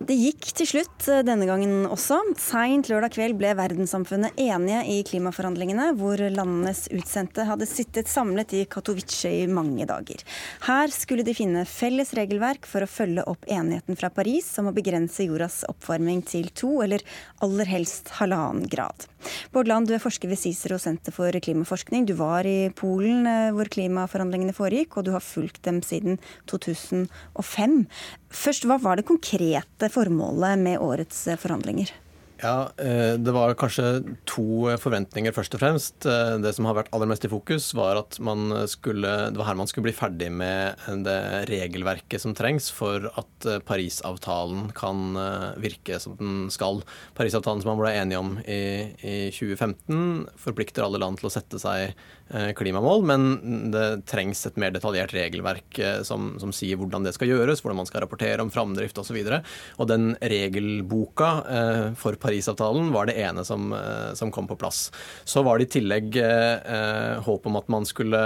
Det 0.01 0.15
gikk 0.17 0.47
til 0.57 0.65
slutt 0.65 1.07
eh, 1.13 1.21
denne 1.29 1.45
gangen 1.45 1.83
også. 1.85 2.17
Seint 2.41 2.89
lørdag 2.89 3.13
kveld 3.13 3.37
ble 3.37 3.51
verdenssamfunnet 3.59 4.39
enige 4.41 4.79
i 4.89 5.03
klimaforhandlingene, 5.05 5.91
hvor 6.01 6.17
landenes 6.33 6.87
utsendte 6.97 7.45
hadde 7.45 7.69
sittet 7.69 8.09
samlet 8.09 8.55
i 8.57 8.63
Katowice 8.65 9.29
i 9.29 9.45
mange 9.45 9.85
dager. 9.85 10.25
Her 10.65 10.89
skulle 10.95 11.27
de 11.27 11.35
finne 11.37 11.67
felles 11.69 12.15
regelverk 12.17 12.65
for 12.71 12.81
å 12.81 12.89
følge 12.89 13.27
opp 13.29 13.45
enigheten 13.45 14.01
fra 14.01 14.09
Paris 14.09 14.49
om 14.63 14.71
å 14.71 14.75
begrense 14.79 15.27
jordas 15.29 15.67
oppvarming 15.69 16.25
til 16.33 16.49
to, 16.57 16.79
eller 16.81 17.05
aller 17.45 17.69
helst 17.69 18.09
halvannen 18.23 18.73
grad. 18.73 19.05
Bård 19.53 19.69
Land, 19.69 19.91
du 19.91 19.99
er 19.99 20.01
forsker 20.01 20.33
ved 20.33 20.41
Cicero 20.41 20.81
senter 20.81 21.13
for 21.13 21.37
klimaforskning. 21.45 22.09
Du 22.09 22.15
var 22.17 22.49
i 22.49 22.73
Polen 22.73 23.29
eh, 23.29 23.53
hvor 23.53 23.69
klimaforhandlingene 23.69 24.57
foregikk, 24.57 24.97
og 24.97 25.11
du 25.11 25.13
har 25.13 25.25
fulgt 25.25 25.61
dem 25.69 25.85
siden 25.85 26.17
2005. 26.49 27.83
Først, 28.31 28.65
Hva 28.65 28.81
var 28.81 28.97
det 28.97 29.09
konkrete 29.09 29.89
formålet 29.90 30.59
med 30.59 30.79
årets 30.79 31.29
forhandlinger? 31.38 31.92
Ja, 32.42 32.72
eh, 32.76 33.18
Det 33.20 33.33
var 33.33 33.53
kanskje 33.55 34.16
to 34.24 34.72
forventninger, 34.81 35.33
først 35.37 35.55
og 35.57 35.61
fremst. 35.61 36.07
Eh, 36.09 36.38
det 36.40 36.55
som 36.57 36.64
har 36.64 36.74
vært 36.79 36.88
aller 36.94 37.09
mest 37.11 37.24
i 37.24 37.29
fokus, 37.29 37.74
var 37.76 38.00
at 38.00 38.16
skulle, 38.70 39.31
det 39.31 39.37
var 39.37 39.46
her 39.50 39.59
man 39.61 39.66
skulle 39.66 39.90
bli 39.90 39.92
ferdig 39.92 40.31
med 40.33 40.76
det 41.05 41.48
regelverket 41.50 42.20
som 42.20 42.35
trengs 42.35 42.70
for 42.72 43.11
at 43.12 43.46
eh, 43.46 43.61
Parisavtalen 43.61 44.72
kan 44.72 45.12
virke 45.61 46.00
som 46.00 46.16
den 46.16 46.50
skal. 46.50 46.83
Parisavtalen 47.14 47.61
som 47.61 47.76
man 47.76 47.83
ble 47.83 47.92
enige 47.92 48.18
om 48.18 48.38
i, 48.46 48.94
i 49.05 49.31
2015, 49.31 50.26
forplikter 50.38 50.85
alle 50.85 50.98
land 50.98 51.20
til 51.20 51.29
å 51.29 51.33
sette 51.33 51.61
seg 51.61 51.92
klimamål, 52.31 53.03
men 53.03 53.72
det 53.74 54.07
trengs 54.07 54.44
et 54.46 54.57
mer 54.61 54.70
detaljert 54.70 55.11
regelverk 55.11 55.81
som, 56.07 56.37
som 56.38 56.53
sier 56.55 56.79
hvordan 56.79 57.03
det 57.03 57.11
skal 57.16 57.26
gjøres, 57.26 57.59
hvordan 57.59 57.81
man 57.81 57.88
skal 57.88 58.05
rapportere 58.05 58.44
om 58.44 58.53
framdrift 58.55 59.00
osv. 59.03 59.18
Og, 59.18 59.26
så 59.26 59.83
og 59.83 59.88
den 59.90 60.12
regelboka 60.22 61.33
for 61.98 62.14
Paris 62.22 62.30
Parisavtalen 62.31 62.93
var 62.93 63.07
det 63.07 63.19
ene 63.19 63.45
som, 63.45 63.73
eh, 63.73 64.14
som, 64.14 64.31
kom 64.31 64.47
på 64.47 64.57
plass. 64.57 64.93
Så 65.25 65.43
var 65.43 65.59
det 65.59 65.64
i 65.66 65.73
tillegg 65.81 66.16
eh, 66.16 66.59
eh, 66.62 67.23
håp 67.27 67.47
om 67.47 67.57
at 67.59 67.66
man 67.69 67.87
skulle 67.87 68.21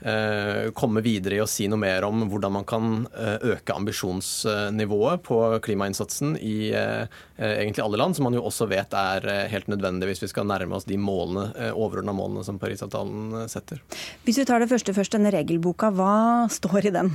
eh, 0.00 0.68
komme 0.76 1.00
videre 1.00 1.38
i 1.38 1.40
å 1.40 1.48
si 1.48 1.64
noe 1.68 1.80
mer 1.80 2.04
om 2.04 2.26
hvordan 2.28 2.52
man 2.58 2.66
kan 2.68 3.06
eh, 3.16 3.54
øke 3.54 3.72
ambisjonsnivået 3.72 5.24
på 5.24 5.40
klimainnsatsen 5.64 6.36
i 6.44 6.74
eh, 6.76 7.08
egentlig 7.38 7.84
alle 7.86 8.00
land, 8.02 8.18
som 8.18 8.28
man 8.28 8.36
jo 8.36 8.44
også 8.44 8.68
vet 8.68 8.92
er 8.98 9.24
helt 9.48 9.68
nødvendig 9.70 10.10
hvis 10.10 10.24
vi 10.26 10.30
skal 10.34 10.48
nærme 10.48 10.76
oss 10.76 10.88
de 10.88 10.98
målene, 11.00 11.70
overordna 11.70 12.12
målene 12.12 12.42
som 12.44 12.58
Parisavtalen 12.60 13.46
setter. 13.48 13.80
Hvis 14.26 14.40
vi 14.42 14.46
tar 14.48 14.60
det 14.60 14.68
første 14.68 14.92
først, 14.96 15.14
denne 15.14 15.30
regelboka, 15.32 15.92
hva 15.94 16.48
står 16.52 16.90
i 16.90 16.94
den? 16.94 17.12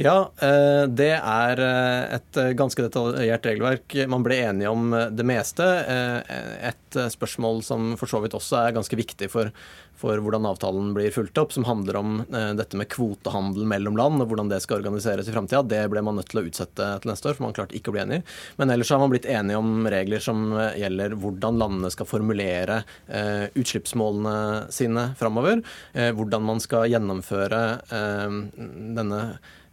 Ja, 0.00 0.30
det 0.88 1.12
er 1.18 1.60
et 2.16 2.40
ganske 2.56 2.86
detaljert 2.86 3.44
regelverk. 3.46 3.98
Man 4.08 4.24
ble 4.24 4.40
enige 4.48 4.72
om 4.72 4.88
det 5.12 5.26
meste. 5.28 5.67
Eh, 5.68 6.68
et 6.68 6.96
eh, 6.96 7.10
spørsmål 7.12 7.62
som 7.66 7.92
for 8.00 8.10
så 8.10 8.20
vidt 8.24 8.36
også 8.36 8.60
er 8.60 8.74
ganske 8.76 8.98
viktig 8.98 9.28
for, 9.32 9.50
for 9.98 10.20
hvordan 10.22 10.46
avtalen 10.48 10.94
blir 10.96 11.12
fulgt 11.14 11.38
opp, 11.40 11.52
som 11.54 11.66
handler 11.68 11.98
om 12.00 12.16
eh, 12.24 12.52
dette 12.58 12.78
med 12.78 12.90
kvotehandel 12.92 13.68
mellom 13.68 13.98
land 13.98 14.24
og 14.24 14.30
hvordan 14.30 14.50
det 14.52 14.60
skal 14.64 14.80
organiseres 14.80 15.28
i 15.28 15.34
framtida. 15.34 15.62
Det 15.66 15.82
ble 15.92 16.02
man 16.06 16.18
nødt 16.20 16.30
til 16.32 16.42
å 16.42 16.46
utsette 16.48 16.88
til 17.02 17.12
neste 17.12 17.30
år, 17.30 17.38
for 17.38 17.48
man 17.48 17.56
klarte 17.56 17.78
ikke 17.78 17.92
å 17.92 17.96
bli 17.96 18.04
enig. 18.06 18.22
Men 18.60 18.74
ellers 18.74 18.94
har 18.94 19.02
man 19.02 19.12
blitt 19.12 19.28
enige 19.28 19.60
om 19.60 19.88
regler 19.90 20.24
som 20.24 20.48
gjelder 20.78 21.18
hvordan 21.20 21.60
landene 21.60 21.92
skal 21.92 22.08
formulere 22.08 22.82
utslippsmålene 23.58 24.68
sine 24.74 25.10
framover. 25.18 25.62
hvordan 25.92 26.44
man 26.44 26.60
skal 26.62 26.88
gjennomføre 26.90 27.60
denne 27.88 29.20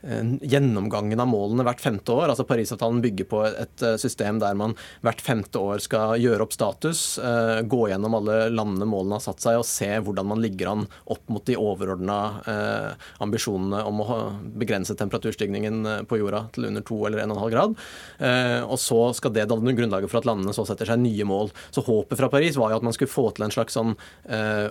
gjennomgangen 0.06 1.20
av 1.20 1.30
målene 1.30 1.66
hvert 1.66 1.82
femte 1.82 2.14
år. 2.14 2.30
Altså 2.30 2.46
Parisavtalen 2.48 3.02
bygger 3.04 3.28
på 3.32 3.42
et 3.50 3.86
system 4.02 4.40
der 4.42 4.58
man 4.58 4.76
hvert 5.06 5.24
femte 5.24 5.62
år 5.62 5.82
skal 5.84 6.20
gjøre 6.22 6.46
opp 6.46 6.54
status, 6.56 7.04
gå 7.66 7.82
gjennom 7.90 8.18
alle 8.20 8.38
landene 8.54 8.88
målene 8.90 9.18
har 9.18 9.26
satt 9.26 9.42
seg, 9.44 9.60
og 9.60 9.68
se 9.68 9.90
hvordan 10.06 10.30
man 10.30 10.44
ligger 10.44 10.72
an 10.72 10.86
opp 11.12 11.24
mot 11.34 11.46
de 11.48 11.58
overordna 11.58 12.20
ambisjonene 13.24 13.82
om 13.88 14.04
å 14.04 14.20
begrense 14.62 14.96
temperaturstigningen 14.98 16.06
på 16.10 16.20
jorda 16.22 16.46
til 16.56 16.70
under 16.70 16.86
to 16.86 17.00
eller 17.08 17.26
1,5 17.26 17.54
grad. 17.54 17.76
Og 18.70 18.78
så 18.82 19.02
skal 19.18 19.34
det 19.36 19.48
danne 19.50 19.76
grunnlaget 19.78 20.12
for 20.12 20.22
at 20.22 20.30
landene 20.30 20.54
så 20.56 20.68
setter 20.70 20.92
seg 20.92 21.02
nye 21.02 21.28
mål. 21.28 21.52
Så 21.74 21.84
håpet 21.86 22.20
fra 22.20 22.30
Paris 22.32 22.60
var 22.60 22.74
jo 22.74 22.80
at 22.82 22.86
man 22.86 22.96
skulle 22.96 23.14
få 23.14 23.30
til 23.36 23.48
en 23.48 23.56
slags 23.56 23.78
sånn 23.78 23.96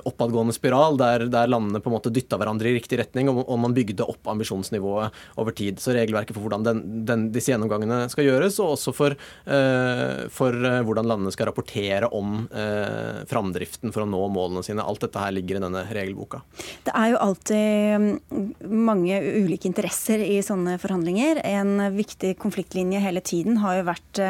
oppadgående 0.07 0.55
spiral 0.57 0.99
der, 1.01 1.27
landene 1.51 1.83
på 1.83 1.91
en 1.91 1.97
måte 1.99 2.13
dytta 2.15 2.39
hverandre 2.41 2.71
i 2.71 2.77
riktig 2.79 3.01
retning, 3.03 3.31
og, 3.33 3.51
man 3.65 3.75
bygde 3.77 4.05
opp 4.05 4.29
ambisjonsnivået 4.29 5.24
over 5.41 5.55
tid. 5.57 5.81
Så 5.83 5.95
regelverket 5.97 6.37
for 6.37 6.45
hvordan 6.47 6.65
den, 6.67 6.83
den, 7.09 7.27
disse 7.35 7.53
gjennomgangene 7.53 8.05
skal 8.13 8.29
gjøres, 8.29 8.59
og 8.63 8.75
også 8.77 8.95
for, 8.97 9.17
uh, 9.49 10.25
for 10.33 10.55
uh, 10.55 10.81
hvordan 10.87 11.09
landene 11.11 11.35
skal 11.35 11.51
rapportere 11.51 12.11
om 12.15 12.45
uh, 12.53 13.25
framdriften 13.31 13.95
for 13.95 14.05
å 14.05 14.09
nå 14.09 14.23
målene 14.35 14.65
sine. 14.67 14.85
Alt 14.85 15.07
dette 15.07 15.21
her 15.21 15.35
ligger 15.35 15.59
i 15.59 15.65
denne 15.65 15.85
regelboka. 15.95 16.43
Det 16.87 16.95
er 16.95 17.13
jo 17.15 17.21
alltid 17.25 18.05
mm, 18.05 18.45
mange 18.85 19.21
ulike 19.45 19.69
interesser 19.71 20.23
i 20.25 20.41
sånne 20.45 20.77
forhandlinger. 20.83 21.43
En 21.49 21.77
viktig 21.95 22.35
konfliktlinje 22.43 23.03
hele 23.05 23.23
tiden 23.25 23.59
har 23.63 23.79
jo 23.79 23.87
vært 23.89 24.21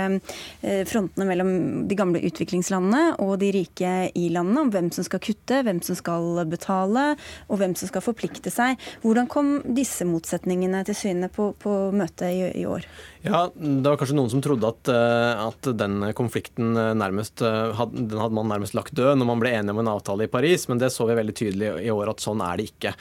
frontene 0.88 1.26
mellom 1.28 1.50
de 1.88 1.96
gamle 1.98 2.20
utviklingslandene 2.26 3.16
og 3.22 3.36
de 3.42 3.50
rike 3.54 3.92
i-landene, 4.18 4.64
om 4.64 4.72
hvem 4.72 4.90
som 4.94 5.06
skal 5.06 5.22
kutte, 5.24 5.62
hvem 5.66 5.80
som 5.84 5.98
skal 5.98 6.42
betale, 6.50 7.06
og 7.48 7.60
hvem 7.60 7.74
som 7.78 7.90
skal 7.90 8.04
forplikte 8.04 8.52
seg. 8.52 8.80
Hvordan 9.04 9.28
kom 9.30 9.54
disse 9.76 10.06
motsetningene 10.08 10.83
til 10.86 10.98
syne 10.98 11.30
på, 11.32 11.52
på 11.60 11.74
møtet 11.96 12.30
i, 12.30 12.48
i 12.62 12.64
år? 12.68 12.86
Ja, 13.24 13.46
Det 13.54 13.88
var 13.88 13.96
kanskje 13.96 14.16
noen 14.18 14.28
som 14.28 14.42
trodde 14.44 14.68
at, 14.68 14.88
eh, 14.92 15.42
at 15.46 15.68
den 15.80 16.02
konflikten 16.16 16.76
eh, 16.76 16.90
nærmest 16.92 17.40
eh, 17.40 17.80
den 17.94 18.20
hadde 18.20 18.36
man 18.36 18.50
nærmest 18.52 18.76
lagt 18.76 18.92
død 18.92 19.16
når 19.16 19.28
man 19.30 19.40
ble 19.40 19.52
enige 19.56 19.72
om 19.72 19.80
en 19.80 19.92
avtale 19.94 20.26
i 20.26 20.30
Paris, 20.32 20.66
men 20.68 20.80
det 20.82 20.90
så 20.92 21.06
vi 21.08 21.16
veldig 21.16 21.34
tydelig 21.38 21.70
i 21.86 21.92
år 21.92 22.12
at 22.12 22.20
sånn 22.20 22.42
er 22.44 22.60
det 22.60 22.66
ikke. 22.68 22.92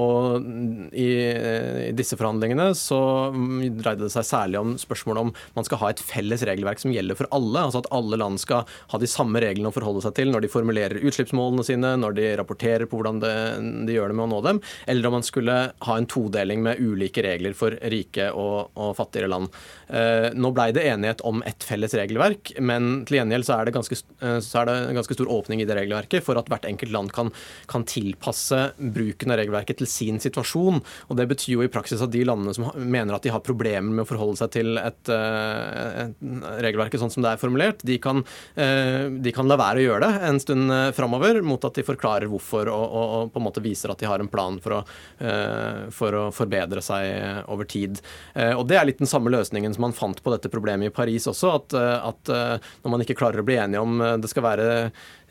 Og 0.00 0.46
i, 0.98 1.08
i 1.90 1.92
disse 1.96 2.16
forhandlingene 2.18 2.70
så 2.78 2.98
dreide 3.30 4.06
det 4.06 4.12
seg 4.14 4.26
særlig 4.26 4.60
om 4.60 4.74
spørsmålet 4.80 5.28
om 5.28 5.32
man 5.56 5.66
skal 5.66 5.80
ha 5.82 5.90
et 5.92 6.02
felles 6.02 6.42
regelverk 6.46 6.82
som 6.82 6.92
gjelder 6.94 7.18
for 7.18 7.30
alle. 7.34 7.62
Altså 7.62 7.82
at 7.84 7.90
alle 7.94 8.18
land 8.20 8.40
skal 8.42 8.66
ha 8.92 9.00
de 9.00 9.10
samme 9.10 9.42
reglene 9.42 9.70
å 9.70 9.74
forholde 9.74 10.02
seg 10.04 10.16
til 10.18 10.32
når 10.32 10.44
de 10.44 10.52
formulerer 10.52 11.02
utslippsmålene 11.06 11.66
sine, 11.66 11.94
når 12.02 12.18
de 12.18 12.28
rapporterer 12.40 12.90
på 12.90 12.98
hvordan 12.98 13.22
det, 13.22 13.34
de 13.88 13.96
gjør 13.96 14.12
det 14.12 14.18
med 14.18 14.26
å 14.26 14.30
nå 14.34 14.42
dem, 14.46 14.62
eller 14.90 15.10
om 15.10 15.18
man 15.18 15.26
skulle 15.26 15.58
ha 15.86 15.96
en 15.96 16.08
todeling 16.10 16.64
med 16.66 16.69
ulike 16.78 17.24
regler 17.24 17.56
for 17.56 17.74
rike 17.92 18.30
og, 18.36 18.70
og 18.78 18.94
fattigere 18.98 19.30
land. 19.30 19.50
Eh, 19.90 20.28
nå 20.38 20.52
ble 20.54 20.68
det 20.74 20.84
enighet 20.86 21.22
om 21.26 21.42
et 21.46 21.64
felles 21.66 21.94
regelverk, 21.98 22.52
men 22.62 23.02
til 23.08 23.18
gjengjeld 23.18 23.46
så 23.46 23.56
er 23.56 23.66
det 23.66 23.74
ganske, 23.74 23.96
eh, 24.22 24.36
så 24.44 24.60
er 24.60 24.68
det 24.68 24.76
ganske 25.00 25.16
stor 25.16 25.32
åpning 25.34 25.62
i 25.62 25.66
det 25.66 25.76
regelverket 25.78 26.22
for 26.26 26.38
at 26.38 26.50
hvert 26.50 26.68
enkelt 26.68 26.94
land 26.94 27.10
kan, 27.14 27.32
kan, 27.70 27.86
tilpasse 27.90 28.58
bruken 28.78 29.32
av 29.32 29.40
regelverket 29.40 29.80
til 29.80 29.88
sin 29.90 30.20
situasjon. 30.22 30.78
og 31.08 31.18
Det 31.18 31.26
betyr 31.32 31.56
jo 31.56 31.64
i 31.66 31.72
praksis 31.72 32.02
at 32.04 32.12
de 32.12 32.22
landene 32.28 32.54
som 32.54 32.68
mener 32.78 33.16
at 33.16 33.26
de 33.26 33.32
har 33.34 33.42
problemer 33.42 33.90
med 33.90 34.04
å 34.04 34.10
forholde 34.10 34.38
seg 34.38 34.52
til 34.54 34.78
et, 34.78 35.10
eh, 35.10 36.04
et 36.04 36.22
regelverket 36.68 37.02
sånn 37.02 37.10
som 37.10 37.26
det 37.26 37.34
er 37.34 37.40
formulert, 37.40 37.82
de 37.86 37.96
kan, 38.02 38.22
de 38.54 39.32
kan 39.34 39.48
la 39.48 39.56
være 39.58 39.80
å 39.80 39.84
gjøre 39.84 40.06
det 40.06 40.28
en 40.28 40.38
stund 40.42 40.72
framover, 40.94 41.40
mot 41.42 41.64
at 41.66 41.78
de 41.78 41.84
forklarer 41.86 42.28
hvorfor 42.30 42.68
og, 42.70 42.84
og, 42.84 43.14
og, 43.16 43.32
på 43.32 43.40
en 43.40 43.46
måte 43.46 43.62
viser 43.64 43.92
at 43.92 44.00
de 44.00 44.08
har 44.08 44.22
en 44.22 44.30
plan 44.30 44.58
for 44.62 44.78
å, 44.78 44.80
for 45.94 46.16
å 46.16 46.24
forbedre 46.34 46.59
seg 46.84 47.48
over 47.50 47.68
tid. 47.68 48.00
Og 48.56 48.66
Det 48.68 48.76
er 48.76 48.86
litt 48.86 49.00
den 49.00 49.10
samme 49.10 49.30
løsningen 49.32 49.74
som 49.74 49.86
man 49.86 49.96
fant 49.96 50.20
på 50.22 50.32
dette 50.34 50.50
problemet 50.52 50.90
i 50.90 50.94
Paris 50.94 51.26
også. 51.30 51.54
At, 51.56 51.76
eh, 51.76 52.08
at 52.10 52.32
eh, 52.32 52.70
når 52.84 52.94
man 52.94 53.04
ikke 53.04 53.18
klarer 53.18 53.42
å 53.42 53.46
bli 53.46 53.58
enige 53.60 53.82
om 53.82 54.00
eh, 54.00 54.16
det 54.20 54.30
skal 54.30 54.46
være 54.46 54.68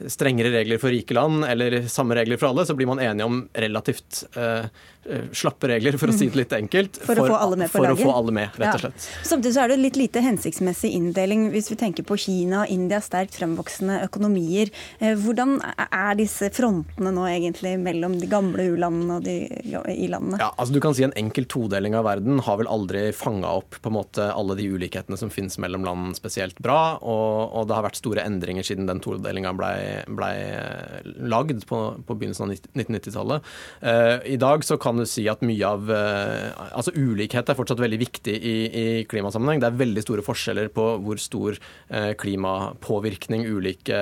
strengere 0.08 0.54
regler 0.54 0.80
for 0.82 0.94
rike 0.94 1.16
land 1.18 1.44
eller 1.48 1.82
samme 1.92 2.16
regler 2.16 2.40
for 2.40 2.52
alle, 2.52 2.66
så 2.66 2.76
blir 2.78 2.88
man 2.90 3.02
enige 3.04 3.28
om 3.28 3.42
relativt 3.54 4.24
uh, 4.38 4.70
slappe 5.34 5.70
regler, 5.72 5.96
for 5.98 6.12
å 6.12 6.16
si 6.16 6.28
det 6.30 6.38
litt 6.38 6.54
enkelt. 6.54 7.00
For, 7.02 7.16
for, 7.16 7.24
å, 7.24 7.34
få 7.34 7.38
alle 7.40 7.60
med, 7.62 7.72
for 7.72 7.88
å 7.88 7.96
få 7.98 8.12
alle 8.14 8.34
med, 8.36 8.58
rett 8.62 8.78
og 8.78 8.84
slett. 8.84 9.08
Ja. 9.08 9.24
Samtidig 9.32 9.54
så 9.56 9.64
er 9.64 9.72
det 9.74 9.80
litt 9.82 10.00
lite 10.00 10.24
hensiktsmessig 10.24 10.92
inndeling 10.96 11.48
hvis 11.54 11.72
vi 11.72 11.78
tenker 11.80 12.06
på 12.08 12.18
Kina 12.20 12.64
og 12.64 12.74
India, 12.74 13.00
sterkt 13.04 13.38
fremvoksende 13.40 14.00
økonomier. 14.06 14.72
Hvordan 15.00 15.58
er 15.88 16.20
disse 16.20 16.52
frontene 16.54 17.14
nå 17.16 17.26
egentlig 17.32 17.74
mellom 17.82 18.20
de 18.22 18.30
gamle 18.30 18.70
u-landene 18.74 19.18
og 19.18 19.26
de 19.26 19.38
i-landene? 19.96 20.42
Ja, 20.42 20.52
altså 20.56 20.76
du 20.76 20.82
kan 20.84 20.96
si 20.96 21.06
En 21.08 21.16
enkel 21.18 21.48
todeling 21.50 21.96
av 21.98 22.06
verden 22.06 22.42
har 22.46 22.60
vel 22.60 22.70
aldri 22.70 23.08
fanga 23.16 23.56
opp 23.62 23.80
på 23.82 23.90
en 23.90 23.96
måte 23.96 24.28
alle 24.30 24.58
de 24.60 24.68
ulikhetene 24.70 25.18
som 25.18 25.32
finnes 25.34 25.58
mellom 25.62 25.88
land 25.88 26.18
spesielt 26.20 26.60
bra, 26.62 27.00
og, 27.00 27.56
og 27.56 27.70
det 27.70 27.78
har 27.78 27.88
vært 27.88 28.02
store 28.02 28.26
endringer 28.28 28.68
siden 28.68 28.90
den 28.90 29.02
todelinga 29.02 29.56
blei 29.58 29.78
ble 30.08 30.30
lagd 31.32 31.66
på, 31.70 31.80
på 32.06 32.18
begynnelsen 32.18 32.48
av 32.48 32.56
1990-tallet. 32.56 33.50
Eh, 33.82 34.16
I 34.36 34.38
dag 34.42 34.66
så 34.66 34.80
kan 34.82 35.00
du 35.00 35.06
si 35.10 35.26
at 35.32 35.44
mye 35.46 35.70
av 35.70 35.92
eh, 35.94 36.50
Altså 36.70 36.94
ulikhet 36.96 37.50
er 37.50 37.58
fortsatt 37.58 37.82
veldig 37.82 38.00
viktig 38.02 38.36
i, 38.36 38.58
i 38.66 38.86
klimasammenheng. 39.10 39.62
Det 39.62 39.70
er 39.70 39.82
veldig 39.84 40.06
store 40.06 40.26
forskjeller 40.26 40.72
på 40.76 40.90
hvor 41.06 41.22
stor 41.22 41.58
eh, 41.90 42.12
klimapåvirkning 42.20 43.48
ulike 43.50 44.00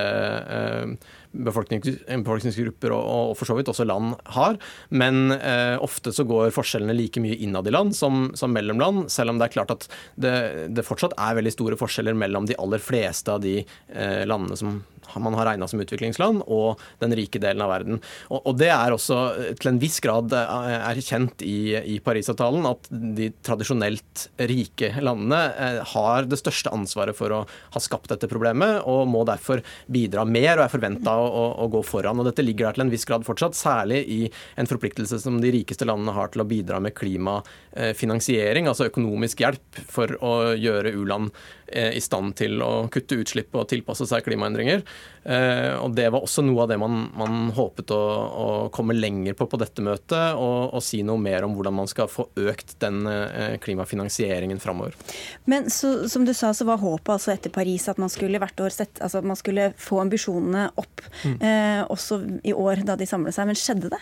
befolkningsgrupper 1.32 2.94
og, 2.94 3.04
og, 3.30 3.32
for 3.38 3.48
så 3.48 3.56
vidt 3.58 3.70
også 3.72 3.86
land 3.88 4.14
har. 4.36 4.58
Men 4.90 5.32
eh, 5.36 5.76
ofte 5.84 6.12
så 6.14 6.26
går 6.28 6.54
forskjellene 6.56 6.96
like 6.96 7.22
mye 7.22 7.38
innad 7.44 7.68
i 7.68 7.74
land 7.74 7.96
som, 7.96 8.30
som 8.38 8.54
mellom 8.54 8.80
land, 8.82 9.08
selv 9.12 9.34
om 9.34 9.40
det 9.40 9.48
er 9.48 9.56
klart 9.58 9.74
at 9.74 9.88
det, 10.16 10.34
det, 10.74 10.86
fortsatt 10.86 11.16
er 11.18 11.38
veldig 11.38 11.54
store 11.54 11.80
forskjeller 11.80 12.16
mellom 12.18 12.48
de 12.48 12.56
aller 12.58 12.82
fleste 12.82 13.32
av 13.32 13.42
de 13.44 13.60
eh, 13.60 14.24
landene 14.28 14.58
som 14.58 14.80
man 15.16 15.34
har 15.34 15.46
regna 15.46 15.68
som 15.68 15.80
utviklingsland, 15.80 16.42
og 16.46 16.80
den 17.00 17.14
rike 17.16 17.40
delen 17.40 17.62
av 17.64 17.72
verden. 17.72 18.00
Og, 18.28 18.42
og, 18.42 18.58
Det 18.60 18.70
er 18.74 18.92
også 18.92 19.18
til 19.60 19.72
en 19.72 19.80
viss 19.80 19.98
grad 20.04 20.34
eh, 20.36 20.74
erkjent 20.90 21.44
i, 21.46 21.76
i 21.94 21.98
Parisavtalen 22.04 22.66
at 22.68 22.90
de 22.90 23.30
tradisjonelt 23.46 24.28
rike 24.50 24.92
landene 25.00 25.40
eh, 25.54 25.80
har 25.94 26.28
det 26.28 26.40
største 26.40 26.72
ansvaret 26.74 27.16
for 27.16 27.34
å 27.34 27.42
ha 27.48 27.82
skapt 27.82 28.12
dette 28.12 28.30
problemet, 28.30 28.82
og 28.84 29.08
må 29.10 29.24
derfor 29.28 29.62
bidra 29.90 30.26
mer 30.28 30.58
og 30.58 30.66
er 30.66 30.74
forventa 30.74 31.16
å, 31.18 31.44
å, 31.64 31.68
gå 31.72 31.82
foran. 31.86 32.20
Og 32.20 32.28
Dette 32.28 32.44
ligger 32.44 32.68
der 32.68 32.78
til 32.78 32.86
en 32.86 32.92
viss 32.92 33.06
grad 33.08 33.26
fortsatt, 33.26 33.58
særlig 33.58 34.02
i 34.08 34.20
en 34.58 34.70
forpliktelse 34.70 35.20
som 35.22 35.40
de 35.42 35.52
rikeste 35.54 35.88
landene 35.88 36.14
har 36.16 36.32
til 36.32 36.44
å 36.44 36.48
bidra 36.48 36.80
med 36.82 36.96
klimafinansiering, 36.98 38.70
altså 38.70 38.88
økonomisk 38.88 39.44
hjelp 39.44 39.82
for 39.90 40.14
å 40.24 40.34
gjøre 40.58 40.94
u-land 40.98 41.34
Eh, 41.72 41.92
i 41.92 42.00
stand 42.00 42.32
til 42.38 42.62
å 42.64 42.88
kutte 42.88 43.18
utslipp 43.20 43.52
og 43.58 43.66
tilpasse 43.68 44.06
seg 44.08 44.24
klimaendringer. 44.24 44.80
Eh, 45.28 45.74
og 45.76 45.92
Det 45.92 46.06
var 46.08 46.24
også 46.24 46.40
noe 46.46 46.62
av 46.64 46.70
det 46.70 46.78
man, 46.80 47.10
man 47.12 47.50
håpet 47.52 47.92
å, 47.92 47.98
å, 47.98 48.46
komme 48.72 48.96
lenger 48.96 49.36
på 49.36 49.44
på 49.48 49.60
dette 49.60 49.84
møtet, 49.84 50.38
og, 50.40 50.72
og, 50.72 50.80
si 50.84 51.02
noe 51.04 51.20
mer 51.20 51.44
om 51.44 51.52
hvordan 51.56 51.76
man 51.76 51.90
skal 51.90 52.08
få 52.08 52.24
økt 52.40 52.78
den 52.80 53.02
eh, 53.10 53.58
klimafinansieringen 53.60 54.62
framover. 54.64 54.96
Men 55.44 55.68
så, 55.72 56.08
som 56.08 56.24
du 56.24 56.32
sa, 56.32 56.54
så 56.56 56.64
var 56.68 56.80
håpet 56.80 57.12
altså 57.18 57.34
etter 57.34 57.52
Paris 57.52 57.84
at 57.92 58.00
man 58.00 58.12
skulle 58.12 58.40
hvert 58.40 58.64
år 58.64 58.72
sette, 58.72 59.02
altså 59.04 59.20
man 59.20 59.36
skulle 59.36 59.74
få 59.76 60.00
ambisjonene 60.06 60.70
opp, 60.80 61.04
mm. 61.24 61.88
også 61.88 62.20
i 62.44 62.52
år 62.52 62.84
da 62.88 62.96
de 62.98 63.06
samlet 63.08 63.36
seg. 63.36 63.48
Men 63.48 63.58
skjedde 63.58 63.92
det? 63.94 64.00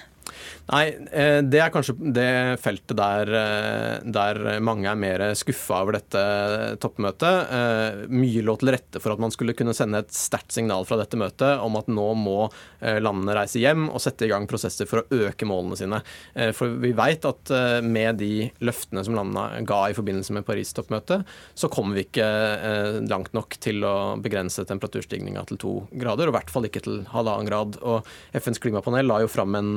Nei, 0.67 0.87
eh, 1.15 1.41
det 1.47 1.61
er 1.63 1.71
kanskje 1.71 1.95
det 2.15 2.59
feltet 2.59 2.97
der, 2.99 3.31
eh, 3.31 3.99
der 4.03 4.41
mange 4.65 4.89
er 4.91 4.99
mer 4.99 5.23
skuffa 5.39 5.83
over 5.85 5.99
dette 6.01 6.23
toppmøtet. 6.83 7.53
Eh, 7.55 8.01
mye 8.11 8.43
lå 8.43 8.57
til 8.59 8.73
rette 8.75 9.03
for 9.03 9.15
at 9.15 9.23
man 9.23 9.31
skulle 9.31 9.55
kunne 9.55 9.75
sende 9.77 10.03
et 10.03 10.11
sterkt 10.11 10.57
signal 10.57 10.87
fra 10.89 10.99
dette 10.99 11.19
møtet 11.19 11.63
om 11.63 11.79
at 11.79 11.87
nå 11.87 12.09
må 12.19 12.49
landene 12.83 13.35
reise 13.35 13.59
hjem 13.59 13.87
og 13.89 14.01
sette 14.03 14.27
i 14.27 14.31
gang 14.31 14.47
prosesser 14.47 14.87
for 14.87 15.03
å 15.03 15.27
øke 15.27 15.47
målene 15.49 15.79
sine. 15.79 16.01
For 16.55 16.77
vi 16.83 16.93
vet 16.97 17.25
at 17.27 17.51
med 17.83 18.19
de 18.21 18.49
løftene 18.65 19.03
som 19.07 19.17
landene 19.17 19.65
ga 19.67 19.81
i 19.89 19.97
forbindelse 19.97 20.35
med 20.37 20.47
Paris-toppmøtet, 20.47 21.25
så 21.57 21.71
kommer 21.73 21.97
vi 21.97 22.05
ikke 22.07 22.29
langt 23.09 23.35
nok 23.37 23.57
til 23.63 23.83
å 23.87 23.97
begrense 24.23 24.67
temperaturstigninga 24.69 25.47
til 25.49 25.61
to 25.63 25.75
grader, 25.97 26.29
og 26.29 26.35
i 26.35 26.39
hvert 26.39 26.53
fall 26.53 26.69
ikke 26.69 26.85
til 26.85 27.03
halvannen 27.11 27.49
grad. 27.49 27.81
Og 27.83 28.07
FNs 28.37 28.63
klimapanel 28.63 29.09
la 29.09 29.23
jo 29.25 29.33
fram 29.33 29.57
en 29.59 29.73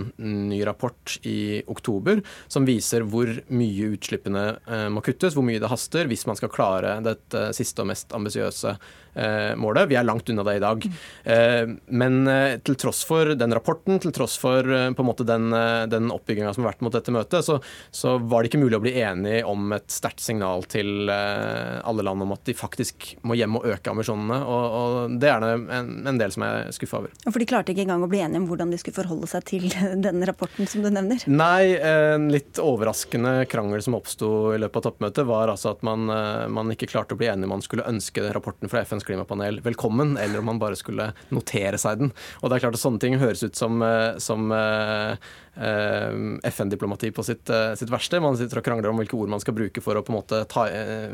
ny 0.49 0.61
rapport 0.67 1.17
i 1.27 1.61
oktober 1.69 2.23
som 2.47 2.67
viser 2.67 3.05
hvor 3.09 3.31
mye 3.49 3.91
utslippene 3.95 4.45
eh, 4.67 4.87
må 4.93 5.03
kuttes, 5.05 5.35
hvor 5.37 5.45
mye 5.47 5.61
det 5.61 5.71
haster 5.71 6.09
hvis 6.09 6.25
man 6.29 6.39
skal 6.39 6.53
klare 6.53 6.97
dette 7.05 7.49
siste 7.57 7.83
og 7.83 7.91
mest 7.93 8.15
ambisiøse 8.15 8.77
Eh, 9.13 9.55
målet. 9.55 9.89
Vi 9.89 9.97
er 9.97 10.05
langt 10.05 10.29
unna 10.29 10.43
det 10.47 10.55
i 10.59 10.63
dag. 10.63 10.85
Eh, 11.23 11.71
men 11.87 12.27
eh, 12.29 12.57
til 12.63 12.77
tross 12.79 13.01
for 13.07 13.33
den 13.35 13.53
rapporten, 13.55 13.99
til 13.99 14.13
tross 14.15 14.37
for 14.39 14.63
på 14.63 15.03
en 15.03 15.07
måte 15.07 15.25
den, 15.27 15.49
den 15.91 16.11
oppbygginga 16.13 16.53
som 16.53 16.63
har 16.63 16.73
vært 16.73 16.83
mot 16.85 16.93
dette 16.93 17.13
møtet, 17.13 17.45
så, 17.45 17.57
så, 17.91 18.17
var 18.19 18.43
det 18.43 18.51
ikke 18.51 18.61
mulig 18.61 18.77
å 18.77 18.83
bli 18.83 18.93
enig 19.01 19.41
om 19.47 19.73
et 19.75 19.87
sterkt 19.91 20.21
signal 20.23 20.65
til 20.69 21.09
alle 21.09 22.05
land 22.05 22.23
om 22.23 22.33
at 22.35 22.43
de 22.47 22.55
faktisk 22.57 23.13
må 23.27 23.37
hjem 23.39 23.57
og 23.59 23.67
øke 23.73 23.91
ambisjonene. 23.91 24.39
Og, 24.45 24.77
og 24.79 25.17
det 25.21 25.31
er 25.31 25.43
det 25.43 25.51
en, 25.79 25.91
en, 26.07 26.19
del 26.19 26.33
som 26.35 26.45
er 26.45 26.71
skuffa 26.75 27.01
over. 27.01 27.15
For 27.27 27.41
de 27.41 27.49
klarte 27.49 27.73
ikke 27.73 27.85
engang 27.87 28.05
å 28.05 28.11
bli 28.11 28.21
enige 28.23 28.43
om 28.43 28.49
hvordan 28.49 28.73
de 28.73 28.79
skulle 28.81 28.99
forholde 28.99 29.29
seg 29.31 29.47
til 29.49 29.67
denne 30.05 30.29
rapporten 30.29 30.38
som 30.69 30.83
du 30.83 30.89
nevner? 30.89 31.23
Nei, 31.27 31.75
en 31.75 32.29
litt 32.33 32.59
overraskende 32.61 33.45
krangel 33.51 33.83
som 33.85 33.97
oppsto 33.97 34.29
i 34.55 34.59
løpet 34.61 34.81
av 34.81 34.87
toppmøtet, 34.89 35.27
var 35.29 35.51
altså 35.51 35.73
at 35.75 35.83
man, 35.85 36.07
eh, 36.13 36.45
man, 36.51 36.71
ikke 36.73 36.89
klarte 36.91 37.15
å 37.15 37.19
bli 37.19 37.29
enig 37.31 37.47
om 37.47 37.55
man 37.57 37.65
skulle 37.65 37.87
ønske 37.89 38.25
rapporten 38.35 38.71
fra 38.71 38.83
FNs 38.87 39.07
klimapanel 39.07 39.61
velkommen, 39.65 40.15
eller 40.17 40.41
om 40.41 40.49
man 40.53 40.61
bare 40.61 40.79
skulle 40.79 41.11
notere 41.35 41.79
seg 41.81 42.03
den. 42.03 42.13
Og 42.41 42.49
det 42.49 42.59
er 42.59 42.67
klart 42.67 42.79
at 42.79 42.85
Sånne 42.89 43.01
ting 43.03 43.17
høres 43.19 43.43
ut 43.43 43.59
som, 43.59 43.81
eh, 43.83 44.17
som 44.23 44.47
Eh, 44.49 45.17
FN-diplomati 45.55 47.11
på 47.11 47.23
sitt, 47.23 47.49
eh, 47.49 47.73
sitt, 47.75 47.89
verste. 47.89 48.21
Man 48.21 48.37
sitter 48.37 48.61
og 48.61 48.65
krangler 48.65 48.89
om 48.89 48.99
hvilke 49.01 49.17
ord 49.17 49.29
man 49.29 49.41
skal 49.43 49.55
bruke 49.57 49.81
for 49.81 49.95
å 49.95 50.03
på 50.05 50.13
en 50.13 50.19
måte 50.19 50.41
ta, 50.51 50.67
eh, 50.69 51.09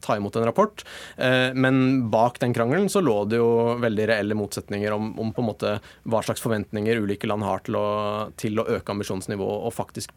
ta 0.00 0.16
imot 0.16 0.36
en 0.36 0.44
rapport. 0.44 0.84
Men 1.54 2.08
bak 2.10 2.38
den 2.38 2.54
krangelen 2.54 2.88
så 2.88 3.02
lå 3.02 3.28
det 3.28 3.36
jo 3.36 3.76
veldig 3.80 4.08
reelle 4.08 4.34
motsetninger 4.34 4.92
om, 4.92 5.12
om 5.18 5.32
på 5.32 5.42
en 5.42 5.48
måte 5.48 5.80
hva 6.04 6.22
slags 6.24 6.42
forventninger 6.42 7.02
ulike 7.02 7.28
land 7.28 7.42
har 7.42 7.62
til 7.66 7.76
å, 7.76 7.86
til 8.36 8.58
å 8.58 8.66
øke 8.66 8.94
ambisjonsnivået 8.94 9.66
og 9.66 9.74
faktisk 9.76 10.12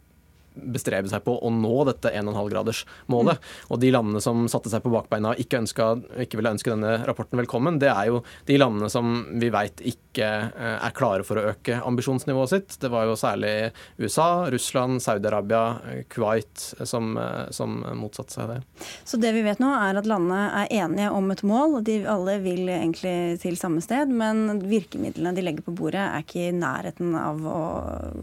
bestrebe 0.55 1.09
seg 1.11 1.23
på 1.25 1.35
å 1.37 1.51
nå 1.53 1.73
dette 1.89 2.11
1,5-gradersmålet. 2.15 3.39
Mm. 3.39 3.69
Og 3.69 3.81
de 3.81 3.91
landene 3.93 4.23
som 4.23 4.45
satte 4.51 4.71
seg 4.71 4.83
på 4.85 4.93
bakbeina 4.93 5.33
og 5.33 5.41
ikke, 5.41 5.61
ønsket, 5.63 6.05
ikke 6.25 6.39
ville 6.39 6.53
ønske 6.55 6.73
denne 6.73 6.97
rapporten 7.07 7.39
velkommen, 7.41 7.79
det 7.81 7.91
er 7.91 8.11
jo 8.11 8.21
de 8.47 8.59
landene 8.59 8.89
som 8.91 9.17
vi 9.41 9.51
veit 9.53 9.83
ikke 9.85 10.29
eh, 10.47 10.77
er 10.77 10.95
klare 10.95 11.25
for 11.27 11.39
å 11.39 11.47
øke 11.53 11.79
ambisjonsnivået 11.85 12.53
sitt. 12.53 12.77
Det 12.81 12.91
var 12.93 13.09
jo 13.09 13.17
særlig 13.19 13.53
USA, 14.01 14.47
Russland, 14.53 15.01
Saudi-Arabia, 15.03 15.63
Kuwait 16.11 16.69
som, 16.83 17.15
eh, 17.17 17.49
som 17.55 17.81
motsatte 17.99 18.37
seg 18.37 18.53
det. 18.53 18.59
Så 19.03 19.19
det 19.21 19.33
vi 19.35 19.43
vet 19.45 19.61
nå, 19.63 19.71
er 19.75 19.99
at 19.99 20.09
landene 20.09 20.63
er 20.63 20.71
enige 20.83 21.11
om 21.13 21.31
et 21.33 21.43
mål, 21.45 21.79
de 21.85 21.99
alle 22.09 22.37
vil 22.43 22.69
egentlig 22.69 23.15
til 23.43 23.57
samme 23.59 23.83
sted, 23.83 24.11
men 24.11 24.61
virkemidlene 24.65 25.35
de 25.35 25.43
legger 25.45 25.65
på 25.65 25.75
bordet, 25.75 26.03
er 26.05 26.25
ikke 26.25 26.47
i 26.49 26.55
nærheten 26.55 27.15
av 27.19 27.41
å 27.45 27.59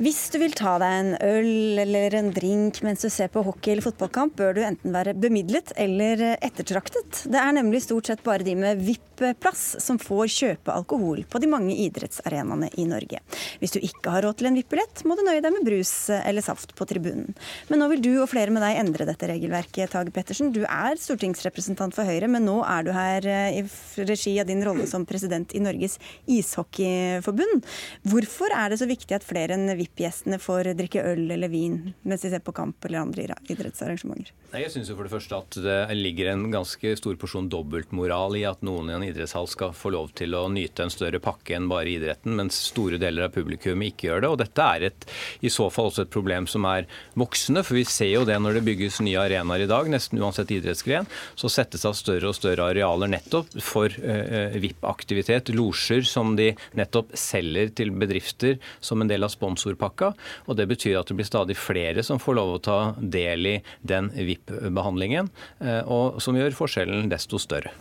Hvis 0.05 0.27
du 0.35 0.37
vil 0.43 0.53
ta 0.53 0.75
deg 0.83 0.95
en 0.99 1.13
øl 1.23 1.79
eller 1.81 2.13
en 2.19 2.27
drink 2.35 2.83
mens 2.85 3.01
du 3.01 3.09
ser 3.09 3.31
på 3.33 3.41
hockey 3.47 3.73
eller 3.73 3.85
fotballkamp, 3.87 4.35
bør 4.37 4.57
du 4.57 4.61
enten 4.67 4.93
være 4.93 5.15
bemidlet 5.17 5.71
eller 5.81 6.21
ettertraktet. 6.35 7.23
Det 7.31 7.39
er 7.41 7.55
nemlig 7.57 7.81
stort 7.87 8.11
sett 8.11 8.25
bare 8.27 8.45
de 8.45 8.53
med 8.59 8.83
VIP-plass 8.85 9.63
som 9.81 9.97
får 10.03 10.27
kjøpe 10.35 10.75
alkohol 10.75 11.23
på 11.31 11.41
de 11.41 11.49
mange 11.49 11.77
idrettsarenaene 11.87 12.69
i 12.77 12.85
Norge. 12.91 13.23
Hvis 13.63 13.73
du 13.73 13.79
ikke 13.79 14.13
har 14.13 14.27
råd 14.27 14.43
til 14.43 14.51
en 14.51 14.59
VIP-billett, 14.59 15.07
må 15.09 15.17
du 15.17 15.23
nøye 15.25 15.41
deg 15.41 15.55
med 15.55 15.65
brus 15.71 15.95
eller 16.19 16.45
saft 16.45 16.75
på 16.77 16.89
tribunen. 16.91 17.33
Men 17.71 17.81
nå 17.81 17.89
vil 17.95 18.05
du 18.05 18.11
og 18.19 18.29
flere 18.35 18.53
med 18.53 18.67
deg 18.67 18.83
endre 18.83 19.09
dette 19.09 19.31
regelverket, 19.31 19.95
Tage 19.95 20.13
Pettersen. 20.13 20.53
Du 20.53 20.67
er 20.67 21.01
stortingsrepresentant 21.01 21.97
for 21.97 22.05
Høyre, 22.05 22.29
men 22.29 22.45
nå 22.45 22.59
er 22.67 22.85
du 22.85 22.93
her 22.93 23.31
eh, 23.31 23.63
i 23.63 24.05
regi 24.05 24.37
av 24.43 24.53
din 24.53 24.61
rolle 24.67 24.85
som 24.91 25.09
president 25.09 25.57
i 25.57 25.65
Norges 25.65 25.97
ishockeyforbund. 26.29 27.65
Hvorfor 28.11 28.53
er 28.53 28.75
det 28.75 28.83
så 28.83 28.91
viktig 28.91 29.17
at 29.17 29.25
flere 29.25 29.57
enn 29.57 29.71
VIP 29.79 29.94
VIP-gjestene 29.95 30.39
får 30.43 30.75
drikke 30.75 31.03
øl 31.07 31.31
eller 31.31 31.49
vin 31.49 31.95
mens 32.03 32.23
de 32.23 32.31
ser 32.31 32.43
på 32.43 32.53
kamp 32.53 32.85
eller 32.85 33.05
andre 33.05 33.37
idrettsarrangementer? 33.49 34.33
Nei, 34.53 34.63
jeg 34.65 34.73
synes 34.75 34.91
jo 34.91 34.97
for 34.97 35.07
det 35.07 35.13
første 35.13 35.39
at 35.39 35.57
det 35.65 35.97
ligger 35.99 36.31
en 36.33 36.51
ganske 36.51 36.95
stor 36.99 37.17
porsjon 37.19 37.49
dobbeltmoral 37.51 38.37
i 38.39 38.45
at 38.47 38.63
noen 38.67 38.91
i 38.91 38.95
en 38.95 39.07
idrettshall 39.07 39.49
skal 39.51 39.75
få 39.75 39.93
lov 39.95 40.13
til 40.19 40.35
å 40.35 40.47
nyte 40.53 40.85
en 40.85 40.93
større 40.93 41.21
pakke 41.23 41.57
enn 41.57 41.69
bare 41.71 41.91
idretten, 41.91 42.35
mens 42.39 42.59
store 42.71 42.99
deler 43.03 43.29
av 43.29 43.35
publikum 43.35 43.83
ikke 43.83 44.09
gjør 44.09 44.25
det. 44.25 44.31
Og 44.31 44.39
dette 44.43 44.69
er 44.77 44.87
et, 44.91 45.07
i 45.43 45.51
så 45.53 45.69
fall 45.75 45.91
også 45.91 46.07
et 46.07 46.15
problem 46.15 46.49
som 46.51 46.67
er 46.71 46.89
voksende, 47.19 47.65
for 47.67 47.79
vi 47.79 47.87
ser 47.89 48.13
jo 48.13 48.25
det 48.29 48.39
når 48.43 48.59
det 48.59 48.65
bygges 48.69 49.01
nye 49.05 49.21
arenaer 49.23 49.67
i 49.67 49.71
dag, 49.71 49.91
nesten 49.91 50.23
uansett 50.23 50.55
idrettsgren, 50.55 51.09
så 51.39 51.51
settes 51.51 51.87
av 51.87 51.99
større 51.99 52.31
og 52.31 52.39
større 52.39 52.71
arealer 52.71 53.11
nettopp 53.11 53.59
for 53.63 53.91
uh, 53.91 54.55
VIP-aktivitet, 54.59 55.55
losjer 55.55 56.07
som 56.07 56.35
de 56.39 56.53
nettopp 56.79 57.15
selger 57.19 57.75
til 57.75 57.95
bedrifter 57.95 58.59
som 58.81 59.03
en 59.03 59.11
del 59.11 59.27
av 59.27 59.35
sponsor 59.35 59.79
sponsorpakka. 59.85 60.15
og 60.47 60.57
Det 60.57 60.67
betyr 60.69 61.01
at 61.01 61.09
det 61.09 61.17
blir 61.17 61.27
stadig 61.27 61.57
flere 61.57 62.03
som 62.03 62.19
får 62.19 62.35
lov 62.35 62.55
å 62.55 62.63
ta 62.63 62.95
del 62.99 63.47
i 63.47 63.63
den 63.83 64.11
VIP-behandlingen, 64.11 65.31
eh, 65.61 65.83
og 65.87 66.21
som 66.21 66.35
gjør 66.35 66.55
forskjellen 66.55 67.09
desto 67.09 67.39
større. 67.39 67.73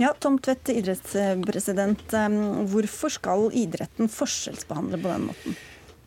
Ja, 0.00 0.14
Tom 0.18 0.38
Tvedt, 0.38 0.70
idrettspresident. 0.72 2.08
Hvorfor 2.72 3.10
skal 3.12 3.50
idretten 3.52 4.08
forskjellsbehandle 4.08 4.96
på 4.96 5.10
den 5.12 5.26
måten? 5.28 5.56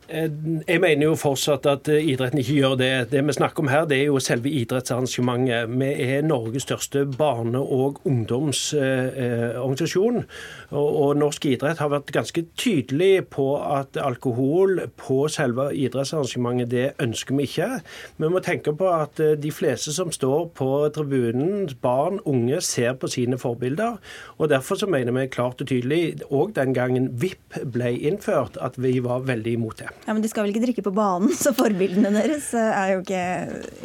Eh, 0.09 0.29
jeg 0.67 0.81
mener 0.83 1.07
jo 1.07 1.15
fortsatt 1.15 1.63
at 1.71 1.87
eh, 1.87 2.03
idretten 2.11 2.41
ikke 2.41 2.57
gjør 2.57 2.73
det. 2.79 3.11
Det 3.13 3.21
vi 3.23 3.35
snakker 3.37 3.63
om 3.63 3.69
her, 3.71 3.85
det 3.87 4.01
er 4.01 4.09
jo 4.11 4.19
selve 4.19 4.51
idrettsarrangementet. 4.51 5.71
Vi 5.71 5.91
er 6.03 6.25
Norges 6.27 6.67
største 6.67 7.05
barne- 7.17 7.63
og 7.63 8.01
ungdomsorganisasjon. 8.03 10.25
Og 10.73 11.17
norsk 11.17 11.45
idrett 11.45 11.77
har 11.79 11.89
vært 11.93 12.11
ganske 12.11 12.43
tydelig 12.59 13.27
på 13.31 13.55
at 13.63 13.97
alkohol 14.01 14.89
på 14.99 15.27
selve 15.31 15.69
idrettsarrangementet, 15.71 16.71
det 16.71 16.91
ønsker 16.99 17.39
vi 17.39 17.43
ikke. 17.47 17.69
Vi 18.17 18.27
må 18.27 18.43
tenke 18.43 18.75
på 18.75 18.91
at 18.91 19.19
eh, 19.23 19.39
de 19.39 19.51
fleste 19.55 19.95
som 19.95 20.11
står 20.11 20.51
på 20.59 20.89
tribunen, 20.95 21.69
barn, 21.81 22.19
unge, 22.25 22.61
ser 22.61 22.93
på 22.99 23.07
sine 23.07 23.39
forbilder. 23.39 24.03
Og 24.37 24.49
derfor 24.51 24.75
så 24.75 24.87
mener 24.87 25.15
vi 25.15 25.31
klart 25.31 25.61
og 25.63 25.67
tydelig, 25.71 26.19
òg 26.27 26.51
den 26.59 26.75
gangen 26.75 27.21
VIP 27.21 27.63
ble 27.63 27.95
innført, 28.03 28.59
at 28.59 28.75
vi 28.75 28.99
var 28.99 29.23
veldig 29.23 29.55
imot 29.55 29.79
det. 29.79 29.92
Ja, 30.05 30.13
Men 30.13 30.23
de 30.23 30.27
skal 30.27 30.43
vel 30.43 30.51
ikke 30.51 30.65
drikke 30.65 30.83
på 30.83 30.91
banen, 30.95 31.31
så 31.37 31.53
forbildene 31.55 32.11
deres 32.11 32.49
eh, 32.57 32.75
er 32.75 32.89
jo 32.93 33.03
ikke 33.03 33.23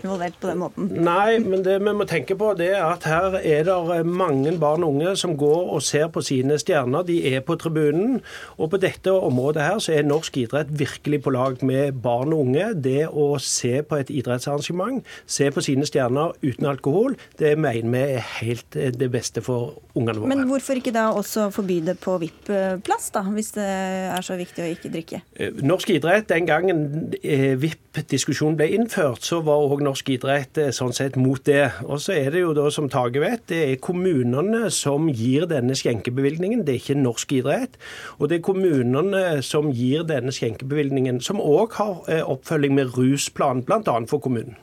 involvert 0.03 0.39
på 0.41 0.51
den 0.51 0.59
måten? 0.63 0.89
Nei, 1.07 1.39
men 1.45 1.63
det 1.67 1.77
vi 1.79 1.95
må 1.95 2.07
tenke 2.11 2.35
på 2.39 2.51
det 2.59 2.73
er 2.75 2.87
at 2.89 3.07
her 3.07 3.37
er 3.39 3.69
det 3.69 3.77
eh, 3.95 4.03
mange 4.03 4.55
barn 4.59 4.83
og 4.87 4.97
unge 4.97 5.15
som 5.21 5.37
går 5.39 5.71
og 5.77 5.85
ser 5.87 6.09
på 6.11 6.23
sine 6.27 6.59
stjerner. 6.59 7.07
De 7.07 7.21
er 7.31 7.45
på 7.47 7.55
tribunen. 7.61 8.19
Og 8.59 8.73
på 8.73 8.81
dette 8.83 9.13
området 9.15 9.63
her 9.63 9.83
så 9.83 9.95
er 9.95 10.09
norsk 10.09 10.41
idrett 10.43 10.73
virkelig 10.81 11.23
på 11.27 11.35
lag 11.37 11.63
med 11.63 12.01
barn 12.03 12.35
og 12.35 12.49
unge. 12.49 12.73
Det 12.75 13.07
å 13.07 13.31
se 13.43 13.85
på 13.87 14.01
et 14.01 14.11
idrettsarrangement, 14.11 15.07
se 15.27 15.51
på 15.55 15.63
sine 15.65 15.87
stjerner 15.87 16.35
uten 16.43 16.67
alkohol, 16.67 17.15
det 17.39 17.55
mener 17.59 17.95
vi 17.95 18.19
er 18.19 18.27
helt 18.41 18.79
eh, 18.79 18.91
det 18.91 19.11
beste 19.15 19.45
for 19.45 19.79
ungene 19.95 20.19
våre. 20.19 20.33
Men 20.35 20.51
hvorfor 20.51 20.83
ikke 20.83 20.95
da 20.95 21.13
også 21.15 21.47
forby 21.55 21.79
det 21.87 21.99
på 22.03 22.19
VIP-plass, 22.25 23.13
da, 23.15 23.23
hvis 23.31 23.55
det 23.55 23.71
er 23.71 24.27
så 24.27 24.35
viktig 24.39 24.67
å 24.67 24.71
ikke 24.75 24.91
drikke? 24.99 25.23
Norsk 25.63 25.95
idrett 25.95 25.98
idrett, 25.99 26.29
den 26.31 26.47
gangen 26.49 26.81
eh, 27.21 27.53
VIP-diskusjonen 27.61 28.57
ble 28.59 28.71
innført, 28.77 29.25
så 29.27 29.41
var 29.45 29.67
òg 29.67 29.83
norsk 29.85 30.13
idrett 30.15 30.61
eh, 30.63 30.71
sånn 30.75 30.95
sett 30.97 31.19
mot 31.21 31.43
det. 31.47 31.67
Og 31.85 32.01
så 32.03 32.17
er 32.17 32.33
det 32.35 32.43
jo 32.45 32.55
da, 32.57 32.69
som 32.75 32.89
Tage 32.93 33.21
vet, 33.23 33.45
det 33.53 33.61
er 33.67 33.81
kommunene 33.85 34.71
som 34.75 35.11
gir 35.13 35.49
denne 35.51 35.77
skjenkebevilgningen, 35.79 36.65
det 36.67 36.75
er 36.75 36.81
ikke 36.83 36.99
norsk 37.01 37.35
idrett. 37.41 37.79
Og 38.19 38.31
det 38.31 38.39
er 38.39 38.47
kommunene 38.49 39.25
som 39.47 39.73
gir 39.75 40.07
denne 40.09 40.35
skjenkebevilgningen, 40.35 41.21
som 41.25 41.43
òg 41.43 41.79
har 41.81 41.99
eh, 42.09 42.25
oppfølging 42.25 42.79
med 42.79 42.95
rusplan, 42.97 43.65
bl.a. 43.69 43.99
for 44.11 44.23
kommunen. 44.25 44.57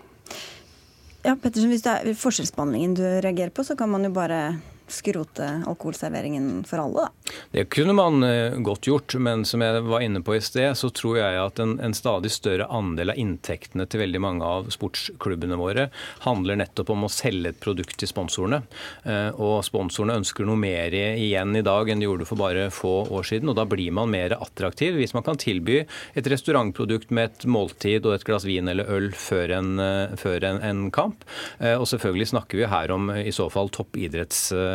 Ja, 1.26 1.34
Pettersen, 1.34 1.72
Hvis 1.74 1.82
det 1.86 1.94
er 1.98 2.18
forskjellsbehandlingen 2.22 2.98
du 3.00 3.06
reagerer 3.26 3.50
på, 3.50 3.64
så 3.66 3.74
kan 3.78 3.90
man 3.90 4.06
jo 4.06 4.12
bare 4.14 4.60
skrote 4.88 5.48
alkoholserveringen 5.68 6.64
for 6.68 6.82
alle, 6.84 7.06
da? 7.06 7.34
Det 7.52 7.66
kunne 7.74 7.94
man 7.98 8.24
eh, 8.24 8.54
godt 8.64 8.88
gjort, 8.88 9.16
men 9.20 9.46
som 9.46 9.64
jeg 9.64 9.82
var 9.86 10.04
inne 10.06 10.22
på 10.26 10.36
i 10.38 10.42
sted, 10.44 10.76
så 10.78 10.90
tror 10.94 11.18
jeg 11.20 11.40
at 11.42 11.60
en, 11.62 11.78
en 11.82 11.96
stadig 11.98 12.32
større 12.34 12.68
andel 12.70 13.14
av 13.14 13.20
inntektene 13.22 13.88
til 13.90 14.04
veldig 14.04 14.22
mange 14.22 14.46
av 14.46 14.70
sportsklubbene 14.74 15.58
våre 15.60 15.88
handler 16.26 16.60
nettopp 16.62 16.92
om 16.94 17.08
å 17.08 17.12
selge 17.12 17.54
et 17.54 17.62
produkt 17.62 17.98
til 18.02 18.12
sponsorene. 18.12 18.62
Eh, 19.04 19.32
og 19.42 19.64
sponsorene 19.66 20.20
ønsker 20.22 20.48
noe 20.48 20.60
mer 20.60 20.94
igjen 20.96 21.56
i 21.58 21.66
dag 21.66 21.90
enn 21.90 22.04
de 22.04 22.10
gjorde 22.10 22.30
for 22.30 22.42
bare 22.42 22.70
få 22.74 22.94
år 23.16 23.30
siden, 23.32 23.52
og 23.52 23.58
da 23.60 23.66
blir 23.70 23.94
man 23.96 24.14
mer 24.14 24.38
attraktiv 24.38 25.00
hvis 25.00 25.16
man 25.18 25.26
kan 25.26 25.40
tilby 25.42 25.82
et 25.86 26.30
restaurantprodukt 26.32 27.14
med 27.16 27.32
et 27.32 27.48
måltid 27.50 28.06
og 28.06 28.18
et 28.18 28.28
glass 28.28 28.46
vin 28.48 28.70
eller 28.72 28.90
øl 28.92 29.12
før 29.18 29.58
en, 29.58 29.74
eh, 29.82 30.16
før 30.20 30.46
en, 30.52 30.62
en 30.62 30.86
kamp. 30.94 31.26
Og 31.66 31.86
selvfølgelig 31.90 32.28
snakker 32.30 32.60
vi 32.60 32.68
her 32.70 32.92
om 32.94 33.10
i 33.16 33.32
så 33.34 33.48
fall 33.52 33.70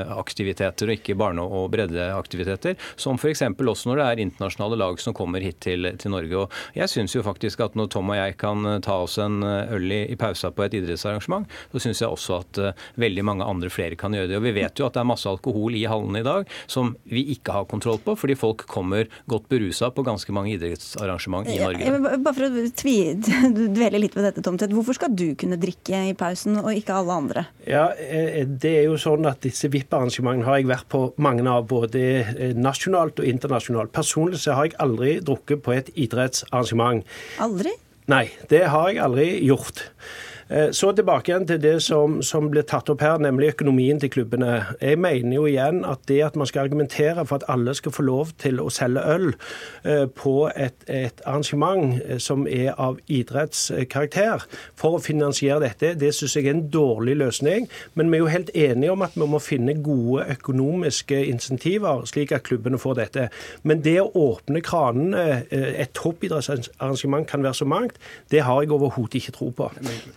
toppidrettsaktiviteter 0.01 0.91
og 0.91 0.97
ikke 0.97 1.17
barne- 1.19 1.43
og 1.43 1.71
breddeaktiviteter, 1.71 2.77
som 2.97 3.19
f.eks. 3.19 3.43
også 3.43 3.89
når 3.89 3.97
det 3.97 4.07
er 4.07 4.23
internasjonale 4.25 4.79
lag 4.79 5.01
som 5.01 5.15
kommer 5.15 5.41
hit 5.41 5.61
til, 5.61 5.91
til 5.99 6.11
Norge. 6.11 6.37
Og 6.37 6.51
jeg 6.75 6.89
syns 6.89 7.15
jo 7.15 7.23
faktisk 7.23 7.61
at 7.61 7.75
når 7.75 7.91
Tom 7.91 8.11
og 8.11 8.17
jeg 8.17 8.37
kan 8.39 8.81
ta 8.83 9.01
oss 9.05 9.19
en 9.19 9.43
øl 9.43 9.91
i, 9.91 10.05
i 10.13 10.17
pausa 10.17 10.51
på 10.51 10.65
et 10.65 10.75
idrettsarrangement, 10.75 11.47
så 11.73 11.83
syns 11.83 12.03
jeg 12.03 12.11
også 12.11 12.41
at 12.41 12.61
uh, 12.61 12.87
veldig 13.01 13.25
mange 13.25 13.45
andre 13.45 13.71
flere 13.71 13.97
kan 13.97 14.15
gjøre 14.15 14.31
det. 14.31 14.39
Og 14.39 14.47
vi 14.47 14.55
vet 14.57 14.79
jo 14.79 14.87
at 14.87 14.97
det 14.97 15.03
er 15.03 15.11
masse 15.11 15.29
alkohol 15.29 15.77
i 15.77 15.87
hallene 15.89 16.23
i 16.23 16.27
dag 16.27 16.49
som 16.71 16.95
vi 17.11 17.25
ikke 17.35 17.55
har 17.55 17.69
kontroll 17.71 18.01
på, 18.05 18.17
fordi 18.19 18.37
folk 18.39 18.67
kommer 18.71 19.09
godt 19.31 19.49
berusa 19.51 19.91
på 19.95 20.05
ganske 20.07 20.35
mange 20.35 20.55
idrettsarrangement 20.57 21.49
i 21.51 21.59
Norge. 21.61 21.85
Ja, 21.85 22.17
bare 22.17 22.37
for 22.37 22.47
å 22.49 22.67
tvi, 22.77 22.97
dvele 23.77 24.03
litt 24.03 24.17
ved 24.17 24.29
dette, 24.31 24.45
Tom 24.45 24.59
Tvedt. 24.61 24.75
Hvorfor 24.77 24.97
skal 24.97 25.15
du 25.17 25.29
kunne 25.39 25.59
drikke 25.61 26.05
i 26.11 26.17
pausen, 26.19 26.59
og 26.61 26.73
ikke 26.77 26.97
alle 27.01 27.19
andre? 27.23 27.47
Ja, 27.69 27.91
eh, 27.95 28.47
Det 28.61 28.73
er 28.81 28.89
jo 28.89 28.99
sånn 29.01 29.27
at 29.29 29.41
disse 29.45 29.71
VIP-arrangementene 29.91 30.47
har 30.47 30.61
jeg 30.61 30.69
vært 30.71 30.89
på 30.93 31.01
mange 31.19 31.45
av, 31.51 31.67
både 31.69 32.01
eh, 32.23 32.55
nasjonalt 32.55 33.19
og 33.19 33.27
internasjonalt. 33.27 33.93
Personlig 33.93 34.41
så 34.41 34.55
har 34.55 34.69
jeg 34.69 34.79
aldri 34.79 35.19
drukket 35.21 35.63
på 35.65 35.75
et 35.75 35.91
idrettsarrangement. 35.99 37.03
Aldri? 37.43 37.75
Nei, 38.11 38.29
det 38.51 38.69
har 38.71 38.91
jeg 38.91 39.03
aldri 39.03 39.27
gjort. 39.47 39.85
Eh, 40.51 40.71
så 40.73 40.91
tilbake 40.93 41.31
igjen 41.31 41.47
til 41.47 41.61
det 41.63 41.77
som, 41.85 42.17
som 42.27 42.49
ble 42.51 42.65
tatt 42.67 42.91
opp 42.91 43.05
her, 43.05 43.21
nemlig 43.23 43.53
økonomien 43.53 44.01
til 44.03 44.11
klubbene. 44.11 44.57
Jeg 44.83 44.99
mener 44.99 45.37
jo 45.37 45.45
igjen 45.47 45.85
at 45.87 46.03
det 46.11 46.19
at 46.27 46.39
man 46.39 46.49
skal 46.51 46.65
argumentere 46.67 47.23
for 47.27 47.39
at 47.39 47.47
alle 47.53 47.75
skal 47.79 47.95
få 47.95 48.03
lov 48.03 48.33
til 48.43 48.59
å 48.59 48.67
selge 48.75 49.05
øl 49.15 49.29
eh, 49.85 50.09
på 50.11 50.35
et, 50.51 50.75
et 50.91 51.23
arrangement 51.23 52.01
eh, 52.03 52.19
som 52.19 52.49
er 52.51 52.75
av 52.83 52.99
idrettskarakter, 53.07 54.43
for 54.75 54.99
å 54.99 55.03
finansiere 55.05 55.61
dette, 55.63 55.93
det 56.01 56.11
syns 56.17 56.35
jeg 56.35 56.49
er 56.49 56.57
en 56.57 56.67
dårlig 56.73 57.15
løsning. 57.21 57.71
Men 57.95 58.11
vi 58.11 58.19
er 58.19 58.25
jo 58.25 58.35
helt 58.35 58.51
enige 58.55 58.97
om 58.97 59.07
at 59.07 59.15
vi 59.15 59.31
må 59.31 59.39
finne 59.45 59.77
gode 59.79 60.27
økonomiske 60.35 61.23
insentiver, 61.31 62.03
slik 62.11 62.35
at 62.35 62.47
klubbene 62.49 62.81
får 62.81 62.99
dette. 62.99 63.29
Men 63.63 63.85
det 63.87 64.01
å 64.03 64.11
åpne 64.19 64.65
kranene, 64.67 65.45
et 65.51 65.95
toppidrettsarrangement 65.95 67.29
kan 67.31 67.47
være 67.47 67.61
så 67.61 67.69
mangt, 67.71 68.03
det 68.35 68.43
har 68.47 68.65
jeg 68.65 68.75
overhodet 68.75 69.21
ikke 69.21 69.37
tro 69.37 69.51
på. 69.55 69.71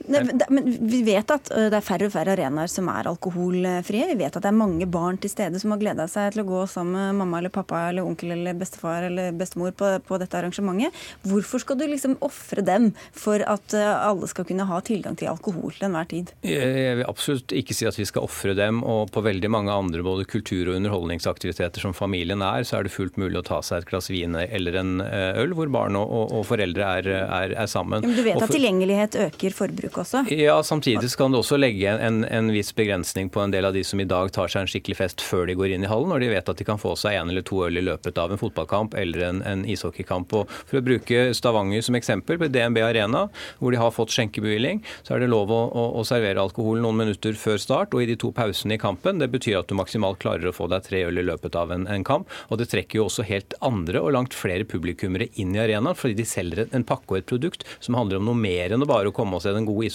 Ne, 0.09 0.22
men 0.49 0.69
vi 0.89 1.01
vet 1.07 1.31
at 1.33 1.49
det 1.51 1.77
er 1.77 1.85
færre 1.85 2.09
og 2.09 2.13
færre 2.15 2.35
arenaer 2.35 2.71
som 2.71 2.89
er 2.91 3.09
alkoholfrie. 3.11 4.09
Vi 4.13 4.19
vet 4.19 4.35
at 4.35 4.43
det 4.43 4.51
er 4.51 4.57
mange 4.57 4.87
barn 4.89 5.19
til 5.21 5.31
stede 5.31 5.59
som 5.61 5.73
har 5.75 5.81
gleda 5.81 6.07
seg 6.11 6.33
til 6.33 6.43
å 6.43 6.47
gå 6.47 6.63
sammen 6.71 6.93
med 6.93 7.19
mamma 7.21 7.41
eller 7.41 7.53
pappa 7.53 7.87
eller 7.89 8.07
onkel 8.07 8.35
eller 8.35 8.57
bestefar 8.57 9.07
eller 9.09 9.33
bestemor 9.37 9.73
på, 9.77 9.89
på 10.05 10.19
dette 10.21 10.39
arrangementet. 10.39 10.95
Hvorfor 11.27 11.63
skal 11.63 11.79
du 11.79 11.85
liksom 11.89 12.17
ofre 12.23 12.63
dem 12.65 12.91
for 13.11 13.43
at 13.47 13.75
alle 13.77 14.29
skal 14.29 14.47
kunne 14.49 14.67
ha 14.69 14.79
tilgang 14.85 15.17
til 15.19 15.31
alkohol 15.31 15.73
til 15.75 15.89
enhver 15.89 16.09
tid? 16.11 16.33
Jeg 16.45 16.99
vil 16.99 17.07
absolutt 17.09 17.53
ikke 17.55 17.75
si 17.77 17.87
at 17.89 17.97
vi 17.99 18.07
skal 18.09 18.25
ofre 18.27 18.55
dem. 18.57 18.81
Og 18.83 19.11
på 19.13 19.23
veldig 19.25 19.51
mange 19.51 19.73
andre 19.73 20.03
både 20.05 20.27
kultur- 20.29 20.69
og 20.69 20.77
underholdningsaktiviteter 20.79 21.83
som 21.83 21.95
familien 21.97 22.43
er, 22.45 22.65
så 22.67 22.79
er 22.79 22.87
det 22.87 22.93
fullt 22.95 23.19
mulig 23.21 23.41
å 23.41 23.45
ta 23.47 23.61
seg 23.65 23.83
et 23.83 23.89
glass 23.89 24.09
vin 24.13 24.37
eller 24.43 24.79
en 24.79 24.93
øl 25.03 25.55
hvor 25.57 25.71
barn 25.73 25.97
og, 25.99 26.07
og, 26.07 26.33
og 26.39 26.45
foreldre 26.49 26.89
er, 26.99 27.09
er, 27.23 27.55
er 27.63 27.69
sammen. 27.69 28.03
Men 28.05 28.15
du 28.17 28.23
vet 28.25 28.41
at 28.41 28.53
tilgjengelighet 28.53 29.17
øker 29.27 29.55
forbruket 29.55 30.01
også? 30.03 30.12
Ja, 30.29 30.63
samtidig 30.63 31.09
kan 31.17 31.33
du 31.33 31.39
også 31.39 31.57
legge 31.57 31.89
en, 31.89 32.21
en, 32.25 32.49
viss 32.53 32.69
begrensning 32.75 33.31
på 33.33 33.41
en 33.41 33.53
del 33.53 33.65
av 33.65 33.73
de 33.73 33.81
som 33.87 33.99
i 33.99 34.05
dag 34.05 34.29
tar 34.33 34.51
seg 34.51 34.63
en 34.63 34.69
skikkelig 34.69 34.97
fest 34.99 35.23
før 35.25 35.47
de 35.49 35.55
går 35.57 35.73
inn 35.73 35.85
i 35.87 35.89
hallen, 35.89 36.11
når 36.13 36.21
de 36.21 36.29
vet 36.35 36.51
at 36.51 36.59
de 36.59 36.67
kan 36.67 36.81
få 36.81 36.93
seg 36.99 37.17
en 37.17 37.31
eller 37.33 37.45
to 37.47 37.63
øl 37.65 37.79
i 37.79 37.83
løpet 37.85 38.19
av 38.21 38.33
en 38.33 38.41
fotballkamp 38.41 38.93
eller 38.99 39.25
en, 39.25 39.41
en 39.49 39.63
ishockeykamp. 39.65 40.35
Og 40.37 40.51
for 40.53 40.77
å 40.77 40.83
bruke 40.85 41.23
Stavanger 41.33 41.81
som 41.85 41.97
eksempel, 41.97 42.37
på 42.37 42.49
DNB 42.53 42.77
Arena, 42.85 43.23
hvor 43.57 43.73
de 43.73 43.81
har 43.81 43.93
fått 43.95 44.13
skjenkebevilling, 44.13 44.83
så 45.01 45.15
er 45.15 45.23
det 45.23 45.31
lov 45.33 45.51
å, 45.53 45.61
å, 45.69 45.87
å, 45.97 46.05
servere 46.05 46.43
alkohol 46.43 46.83
noen 46.83 47.01
minutter 47.01 47.37
før 47.39 47.57
start 47.61 47.97
og 47.97 48.05
i 48.05 48.09
de 48.11 48.17
to 48.21 48.29
pausene 48.35 48.77
i 48.77 48.81
kampen. 48.81 49.21
Det 49.21 49.31
betyr 49.33 49.63
at 49.63 49.71
du 49.71 49.77
maksimalt 49.79 50.21
klarer 50.21 50.51
å 50.51 50.55
få 50.55 50.69
deg 50.69 50.85
tre 50.85 51.03
øl 51.07 51.23
i 51.23 51.25
løpet 51.25 51.57
av 51.57 51.73
en, 51.73 51.87
en 51.89 52.05
kamp. 52.05 52.29
Og 52.53 52.61
det 52.61 52.69
trekker 52.73 53.01
jo 53.01 53.07
også 53.07 53.25
helt 53.29 53.57
andre 53.65 54.03
og 54.03 54.13
langt 54.13 54.37
flere 54.37 54.67
publikummere 54.69 55.31
inn 55.41 55.57
i 55.57 55.63
arenaen, 55.63 55.97
fordi 55.97 56.21
de 56.21 56.29
selger 56.29 56.69
en 56.69 56.85
pakke 56.85 57.15
og 57.15 57.21
et 57.21 57.29
produkt 57.33 57.65
som 57.79 57.97
handler 57.97 58.21
om 58.21 58.29
noe 58.29 58.37
mer 58.37 58.75
enn 58.75 58.85
å 58.85 58.89
bare 58.89 59.13
komme 59.15 59.39
og 59.39 59.45
se 59.45 59.53
den 59.55 59.65
gode 59.65 59.87
ishockeykampen. 59.87 59.92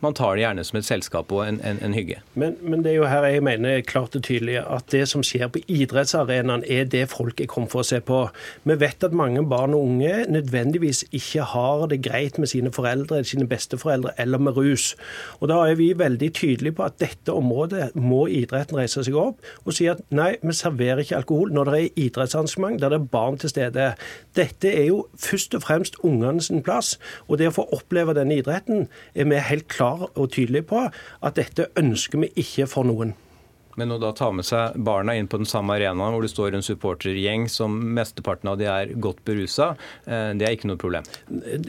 Man 0.00 0.14
tar 0.14 0.36
det 0.36 0.44
gjerne 0.44 0.64
som 0.64 0.78
et 0.78 0.86
selskap 0.86 1.32
og 1.32 1.42
en, 1.46 1.60
en, 1.66 1.80
en 1.84 1.94
hygge. 1.94 2.20
Men, 2.34 2.56
men, 2.62 2.84
det 2.84 2.92
er 2.92 3.00
jo 3.00 3.08
her 3.10 3.26
jeg 3.28 3.42
mener 3.44 3.80
klart 3.86 4.16
og 4.16 4.24
tydelig 4.26 4.58
at 4.62 4.88
det 4.92 5.02
som 5.10 5.24
skjer 5.26 5.50
på 5.52 5.62
idrettsarenaen, 5.68 6.64
er 6.68 6.84
det 6.90 7.06
folk 7.10 7.40
er 7.40 7.50
kommet 7.50 7.72
for 7.72 7.82
å 7.82 7.86
se 7.86 8.00
på. 8.04 8.22
Vi 8.68 8.76
vet 8.80 9.06
at 9.06 9.16
mange 9.16 9.42
barn 9.48 9.74
og 9.76 9.86
unge 9.88 10.24
nødvendigvis 10.30 11.04
ikke 11.10 11.46
har 11.52 11.86
det 11.90 12.02
greit 12.06 12.38
med 12.38 12.50
sine 12.52 12.72
foreldre, 12.72 13.22
sine 13.24 13.48
besteforeldre 13.50 14.14
eller 14.18 14.38
med 14.38 14.56
rus. 14.56 14.94
Og 15.40 15.48
Da 15.50 15.60
er 15.66 15.74
vi 15.74 15.92
veldig 15.98 16.32
tydelige 16.34 16.76
på 16.78 16.86
at 16.86 17.00
dette 17.00 17.32
området 17.32 17.90
må 17.94 18.26
idretten 18.30 18.78
reise 18.78 19.02
seg 19.04 19.16
opp 19.18 19.40
og 19.64 19.74
si 19.74 19.88
at 19.90 20.02
nei, 20.14 20.36
vi 20.42 20.54
serverer 20.54 21.02
ikke 21.02 21.18
alkohol 21.20 21.50
når 21.54 21.70
det 21.70 21.80
er 21.80 22.04
idrettsarrangement 22.06 22.80
der 22.80 22.92
det 22.92 23.00
er 23.00 23.10
barn 23.12 23.38
til 23.38 23.50
stede. 23.50 23.90
Dette 24.36 24.70
er 24.70 24.86
jo 24.90 25.04
først 25.18 25.54
og 25.58 25.64
fremst 25.64 25.98
ungene 26.06 26.42
sin 26.42 26.62
plass. 26.62 26.96
Og 27.28 27.38
det 27.38 27.50
å 27.50 27.54
få 27.54 27.66
oppleve 27.74 28.14
denne 28.16 28.38
idretten 28.40 28.86
er 29.14 29.30
vi 29.30 29.40
helt 29.50 29.68
klar 29.72 30.08
og 30.10 30.30
tydelige 30.36 30.68
på 30.70 30.86
at 30.88 31.40
dette 31.40 31.70
ønsker 31.80 32.24
vi 32.24 32.32
ikke 32.44 32.68
for 32.70 32.88
noen. 32.88 33.16
Men 33.78 33.94
å 33.94 34.00
da 34.02 34.10
ta 34.16 34.28
med 34.34 34.44
seg 34.46 34.74
barna 34.84 35.14
inn 35.16 35.28
på 35.30 35.38
den 35.40 35.48
samme 35.48 35.76
arenaen 35.76 36.14
hvor 36.14 36.24
det 36.24 36.32
står 36.32 36.56
en 36.56 36.64
supportergjeng 36.64 37.46
som 37.50 37.76
mesteparten 37.96 38.50
av 38.50 38.58
de 38.60 38.66
er 38.68 38.92
godt 39.00 39.22
berusa, 39.28 39.70
det 40.04 40.46
er 40.46 40.56
ikke 40.56 40.70
noe 40.72 40.80
problem? 40.80 41.06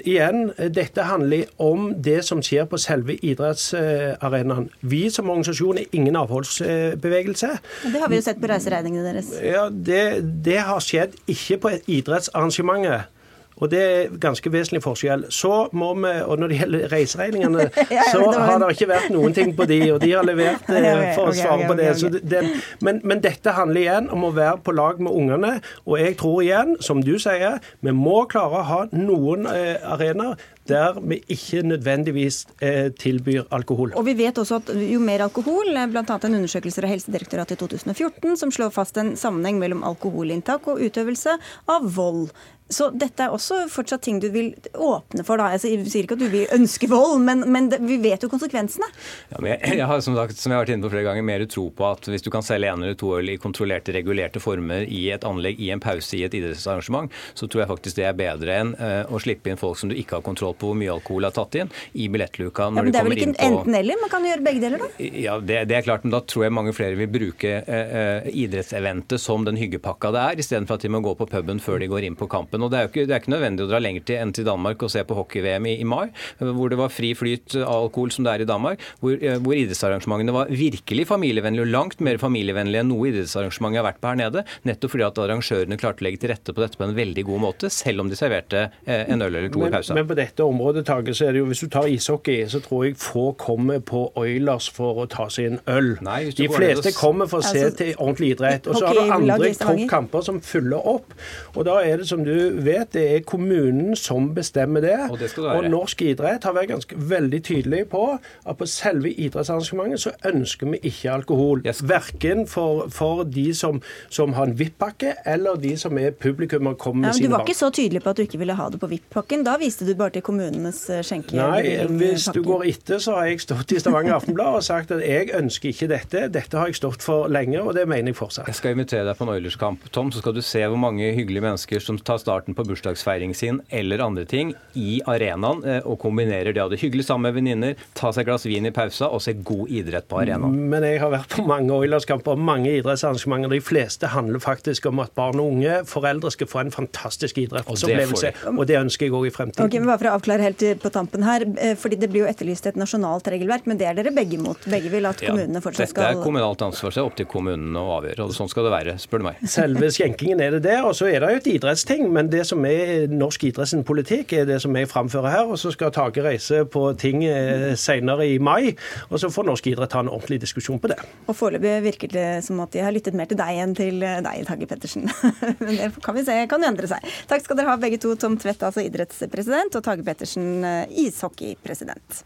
Igjen, 0.02 0.50
dette 0.74 1.06
handler 1.08 1.52
om 1.62 1.92
det 2.02 2.20
som 2.28 2.42
skjer 2.44 2.68
på 2.72 2.82
selve 2.82 3.16
idrettsarenaen. 3.22 4.70
Vi 4.82 5.06
som 5.14 5.30
organisasjon 5.32 5.84
er 5.84 5.96
ingen 5.98 6.20
avholdsbevegelse. 6.20 7.54
Det 7.86 8.04
har 8.04 8.12
vi 8.12 8.20
jo 8.20 8.26
sett 8.28 8.42
på 8.42 8.50
reiseregningene 8.52 9.08
deres. 9.08 9.32
Ja, 9.46 9.68
det, 9.72 10.04
det 10.44 10.60
har 10.68 10.84
skjedd 10.84 11.16
ikke 11.32 11.62
på 11.64 11.76
idrettsarrangementet. 11.86 13.21
Og 13.62 13.70
Det 13.72 13.82
er 13.82 14.14
ganske 14.22 14.51
vesentlig 14.51 14.82
forskjell. 14.84 15.28
Så 15.30 15.70
må 15.78 15.93
vi, 15.99 16.14
og 16.26 16.39
Når 16.39 16.51
det 16.51 16.59
gjelder 16.62 16.88
reiseregningene, 16.91 17.68
så 18.14 18.24
har 18.34 18.57
det 18.62 18.72
ikke 18.76 18.89
vært 18.89 19.12
noen 19.14 19.36
ting 19.38 19.53
på 19.57 19.68
de, 19.70 19.80
og 19.93 20.01
de 20.01 20.12
har 20.16 20.26
levert 20.26 20.66
for 21.18 21.30
å 21.30 21.36
svare 21.38 21.68
på 21.70 21.78
det. 21.80 21.91
det 22.26 22.43
men, 22.82 23.01
men, 23.03 23.22
dette 23.22 23.53
handler 23.53 23.82
igjen 23.84 24.09
om 24.14 24.26
å 24.26 24.34
være 24.36 24.57
på 24.66 24.74
lag 24.74 25.01
med 25.03 25.14
ungene. 25.14 25.53
Og 25.86 25.99
jeg 26.01 26.18
tror 26.22 26.41
igjen, 26.41 26.74
som 26.82 27.03
du 27.05 27.14
sier, 27.22 27.62
vi 27.86 27.93
må 27.93 28.24
klare 28.32 28.62
å 28.62 28.68
ha 28.72 28.82
noen 28.95 29.45
eh, 29.51 29.78
arenaer 29.93 30.39
der 30.70 30.99
vi 31.01 31.18
ikke 31.32 31.64
nødvendigvis 31.66 32.45
eh, 32.62 32.91
tilbyr 32.99 33.47
alkohol. 33.53 33.93
Og 33.97 34.05
vi 34.05 34.16
vet 34.18 34.38
også 34.38 34.62
at 34.62 34.72
jo 34.78 35.01
mer 35.03 35.26
alkohol, 35.26 35.74
eh, 35.74 35.89
bl.a. 35.91 36.05
en 36.05 36.38
undersøkelse 36.39 36.84
fra 36.84 36.91
Helsedirektoratet 36.91 37.57
i 37.57 37.62
2014 37.64 38.39
som 38.43 38.53
slår 38.53 38.74
fast 38.76 38.97
en 39.01 39.16
sammenheng 39.20 39.59
mellom 39.62 39.84
alkoholinntak 39.88 40.70
og 40.72 40.82
utøvelse 40.86 41.38
av 41.72 41.88
vold. 41.97 42.30
Så 42.72 42.90
dette 42.96 43.26
er 43.26 43.34
også 43.36 43.66
fortsatt 43.72 44.04
ting 44.06 44.20
du 44.24 44.30
vil 44.34 44.54
åpne 44.74 45.26
for, 45.28 45.42
da. 45.42 45.52
Jeg 45.56 45.86
sier 45.86 46.06
ikke 46.06 46.18
at 46.18 46.24
du 46.24 46.30
vil 46.32 46.48
ønske 46.56 46.88
vold, 46.92 47.20
men, 47.26 47.44
men 47.52 47.70
det, 47.72 47.82
vi 47.84 48.00
vet 48.02 48.24
jo 48.24 48.30
konsekvensene. 48.32 48.88
Ja, 49.34 49.42
jeg, 49.54 49.60
jeg, 49.80 49.88
har 49.90 50.04
som, 50.04 50.18
sagt, 50.18 50.40
som 50.40 50.54
jeg 50.54 50.60
har 50.60 50.66
vært 50.66 50.76
inne 50.76 50.88
på 50.88 50.94
flere 50.94 51.08
ganger, 51.10 51.28
mer 51.28 51.46
tro 51.52 51.68
på 51.76 51.88
at 51.88 52.08
hvis 52.12 52.26
du 52.26 52.32
kan 52.34 52.46
selge 52.46 52.72
en 52.72 52.86
eller 52.86 52.98
to 53.00 53.14
øl 53.18 53.34
i 53.34 53.38
kontrollerte, 53.42 53.96
regulerte 53.96 54.42
former 54.44 54.86
i 54.88 55.04
et 55.14 55.26
anlegg, 55.28 55.60
i 55.62 55.72
en 55.74 55.84
pause 55.84 56.18
i 56.18 56.24
et 56.28 56.38
idrettsarrangement, 56.38 57.12
så 57.38 57.50
tror 57.52 57.66
jeg 57.66 57.72
faktisk 57.74 58.00
det 58.00 58.08
er 58.10 58.18
bedre 58.18 58.58
enn 58.62 58.74
uh, 58.80 59.12
å 59.12 59.22
slippe 59.22 59.52
inn 59.52 59.60
folk 59.60 59.80
som 59.80 59.92
du 59.92 59.98
ikke 59.98 60.20
har 60.20 60.26
kontroll 60.26 60.56
på 60.58 60.72
hvor 60.72 60.80
mye 60.80 60.94
alkohol 60.94 61.28
har 61.28 61.36
tatt 61.36 61.60
inn, 61.62 61.72
i 61.94 62.08
billettluka 62.12 62.70
når 62.70 62.82
ja, 62.82 62.86
men 62.86 62.96
Det 62.96 63.02
er 63.02 63.10
vel 63.10 63.18
ikke 63.18 63.48
enten-eller? 63.48 64.02
Man 64.02 64.14
kan 64.14 64.28
gjøre 64.28 64.46
begge 64.46 64.64
deler, 64.64 64.86
da? 64.86 65.10
Ja, 65.26 65.38
det, 65.40 65.60
det, 65.72 65.78
er 65.80 65.88
klart, 65.88 66.06
men 66.08 66.16
da 66.16 66.22
tror 66.24 66.48
jeg 66.48 66.56
mange 66.56 66.76
flere 66.78 66.98
vil 67.00 67.12
bruke 67.12 67.54
uh, 67.68 68.30
idrettseventet 68.32 69.22
som 69.22 69.46
den 69.48 69.60
hyggepakka 69.60 70.14
det 70.16 70.26
er, 70.30 70.44
istedenfor 70.46 70.80
at 70.80 70.86
de 70.86 70.94
må 70.94 71.04
gå 71.04 71.16
på 71.20 71.28
puben 71.32 71.62
før 71.64 71.82
de 71.82 71.90
går 71.92 72.08
inn 72.08 72.18
på 72.20 72.30
kampen 72.32 72.61
kampen. 72.62 72.66
og 72.66 72.72
Det 72.72 72.78
er 72.78 72.86
jo 72.86 72.91
ikke, 72.91 73.07
det 73.07 73.16
er 73.16 73.22
ikke 73.22 73.34
nødvendig 73.34 73.66
å 73.66 73.70
dra 73.70 73.80
lenger 73.82 74.05
til 74.05 74.20
enn 74.22 74.34
til 74.34 74.45
Danmark 74.45 74.84
og 74.84 74.91
se 74.91 75.03
på 75.03 75.16
hockey-VM 75.16 75.68
i, 75.68 75.80
i, 75.82 75.86
mai, 75.86 76.12
hvor 76.39 76.70
det 76.70 76.78
var 76.78 76.89
fri 76.89 77.14
flyt 77.14 77.55
av 77.62 77.88
alkohol 77.88 78.12
som 78.12 78.26
det 78.26 78.34
er 78.34 78.41
i 78.41 78.49
Danmark. 78.49 78.82
Hvor, 79.01 79.18
eh, 79.18 79.39
hvor 79.41 79.55
idrettsarrangementene 79.55 80.34
var 80.36 80.51
virkelig 80.51 81.07
familievennlige, 81.07 81.66
og 81.66 81.72
langt 81.72 82.01
mer 82.01 82.18
familievennlige 82.18 82.82
enn 82.82 82.91
noe 82.91 83.09
idrettsarrangement 83.09 83.76
jeg 83.76 83.82
har 83.82 83.89
vært 83.89 84.01
på 84.01 84.12
her 84.12 84.20
nede. 84.22 84.45
Nettopp 84.68 84.95
fordi 84.95 85.07
at 85.07 85.22
arrangørene 85.22 85.80
klarte 85.80 86.03
å 86.03 86.07
legge 86.07 86.22
til 86.22 86.34
rette 86.34 86.55
på 86.55 86.64
dette 86.64 86.80
på 86.80 86.88
en 86.88 86.95
veldig 86.97 87.26
god 87.28 87.43
måte, 87.45 87.72
selv 87.72 88.03
om 88.03 88.12
de 88.12 88.20
serverte 88.20 88.68
eh, 88.86 89.05
en 89.07 89.22
øl 89.22 89.36
eller 89.36 89.51
to 89.51 89.66
i 89.66 89.72
pausa. 89.74 89.97
Men 89.97 90.09
på 90.09 90.18
dette 90.20 90.45
området, 90.45 90.86
Tage, 90.91 91.14
så 91.16 91.28
er 91.28 91.36
det 91.36 91.43
jo, 91.43 91.49
hvis 91.51 91.64
du 91.64 91.70
tar 91.72 91.89
ishockey, 91.91 92.43
så 92.51 92.62
tror 92.64 92.88
jeg 92.88 92.97
få 92.99 93.32
kommer 93.39 93.82
på 93.86 94.07
Oilers 94.20 94.68
for 94.74 95.03
å 95.03 95.07
ta 95.09 95.28
seg 95.32 95.51
en 95.51 95.59
øl. 95.72 95.93
Nei, 96.03 96.20
de 96.36 96.47
fleste 96.51 96.93
kommer 96.97 97.30
for 97.32 97.41
å 97.41 97.45
se 97.45 97.62
altså, 97.68 97.78
til 97.80 97.93
ordentlig 97.97 98.34
idrett. 98.36 98.68
Og 98.68 98.80
så 98.80 98.89
har 98.89 98.97
du 98.97 99.14
andre 99.16 99.51
toppkamper 99.62 100.26
som 100.26 100.41
fyller 100.43 100.88
opp. 100.91 101.16
Og 101.55 101.66
da 101.68 101.78
er 101.86 102.01
det 102.01 102.07
som 102.09 102.24
du 102.26 102.34
vet, 102.66 102.91
det 102.95 103.04
er 103.16 103.24
kommunen 103.28 103.95
som 103.99 104.32
bestemmer 104.36 104.84
det. 104.84 104.97
Og, 105.10 105.20
det 105.20 105.32
og 105.39 105.68
norsk 105.72 106.02
idrett 106.06 106.45
har 106.47 106.56
vært 106.58 106.72
ganske 106.74 106.97
veldig 107.12 107.41
tydelig 107.47 107.86
på 107.91 108.04
at 108.18 108.58
på 108.60 108.68
selve 108.70 109.12
idrettsarrangementet 109.12 110.04
så 110.06 110.14
ønsker 110.28 110.74
vi 110.74 110.82
ikke 110.91 111.12
alkohol. 111.14 111.64
Yes. 111.66 111.84
Verken 111.88 112.45
for, 112.49 112.88
for 112.93 113.24
de 113.24 113.49
som, 113.58 113.82
som 114.10 114.36
har 114.38 114.49
en 114.49 114.58
VIP-pakke, 114.60 115.16
eller 115.26 115.60
de 115.62 115.76
som 115.80 115.97
er 116.02 116.12
publikum 116.12 116.70
og 116.72 116.78
kommer 116.82 117.08
med 117.08 117.12
ja, 117.12 117.18
sine 117.20 117.30
barn. 117.30 117.32
Du 117.32 117.38
var 117.38 117.47
ikke 117.47 117.60
så 117.60 117.72
tydelig 117.76 118.04
på 118.04 118.14
at 118.14 118.20
du 118.20 118.26
ikke 118.26 118.41
ville 118.41 118.58
ha 118.58 118.70
det 118.74 118.82
på 118.82 118.89
VIP-pakken. 118.91 119.45
Da 119.47 119.58
viste 119.62 119.88
du 119.88 119.93
bare 119.97 120.16
til 120.18 120.26
kommunenes 120.26 120.84
eh, 120.91 121.04
skjenke... 121.06 121.38
Nei, 121.38 121.88
hvis 122.02 122.28
du 122.34 122.41
går 122.45 122.68
etter, 122.72 123.02
så 123.04 123.18
har 123.20 123.32
jeg 123.32 123.43
stått 123.45 123.76
i 123.76 123.82
Stavanger 123.82 124.18
Aftenblad 124.18 124.60
og 124.60 124.66
sagt 124.66 124.93
at 124.95 125.04
jeg 125.06 125.32
ønsker 125.38 125.72
ikke 125.72 125.89
dette. 125.91 126.26
Dette 126.34 126.60
har 126.60 126.72
jeg 126.72 126.80
stått 126.82 127.06
for 127.06 127.32
lenge, 127.32 127.62
og 127.62 127.76
det 127.78 127.88
mener 127.89 128.14
jeg 128.14 128.20
fortsatt. 128.20 128.49
Jeg 128.52 128.60
skal 128.60 128.76
invitere 128.76 129.06
deg 129.08 129.18
på 129.20 129.28
en 129.28 129.34
Oilers-kamp, 129.36 129.88
Tom, 129.95 130.12
så 130.14 130.24
skal 130.24 130.36
du 130.36 130.41
se 130.45 130.64
hvor 130.66 130.80
mange 130.80 131.12
hyggelige 131.16 131.45
mennesker 131.45 131.84
som 131.84 131.99
tar 132.02 132.22
starten 132.42 132.56
på 132.56 132.64
bursdagsfeiring 132.64 133.36
sin 133.36 133.62
eller 133.70 134.00
andre 134.00 134.26
ting 134.26 134.54
i 134.74 135.02
arenaen 135.06 135.64
eh, 135.64 135.86
og 135.86 136.00
kombinerer 136.02 136.54
det. 136.54 136.62
Ha 136.62 136.70
det 136.70 136.80
hyggelig 136.82 137.06
sammen 137.06 137.30
med 137.30 137.36
venninner, 137.38 137.76
ta 137.94 138.12
seg 138.12 138.24
et 138.24 138.30
glass 138.30 138.46
vin 138.46 138.66
i 138.66 138.72
pausa 138.74 139.10
og 139.12 139.22
se 139.22 139.34
god 139.34 139.70
idrett 139.70 140.08
på 140.10 140.22
arenaen. 140.22 140.56
Men 140.72 140.84
jeg 140.86 141.02
har 141.02 141.12
vært 141.14 141.36
på 141.36 141.46
mange 141.46 141.74
Oilers-kamper 141.76 142.34
og 142.34 142.42
mange 142.42 142.72
idrettsarrangementer. 142.80 143.52
De 143.54 143.62
fleste 143.62 144.10
handler 144.12 144.42
faktisk 144.42 144.88
om 144.89 145.02
at 145.04 145.14
barn 145.18 145.42
og 145.42 145.54
unge, 145.54 145.82
foreldre 145.89 146.32
skal 146.34 146.50
få 146.50 146.64
en 146.64 146.74
fantastisk 146.74 147.38
idrettsopplevelse. 147.44 148.34
Og, 148.50 148.62
og 148.64 148.70
det 148.70 148.80
ønsker 148.80 149.08
jeg 149.08 149.16
òg 149.18 149.30
i 149.30 149.34
fremtiden. 149.36 149.68
Okay, 149.68 149.82
men 149.82 149.92
bare 149.92 150.02
for 150.02 150.12
å 150.12 150.16
avklare 150.18 150.48
helt 150.48 150.66
på 150.82 150.94
tampen 150.94 151.26
her, 151.28 151.46
eh, 151.58 151.76
fordi 151.78 152.00
Det 152.02 152.10
blir 152.10 152.24
jo 152.24 152.30
etterlyst 152.32 152.66
et 152.66 152.78
nasjonalt 152.80 153.28
regelverk, 153.30 153.68
men 153.70 153.78
det 153.78 153.86
er 153.86 153.98
dere 154.00 154.14
begge 154.16 154.39
imot? 154.39 154.66
Begge 154.72 154.89
vil 154.89 155.06
at 155.06 155.22
kommunene 155.22 155.62
fortsatt 155.62 155.92
skal 155.92 156.08
Dette 156.08 156.18
er 156.18 156.24
kommunalt 156.24 156.64
ansvar, 156.66 156.89
så 156.89 157.02
det 157.02 157.04
er 157.04 157.10
opp 157.12 157.20
til 157.20 157.30
kommunene 157.30 157.78
å 157.78 157.98
avgjøre. 158.00 158.26
og 158.26 158.34
Sånn 158.34 158.50
skal 158.50 158.66
det 158.66 158.74
være, 158.74 158.96
spør 159.02 159.22
du 159.22 159.28
meg. 159.28 159.44
Selve 159.52 159.92
skjenkingen 159.94 160.42
er 160.42 160.56
det 160.58 160.64
der, 160.66 160.82
og 160.88 160.96
så 160.98 161.12
er 161.12 161.22
det 161.22 161.30
jo 161.36 161.42
et 161.42 161.50
idrettsting. 161.54 162.08
Men 162.14 162.21
det 162.30 162.44
som 162.48 162.66
er 162.68 163.08
norsk 163.12 163.48
idretts 163.50 163.74
politikk, 163.88 164.34
er 164.34 164.46
det 164.50 164.60
som 164.62 164.76
jeg 164.76 164.90
framfører 164.92 165.32
her. 165.34 165.50
Og 165.50 165.60
så 165.60 165.72
skal 165.74 165.94
Tage 165.96 166.24
reise 166.24 166.64
på 166.66 166.84
ting 167.00 167.24
eh, 167.26 167.74
senere 167.80 168.28
i 168.28 168.38
mai, 168.38 168.76
og 169.10 169.20
så 169.22 169.32
får 169.34 169.48
norsk 169.48 169.72
idrett 169.72 169.92
ta 169.92 170.04
en 170.04 170.12
ordentlig 170.12 170.42
diskusjon 170.44 170.80
på 170.82 170.92
det. 170.92 171.00
Og 171.28 171.36
Foreløpig 171.36 171.78
virker 171.88 172.12
det 172.12 172.28
som 172.46 172.60
at 172.64 172.74
de 172.76 172.84
har 172.84 172.94
lyttet 172.96 173.18
mer 173.18 173.30
til 173.30 173.40
deg 173.40 173.62
enn 173.64 173.76
til 173.78 174.04
eh, 174.06 174.20
deg, 174.26 174.44
Tage 174.48 174.68
Pettersen. 174.70 175.08
men 175.64 175.78
det 175.78 175.92
kan 176.04 176.18
vi 176.18 176.26
se 176.28 176.38
kan 176.52 176.64
jo 176.64 176.72
endre 176.72 176.92
seg. 176.92 177.08
Takk 177.32 177.46
skal 177.46 177.60
dere 177.60 177.74
ha 177.74 177.80
begge 177.82 178.02
to, 178.02 178.16
Tom 178.20 178.38
Tvedt, 178.42 178.64
altså 178.68 178.84
idrettspresident, 178.86 179.76
og 179.78 179.88
Tage 179.88 180.06
Pettersen, 180.08 180.52
eh, 180.68 181.00
ishockeypresident. 181.08 182.24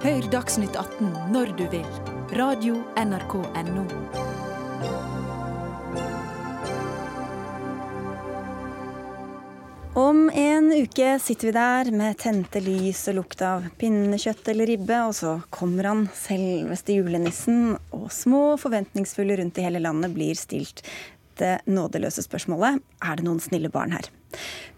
Hør 0.00 0.30
Dagsnytt 0.32 0.76
18 0.80 1.12
når 1.34 1.52
du 1.58 1.66
vil. 1.74 1.86
Radio 2.38 2.80
NRK 2.96 3.34
Radio.nrk.no. 3.36 4.29
Om 9.94 10.30
en 10.34 10.72
uke 10.72 11.18
sitter 11.18 11.46
vi 11.46 11.52
der 11.52 11.88
med 11.90 12.18
tente 12.22 12.60
lys 12.62 13.00
og 13.10 13.16
lukt 13.16 13.40
av 13.42 13.64
pinnekjøtt 13.80 14.52
eller 14.52 14.70
ribbe, 14.70 15.00
og 15.02 15.16
så 15.18 15.32
kommer 15.50 15.88
han, 15.90 16.04
selveste 16.14 16.94
julenissen, 16.94 17.74
og 17.90 18.06
små 18.14 18.54
forventningsfulle 18.62 19.40
rundt 19.40 19.58
i 19.58 19.66
hele 19.66 19.82
landet 19.82 20.14
blir 20.14 20.38
stilt 20.38 20.84
det 21.40 21.56
nådeløse 21.66 22.22
spørsmålet 22.22 22.78
er 23.02 23.18
det 23.18 23.26
noen 23.26 23.42
snille 23.42 23.72
barn 23.72 23.96
her. 23.96 24.06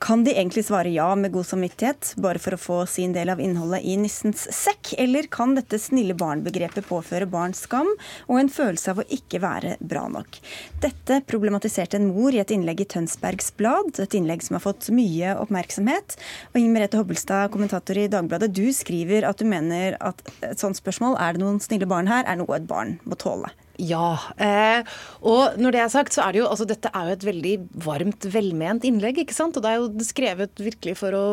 Kan 0.03 0.25
de 0.27 0.33
egentlig 0.35 0.65
svare 0.67 0.91
ja 0.91 1.13
med 1.15 1.31
god 1.33 1.47
samvittighet, 1.47 2.15
bare 2.19 2.41
for 2.43 2.57
å 2.57 2.61
få 2.61 2.79
sin 2.91 3.13
del 3.15 3.31
av 3.31 3.41
innholdet 3.41 3.85
i 3.87 3.95
nissens 4.01 4.49
sekk? 4.51 4.95
Eller 4.99 5.29
kan 5.31 5.55
dette 5.55 5.79
snille 5.79 6.17
barn-begrepet 6.19 6.89
påføre 6.89 7.29
barn 7.31 7.55
skam 7.55 7.87
og 8.27 8.41
en 8.41 8.51
følelse 8.51 8.91
av 8.91 9.03
å 9.03 9.07
ikke 9.15 9.43
være 9.45 9.77
bra 9.79 10.09
nok? 10.11 10.41
Dette 10.83 11.21
problematiserte 11.29 12.01
en 12.01 12.11
mor 12.11 12.35
i 12.35 12.43
et 12.43 12.51
innlegg 12.51 12.83
i 12.83 12.89
Tønsbergs 12.97 13.53
Blad, 13.61 13.95
et 14.03 14.19
innlegg 14.19 14.43
som 14.43 14.59
har 14.59 14.67
fått 14.67 14.91
mye 14.95 15.37
oppmerksomhet. 15.39 16.19
Og 16.51 16.59
Inger 16.59 16.77
Merete 16.79 16.99
Hobbelstad, 16.99 17.53
kommentator 17.55 18.03
i 18.03 18.11
Dagbladet, 18.11 18.51
du 18.57 18.67
skriver 18.75 19.29
at 19.29 19.39
du 19.39 19.47
mener 19.47 20.01
at 20.03 20.25
et 20.43 20.59
sånt 20.59 20.81
spørsmål, 20.81 21.21
er 21.23 21.37
det 21.37 21.45
noen 21.45 21.63
snille 21.63 21.87
barn 21.87 22.11
her, 22.11 22.27
er 22.27 22.43
noe 22.43 22.59
et 22.59 22.67
barn 22.67 22.99
må 23.07 23.19
tåle. 23.21 23.55
Ja. 23.83 24.15
Eh, 24.39 24.87
og 25.27 25.59
når 25.61 25.75
det 25.75 25.83
er 25.83 25.93
sagt, 25.93 26.15
så 26.15 26.25
er 26.25 26.35
det 26.35 26.43
jo 26.43 26.49
altså 26.49 26.67
Dette 26.69 26.91
er 26.95 27.09
jo 27.09 27.17
et 27.17 27.27
veldig 27.27 27.55
varmt, 27.85 28.27
velment 28.33 28.87
innlegg, 28.87 29.23
ikke 29.25 29.37
sant. 29.37 29.59
Og 29.59 29.65
det 29.65 29.73
er 29.73 29.81
jo 29.81 30.07
skrevet 30.07 30.63
virkelig 30.63 30.97
å, 31.11 31.25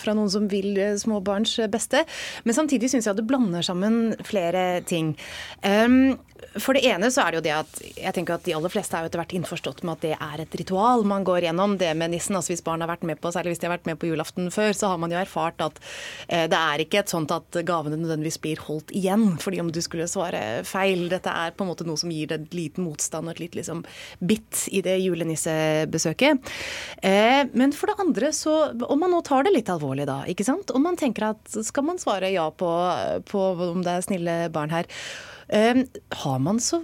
fra 0.00 0.16
noen 0.16 0.32
som 0.32 0.48
vil 0.50 0.74
små 1.00 1.22
barns 1.24 1.56
beste. 1.72 2.04
Men 2.44 2.58
samtidig 2.58 2.90
syns 2.92 3.06
jeg 3.06 3.14
at 3.14 3.20
det 3.20 3.28
blander 3.28 3.66
sammen 3.66 4.16
flere 4.26 4.82
ting. 4.88 5.14
Um, 5.62 6.16
for 6.60 6.76
det 6.76 6.84
ene 6.88 7.08
så 7.12 7.24
er 7.24 7.32
det 7.32 7.38
jo 7.38 7.44
det 7.46 7.54
at 7.56 7.80
jeg 7.96 8.14
tenker 8.16 8.36
at 8.36 8.44
de 8.46 8.54
aller 8.56 8.72
fleste 8.72 8.96
er 8.96 9.04
jo 9.04 9.10
etter 9.10 9.20
hvert 9.20 9.34
innforstått 9.36 9.82
med 9.84 9.96
at 9.96 10.04
det 10.04 10.12
er 10.16 10.42
et 10.42 10.56
ritual 10.60 11.04
man 11.08 11.24
går 11.26 11.46
gjennom. 11.48 11.76
Det 11.80 11.90
med 11.98 12.12
nissen, 12.14 12.36
altså 12.38 12.54
Hvis 12.54 12.64
barn 12.64 12.82
har 12.84 12.90
vært 12.90 13.04
med 13.08 13.20
på, 13.20 13.32
særlig 13.34 13.54
hvis 13.54 13.62
de 13.62 13.68
har 13.68 13.76
vært 13.76 13.88
med 13.88 13.98
på 14.00 14.10
julaften 14.10 14.50
før, 14.54 14.72
så 14.76 14.92
har 14.92 15.00
man 15.02 15.12
jo 15.12 15.18
erfart 15.20 15.60
at 15.64 15.80
eh, 16.28 16.46
det 16.50 16.58
er 16.58 16.84
ikke 16.84 17.02
et 17.02 17.12
sånt 17.12 17.32
at 17.34 17.60
gavene 17.66 17.98
nødvendigvis 18.00 18.40
blir 18.42 18.62
holdt 18.66 18.92
igjen 18.96 19.36
fordi 19.42 19.60
om 19.62 19.70
du 19.72 19.80
skulle 19.84 20.08
svare 20.10 20.42
feil. 20.68 21.06
Dette 21.12 21.32
er 21.32 21.54
på 21.56 21.64
en 21.64 21.70
måte 21.72 21.86
noe 21.88 22.00
som 22.00 22.12
gir 22.12 22.30
deg 22.30 22.46
et 22.46 22.56
liten 22.56 22.86
motstand 22.86 23.28
og 23.28 23.36
et 23.36 23.44
lite 23.44 23.60
liksom, 23.60 23.84
bitt 24.24 24.66
i 24.72 24.82
det 24.86 24.96
julenissebesøket. 25.04 26.52
Eh, 27.02 27.42
men 27.52 27.76
for 27.76 27.90
det 27.90 28.00
andre 28.02 28.32
så 28.36 28.56
Om 28.86 29.00
man 29.00 29.12
nå 29.12 29.20
tar 29.24 29.44
det 29.46 29.52
litt 29.54 29.70
alvorlig 29.72 30.06
da, 30.08 30.20
ikke 30.28 30.44
sant. 30.46 30.70
Om 30.74 30.84
man 30.86 30.98
tenker 30.98 31.30
at 31.30 31.56
skal 31.66 31.84
man 31.86 32.00
svare 32.00 32.30
ja 32.32 32.48
på, 32.50 32.68
på 33.28 33.46
om 33.70 33.82
det 33.84 33.92
er 33.92 34.06
snille 34.06 34.36
barn 34.54 34.72
her. 34.72 34.88
Ehm, 35.48 35.86
har 36.22 36.38
man 36.38 36.60
så 36.60 36.80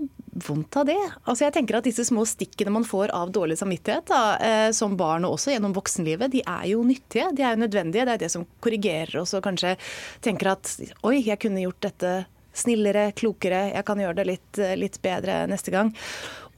vondt 0.46 0.76
av 0.76 0.86
det? 0.86 0.98
Altså 1.24 1.46
jeg 1.46 1.54
tenker 1.56 1.78
at 1.78 1.86
Disse 1.86 2.04
små 2.08 2.24
stikkene 2.28 2.72
man 2.72 2.86
får 2.88 3.12
av 3.14 3.32
dårlig 3.34 3.58
samvittighet 3.60 4.06
da, 4.08 4.22
eh, 4.38 4.70
som 4.76 4.96
barn 4.96 5.26
og 5.26 5.36
også 5.36 5.54
gjennom 5.54 5.74
voksenlivet, 5.76 6.32
de 6.32 6.44
er 6.46 6.68
jo 6.72 6.84
nyttige. 6.86 7.30
De 7.36 7.44
er 7.44 7.56
jo 7.56 7.64
nødvendige. 7.64 8.06
Det 8.06 8.16
er 8.16 8.22
det 8.24 8.32
som 8.32 8.46
korrigerer 8.64 9.20
oss 9.22 9.34
og 9.36 9.44
kanskje 9.44 9.76
tenker 10.24 10.54
at 10.54 10.76
oi, 11.02 11.18
jeg 11.20 11.40
kunne 11.42 11.64
gjort 11.64 11.82
dette 11.88 12.12
snillere, 12.52 13.10
klokere, 13.16 13.70
jeg 13.72 13.84
kan 13.88 14.00
gjøre 14.00 14.18
det 14.20 14.28
litt, 14.28 14.60
litt 14.76 14.98
bedre 15.04 15.46
neste 15.48 15.72
gang. 15.72 15.94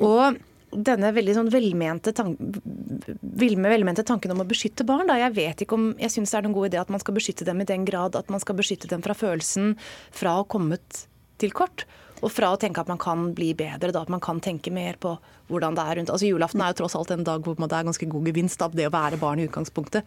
Og 0.03 0.41
denne 0.75 1.13
veldig 1.15 1.37
sånn 1.37 1.51
velmente, 1.53 2.11
tank, 2.17 2.41
velmente, 3.39 4.03
tanken 4.07 4.35
om 4.35 4.43
å 4.43 4.49
beskytte 4.49 4.87
barn. 4.87 5.07
Da. 5.07 5.21
Jeg 5.23 5.35
vet 5.37 5.63
ikke 5.63 5.79
om, 5.79 5.93
jeg 6.01 6.11
syns 6.11 6.35
det 6.35 6.41
er 6.41 6.47
noen 6.49 6.57
god 6.57 6.71
idé 6.71 6.81
at 6.83 6.91
man 6.91 7.03
skal 7.03 7.15
beskytte 7.15 7.47
dem 7.47 7.63
i 7.63 7.69
den 7.69 7.87
grad 7.87 8.19
at 8.19 8.31
man 8.33 8.43
skal 8.43 8.59
beskytte 8.59 8.91
dem 8.91 9.05
fra 9.05 9.15
følelsen 9.15 9.77
fra 10.15 10.35
å 10.35 10.43
ha 10.43 10.49
kommet 10.51 11.05
til 11.45 11.55
kort. 11.55 11.87
Og 12.25 12.33
fra 12.33 12.53
å 12.55 12.59
tenke 12.61 12.81
at 12.81 12.89
man 12.89 13.01
kan 13.01 13.31
bli 13.37 13.51
bedre, 13.59 13.93
da, 13.93 14.05
at 14.05 14.13
man 14.13 14.23
kan 14.23 14.41
tenke 14.41 14.73
mer 14.73 14.97
på 15.01 15.17
hvordan 15.51 15.75
det 15.77 15.83
er 15.85 15.99
rundt 15.99 16.11
Altså 16.15 16.29
Julaften 16.31 16.63
er 16.65 16.71
jo 16.73 16.79
tross 16.79 16.95
alt 16.97 17.11
en 17.13 17.25
dag 17.27 17.45
hvor 17.45 17.59
det 17.59 17.67
er 17.69 17.85
ganske 17.85 18.07
god 18.09 18.29
gevinst 18.31 18.63
av 18.65 18.73
det 18.73 18.87
å 18.89 18.93
være 18.95 19.19
barn 19.21 19.43
i 19.43 19.45
utgangspunktet. 19.45 20.07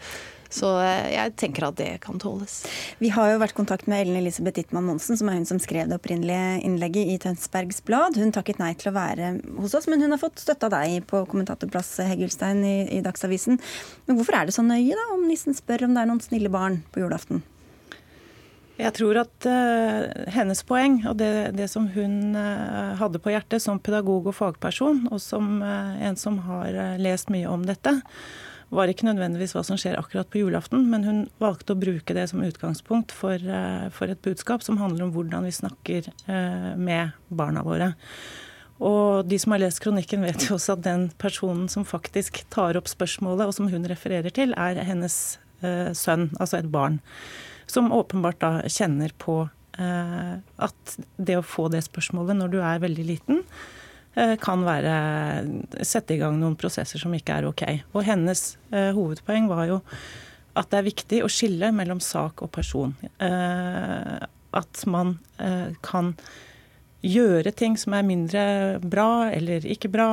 Så 0.49 0.71
eh, 0.81 1.11
jeg 1.13 1.35
tenker 1.37 1.67
at 1.67 1.77
det 1.77 1.89
kan 2.01 2.17
tåles. 2.17 2.63
Vi 3.03 3.11
har 3.13 3.29
jo 3.29 3.41
vært 3.43 3.53
i 3.53 3.59
kontakt 3.59 3.89
med 3.91 4.01
Ellen 4.01 4.17
Elisabeth 4.21 4.57
Dittmann 4.57 4.87
Monsen, 4.87 5.19
som 5.19 5.29
er 5.29 5.37
hun 5.37 5.45
som 5.45 5.59
skrev 5.61 5.91
det 5.91 5.99
opprinnelige 5.99 6.63
innlegget 6.65 7.11
i 7.11 7.19
Tønsbergs 7.21 7.83
Blad. 7.85 8.17
Hun 8.17 8.33
takket 8.33 8.63
nei 8.63 8.71
til 8.79 8.89
å 8.89 8.95
være 8.97 9.35
hos 9.59 9.75
oss, 9.77 9.89
men 9.91 10.01
hun 10.01 10.15
har 10.15 10.21
fått 10.23 10.41
støtte 10.41 10.71
av 10.71 10.73
deg 10.79 11.05
på 11.11 11.21
kommentatorplass 11.29 11.99
Heggelstein 12.07 12.63
i, 12.65 12.77
i 12.97 13.03
Dagsavisen. 13.05 13.61
Men 14.07 14.17
hvorfor 14.17 14.39
er 14.39 14.49
det 14.49 14.57
så 14.57 14.65
nøye 14.65 14.97
da, 14.97 15.11
om 15.13 15.27
nissen 15.27 15.57
spør 15.57 15.85
om 15.85 15.93
det 15.93 16.01
er 16.01 16.09
noen 16.09 16.23
snille 16.23 16.53
barn 16.53 16.81
på 16.95 17.03
julaften? 17.03 17.45
Jeg 18.77 18.93
tror 18.93 19.17
at 19.23 19.45
uh, 19.49 20.05
hennes 20.29 20.59
poeng, 20.67 20.99
og 21.09 21.17
det, 21.17 21.31
det 21.57 21.65
som 21.71 21.87
hun 21.95 22.35
uh, 22.37 22.93
hadde 22.99 23.21
på 23.21 23.33
hjertet 23.33 23.63
som 23.63 23.79
pedagog 23.81 24.29
og 24.29 24.35
fagperson, 24.37 25.07
og 25.09 25.21
som 25.21 25.63
uh, 25.65 25.97
en 25.97 26.17
som 26.19 26.37
har 26.45 26.77
lest 27.01 27.31
mye 27.33 27.49
om 27.49 27.65
dette, 27.65 27.95
var 28.69 28.91
ikke 28.91 29.07
nødvendigvis 29.07 29.55
hva 29.55 29.63
som 29.65 29.79
skjer 29.79 29.97
akkurat 29.97 30.29
på 30.29 30.43
julaften, 30.43 30.85
men 30.91 31.07
hun 31.07 31.23
valgte 31.41 31.73
å 31.73 31.79
bruke 31.79 32.13
det 32.13 32.27
som 32.29 32.43
utgangspunkt 32.43 33.15
for, 33.15 33.39
for 33.95 34.11
et 34.11 34.19
budskap 34.25 34.65
som 34.65 34.75
handler 34.81 35.05
om 35.05 35.13
hvordan 35.15 35.47
vi 35.47 35.53
snakker 35.55 36.09
med 36.75 37.15
barna 37.31 37.63
våre. 37.63 37.93
Og 38.83 39.23
de 39.23 39.39
som 39.39 39.55
har 39.55 39.63
lest 39.63 39.79
kronikken, 39.85 40.27
vet 40.27 40.49
jo 40.49 40.57
også 40.57 40.75
at 40.75 40.83
den 40.83 41.07
personen 41.15 41.71
som 41.71 41.87
faktisk 41.87 42.43
tar 42.51 42.75
opp 42.75 42.91
spørsmålet, 42.91 43.47
og 43.47 43.55
som 43.55 43.71
hun 43.71 43.87
refererer 43.87 44.35
til, 44.35 44.51
er 44.59 44.83
hennes 44.83 45.37
sønn, 45.95 46.27
altså 46.35 46.59
et 46.59 46.67
barn 46.67 46.99
som 47.67 47.91
åpenbart 47.95 48.39
da 48.41 48.51
kjenner 48.71 49.13
på 49.19 49.41
eh, 49.79 50.37
at 50.39 50.95
det 51.17 51.39
å 51.39 51.45
få 51.45 51.67
det 51.73 51.83
spørsmålet 51.87 52.39
når 52.39 52.53
du 52.53 52.61
er 52.61 52.83
veldig 52.83 53.07
liten, 53.15 53.43
kan 54.41 54.63
være 54.65 54.93
sette 55.85 56.15
i 56.15 56.17
gang 56.17 56.39
noen 56.41 56.55
prosesser 56.57 56.97
som 56.97 57.11
ikke 57.13 57.35
er 57.37 57.45
OK. 57.45 57.61
Og 57.93 58.01
hennes 58.01 58.39
hovedpoeng 58.73 59.45
var 59.45 59.67
jo 59.69 59.75
at 60.57 60.71
det 60.71 60.79
er 60.79 60.87
viktig 60.87 61.19
å 61.21 61.29
skille 61.29 61.69
mellom 61.69 62.01
sak 62.01 62.41
og 62.41 62.49
person. 62.55 62.95
At 63.21 64.81
man 64.89 65.11
kan 65.85 66.15
gjøre 67.05 67.53
ting 67.53 67.77
som 67.77 67.93
er 67.93 68.07
mindre 68.07 68.43
bra 68.81 69.29
eller 69.29 69.65
ikke 69.69 69.91
bra. 69.93 70.09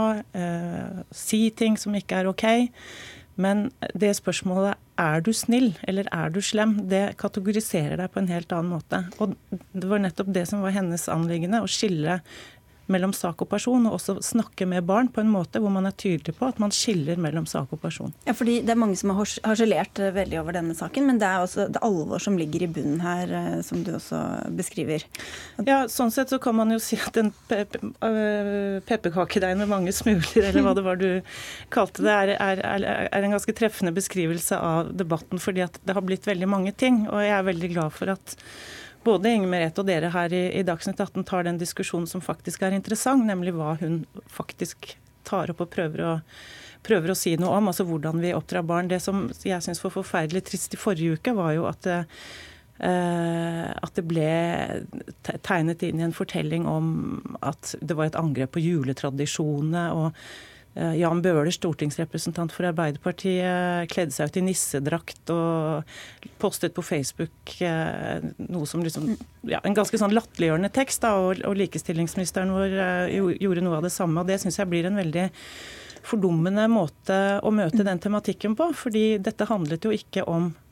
Si 1.14 1.46
ting 1.56 1.78
som 1.80 1.96
ikke 1.96 2.20
er 2.20 2.30
OK. 2.30 2.46
Men 3.40 3.68
det 3.98 4.12
spørsmålet 4.18 4.78
er 5.00 5.22
du 5.26 5.32
snill 5.34 5.72
eller 5.90 6.06
er 6.14 6.30
du 6.30 6.40
slem, 6.44 6.76
det 6.90 7.16
kategoriserer 7.18 7.98
deg 7.98 8.12
på 8.14 8.20
en 8.22 8.30
helt 8.30 8.52
annen 8.54 8.74
måte. 8.76 9.00
Og 9.18 9.34
det 9.50 9.88
var 9.90 10.02
nettopp 10.04 10.30
det 10.34 10.46
som 10.50 10.62
var 10.62 10.76
hennes 10.76 11.08
anliggende, 11.10 11.62
å 11.64 11.70
skille 11.70 12.20
mellom 12.92 13.14
sak 13.16 13.42
og 13.42 13.48
person, 13.50 13.86
og 13.88 13.96
også 13.98 14.18
snakke 14.24 14.66
med 14.68 14.84
barn 14.88 15.08
på 15.12 15.22
en 15.22 15.30
måte 15.32 15.60
hvor 15.62 15.72
man 15.72 15.88
er 15.88 15.96
tydelig 15.96 16.36
på 16.38 16.48
at 16.48 16.60
man 16.62 16.74
skiller 16.74 17.20
mellom 17.20 17.46
sak 17.48 17.72
og 17.72 17.80
person. 17.82 18.12
Ja, 18.28 18.34
fordi 18.36 18.60
Det 18.64 18.74
er 18.74 18.80
mange 18.80 18.96
som 19.00 19.12
har 19.14 19.24
harselert 19.48 19.98
eh, 19.98 20.12
veldig 20.14 20.40
over 20.40 20.56
denne 20.56 20.76
saken, 20.76 21.06
men 21.08 21.20
det 21.20 21.28
er 21.28 21.44
også 21.44 21.68
det 21.72 21.82
alvor 21.84 22.22
som 22.22 22.38
ligger 22.38 22.66
i 22.66 22.70
bunnen 22.76 23.00
her, 23.04 23.32
eh, 23.32 23.60
som 23.66 23.84
du 23.84 23.94
også 23.96 24.20
beskriver. 24.56 25.04
Ja, 25.64 25.84
Sånn 25.94 26.12
sett 26.12 26.32
så 26.32 26.40
kan 26.42 26.56
man 26.56 26.72
jo 26.72 26.80
si 26.82 26.98
at 27.00 27.16
en 27.20 27.30
pe 27.48 27.64
pe 27.70 27.80
pepperkakedeig 28.88 29.56
med 29.58 29.70
mange 29.70 29.92
smuler, 29.94 30.48
eller 30.48 30.64
hva 30.64 30.74
det 30.76 30.84
var 30.84 31.00
du 31.00 31.08
kalte 31.74 32.04
det, 32.04 32.12
er, 32.12 32.34
er, 32.36 32.62
er, 33.08 33.24
en 33.24 33.34
ganske 33.36 33.54
treffende 33.56 33.94
beskrivelse 33.94 34.58
av 34.58 34.92
debatten, 34.96 35.40
fordi 35.42 35.64
at 35.64 35.78
det 35.84 35.96
har 35.96 36.04
blitt 36.04 36.28
veldig 36.28 36.48
mange 36.50 36.74
ting. 36.76 37.04
Og 37.08 37.22
jeg 37.22 37.36
er 37.36 37.46
veldig 37.48 37.70
glad 37.74 37.94
for 37.96 38.12
at 38.14 38.36
både 39.04 39.30
Inger 39.30 39.50
Merete 39.50 39.82
og 39.82 39.88
dere 39.88 40.10
her 40.14 40.32
i, 40.34 40.44
i 40.58 40.64
Dagsnytt 40.66 41.00
18 41.00 41.26
tar 41.28 41.46
den 41.46 41.60
diskusjonen 41.60 42.08
som 42.10 42.24
faktisk 42.24 42.64
er 42.64 42.76
interessant, 42.76 43.26
nemlig 43.26 43.54
hva 43.56 43.74
hun 43.80 44.02
faktisk 44.32 44.94
tar 45.24 45.52
opp 45.52 45.62
og 45.64 45.72
prøver 45.72 46.04
å, 46.04 46.14
prøver 46.84 47.12
å 47.12 47.18
si 47.18 47.34
noe 47.40 47.58
om. 47.58 47.70
Altså 47.70 47.86
hvordan 47.88 48.22
vi 48.22 48.34
oppdrar 48.36 48.66
barn. 48.68 48.90
Det 48.92 49.00
som 49.02 49.26
jeg 49.44 49.64
syns 49.64 49.82
var 49.84 49.94
forferdelig 49.94 50.44
trist 50.48 50.76
i 50.76 50.80
forrige 50.80 51.18
uke, 51.18 51.36
var 51.36 51.54
jo 51.56 51.68
at 51.70 51.80
det, 51.86 52.00
eh, 52.84 53.68
at 53.72 53.94
det 53.96 54.06
ble 54.08 54.32
tegnet 55.46 55.84
inn 55.86 56.02
i 56.02 56.08
en 56.08 56.16
fortelling 56.16 56.68
om 56.70 56.90
at 57.42 57.76
det 57.80 57.96
var 57.96 58.10
et 58.10 58.20
angrep 58.20 58.56
på 58.56 58.64
juletradisjonene. 58.64 59.86
og 59.94 60.52
Jan 60.74 61.20
Bøhler, 61.22 61.52
stortingsrepresentant 61.54 62.50
for 62.50 62.66
Arbeiderpartiet, 62.66 63.86
kledde 63.92 64.14
seg 64.14 64.30
ut 64.30 64.38
i 64.40 64.44
nissedrakt 64.48 65.30
og 65.30 65.84
postet 66.42 66.74
på 66.74 66.82
Facebook 66.82 67.54
eh, 67.62 68.24
noe 68.48 68.66
som 68.66 68.82
liksom 68.82 69.12
ja, 69.46 69.60
En 69.62 69.76
ganske 69.76 69.98
sånn 70.00 70.14
latterliggjørende 70.16 70.72
tekst, 70.74 71.04
da, 71.04 71.14
og, 71.20 71.44
og 71.46 71.56
likestillingsministeren 71.60 72.52
vår 72.54 72.76
eh, 72.88 73.14
gjorde 73.44 73.64
noe 73.64 73.78
av 73.78 73.86
det 73.86 73.94
samme. 73.94 74.20
og 74.20 74.30
Det 74.30 74.40
syns 74.42 74.58
jeg 74.58 74.70
blir 74.72 74.90
en 74.90 74.98
veldig 74.98 75.28
fordummende 76.04 76.66
måte 76.68 77.18
å 77.40 77.52
møte 77.54 77.86
den 77.86 78.02
tematikken 78.02 78.56
på. 78.58 78.72
fordi 78.76 79.18
dette 79.22 79.48
handlet 79.48 79.86
jo 79.86 79.94
ikke 79.94 80.26
om 80.28 80.50
eh, 80.50 80.63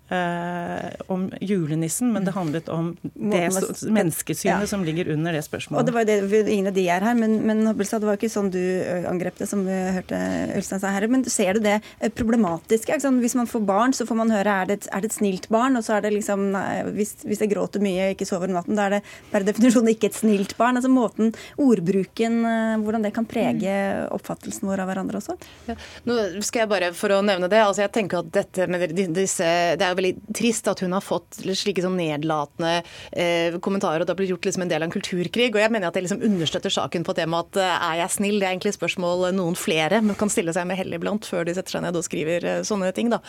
om 1.13 1.27
julenissen, 1.41 2.13
men 2.13 2.27
det 2.27 2.35
handlet 2.37 2.69
om 2.73 2.93
det 3.03 3.43
menneskesynet 3.89 4.65
ja. 4.65 4.69
som 4.69 4.85
ligger 4.85 5.13
under 5.15 5.35
det 5.37 5.43
spørsmålet. 5.47 5.83
Og 5.83 5.89
det 5.89 5.95
var 5.97 6.07
jo 6.07 6.11
det, 6.11 6.43
Ingen 6.53 6.69
av 6.69 6.77
de 6.77 6.85
er 6.91 7.05
her, 7.05 7.17
men, 7.17 7.39
men 7.47 7.65
det 7.73 8.01
var 8.03 8.19
ikke 8.19 8.31
sånn 8.33 8.51
du 8.53 8.61
angrep 9.09 9.39
det, 9.41 9.49
som 9.51 9.65
vi 9.67 9.77
hørte 9.97 10.19
Ulstein 10.57 10.83
sa 10.83 10.93
her. 10.95 11.07
Men 11.11 11.25
ser 11.31 11.57
du 11.57 11.65
det 11.65 11.79
problematiske? 12.19 12.99
Hvis 13.23 13.37
man 13.39 13.51
får 13.51 13.65
barn, 13.69 13.97
så 13.97 14.07
får 14.09 14.19
man 14.19 14.33
høre 14.35 14.57
er 14.63 14.71
det, 14.71 14.79
et, 14.81 14.89
er 14.93 15.05
det 15.05 15.13
et 15.13 15.19
snilt 15.19 15.49
barn, 15.53 15.79
og 15.79 15.87
så 15.87 15.97
er 15.97 16.07
det 16.07 16.15
liksom 16.17 16.51
hvis, 16.97 17.15
hvis 17.27 17.43
jeg 17.45 17.53
gråter 17.53 17.83
mye 17.85 18.11
og 18.11 18.17
ikke 18.17 18.29
sover 18.29 18.51
om 18.51 18.59
natten, 18.59 18.79
da 18.79 18.89
er 18.89 18.99
det 18.99 19.03
per 19.33 19.47
definisjon 19.47 19.91
ikke 19.93 20.11
et 20.11 20.19
snilt 20.19 20.57
barn. 20.59 20.79
Altså 20.81 20.93
måten, 20.93 21.33
ordbruken, 21.63 22.41
hvordan 22.85 23.07
det 23.07 23.15
kan 23.17 23.29
prege 23.29 23.77
oppfattelsen 24.13 24.69
vår 24.69 24.85
av 24.85 24.93
hverandre 24.93 25.21
også. 25.23 25.39
Ja. 25.71 25.79
Nå 26.09 26.19
skal 26.45 26.65
jeg 26.65 26.73
bare, 26.73 26.93
for 26.97 27.15
å 27.17 27.23
nevne 27.25 27.51
det, 27.53 27.63
altså 27.63 27.85
jeg 27.85 27.95
tenker 27.95 28.23
at 28.23 28.33
dette 28.35 28.69
med 28.71 28.93
disse, 28.97 29.49
det 29.79 29.87
er 29.87 29.93
jo 29.93 30.01
veldig 30.03 30.35
trist 30.37 30.69
at 30.71 30.83
hun 30.83 30.95
har 30.97 31.05
fått 31.05 31.41
slike 31.43 31.85
sånn 31.85 31.99
nedlatende 32.01 32.75
eh, 33.13 33.59
kommentarer, 33.63 34.03
og 34.03 34.09
det 34.09 34.15
har 34.15 34.21
blitt 34.21 34.33
gjort 34.35 34.49
liksom 34.49 34.67
en 34.67 34.73
del 34.73 34.83
av 34.83 34.89
en 34.89 34.95
kulturkrig. 34.95 35.53
og 35.55 35.63
Jeg 35.63 35.73
mener 35.73 35.89
at 35.89 35.97
det 35.99 36.05
liksom 36.07 36.25
understøtter 36.27 36.73
saken 36.73 37.07
på 37.07 37.17
temaet 37.19 37.53
at 37.53 37.63
eh, 37.63 37.87
er 37.91 38.03
jeg 38.03 38.17
snill? 38.19 38.41
Det 38.41 38.49
er 38.49 38.57
egentlig 38.57 38.77
spørsmål 38.79 39.31
noen 39.37 39.59
flere 39.59 40.03
men 40.03 40.19
kan 40.19 40.33
stille 40.33 40.55
seg 40.55 40.69
med 40.69 40.81
hell 40.81 40.93
iblant 40.97 41.27
før 41.29 41.47
de 41.47 41.57
setter 41.57 41.79
seg 41.79 41.87
ned 41.87 41.99
og 41.99 42.07
skriver 42.07 42.49
eh, 42.49 42.61
sånne 42.67 42.93
ting. 42.97 43.13
da. 43.13 43.23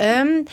Um, 0.00 0.46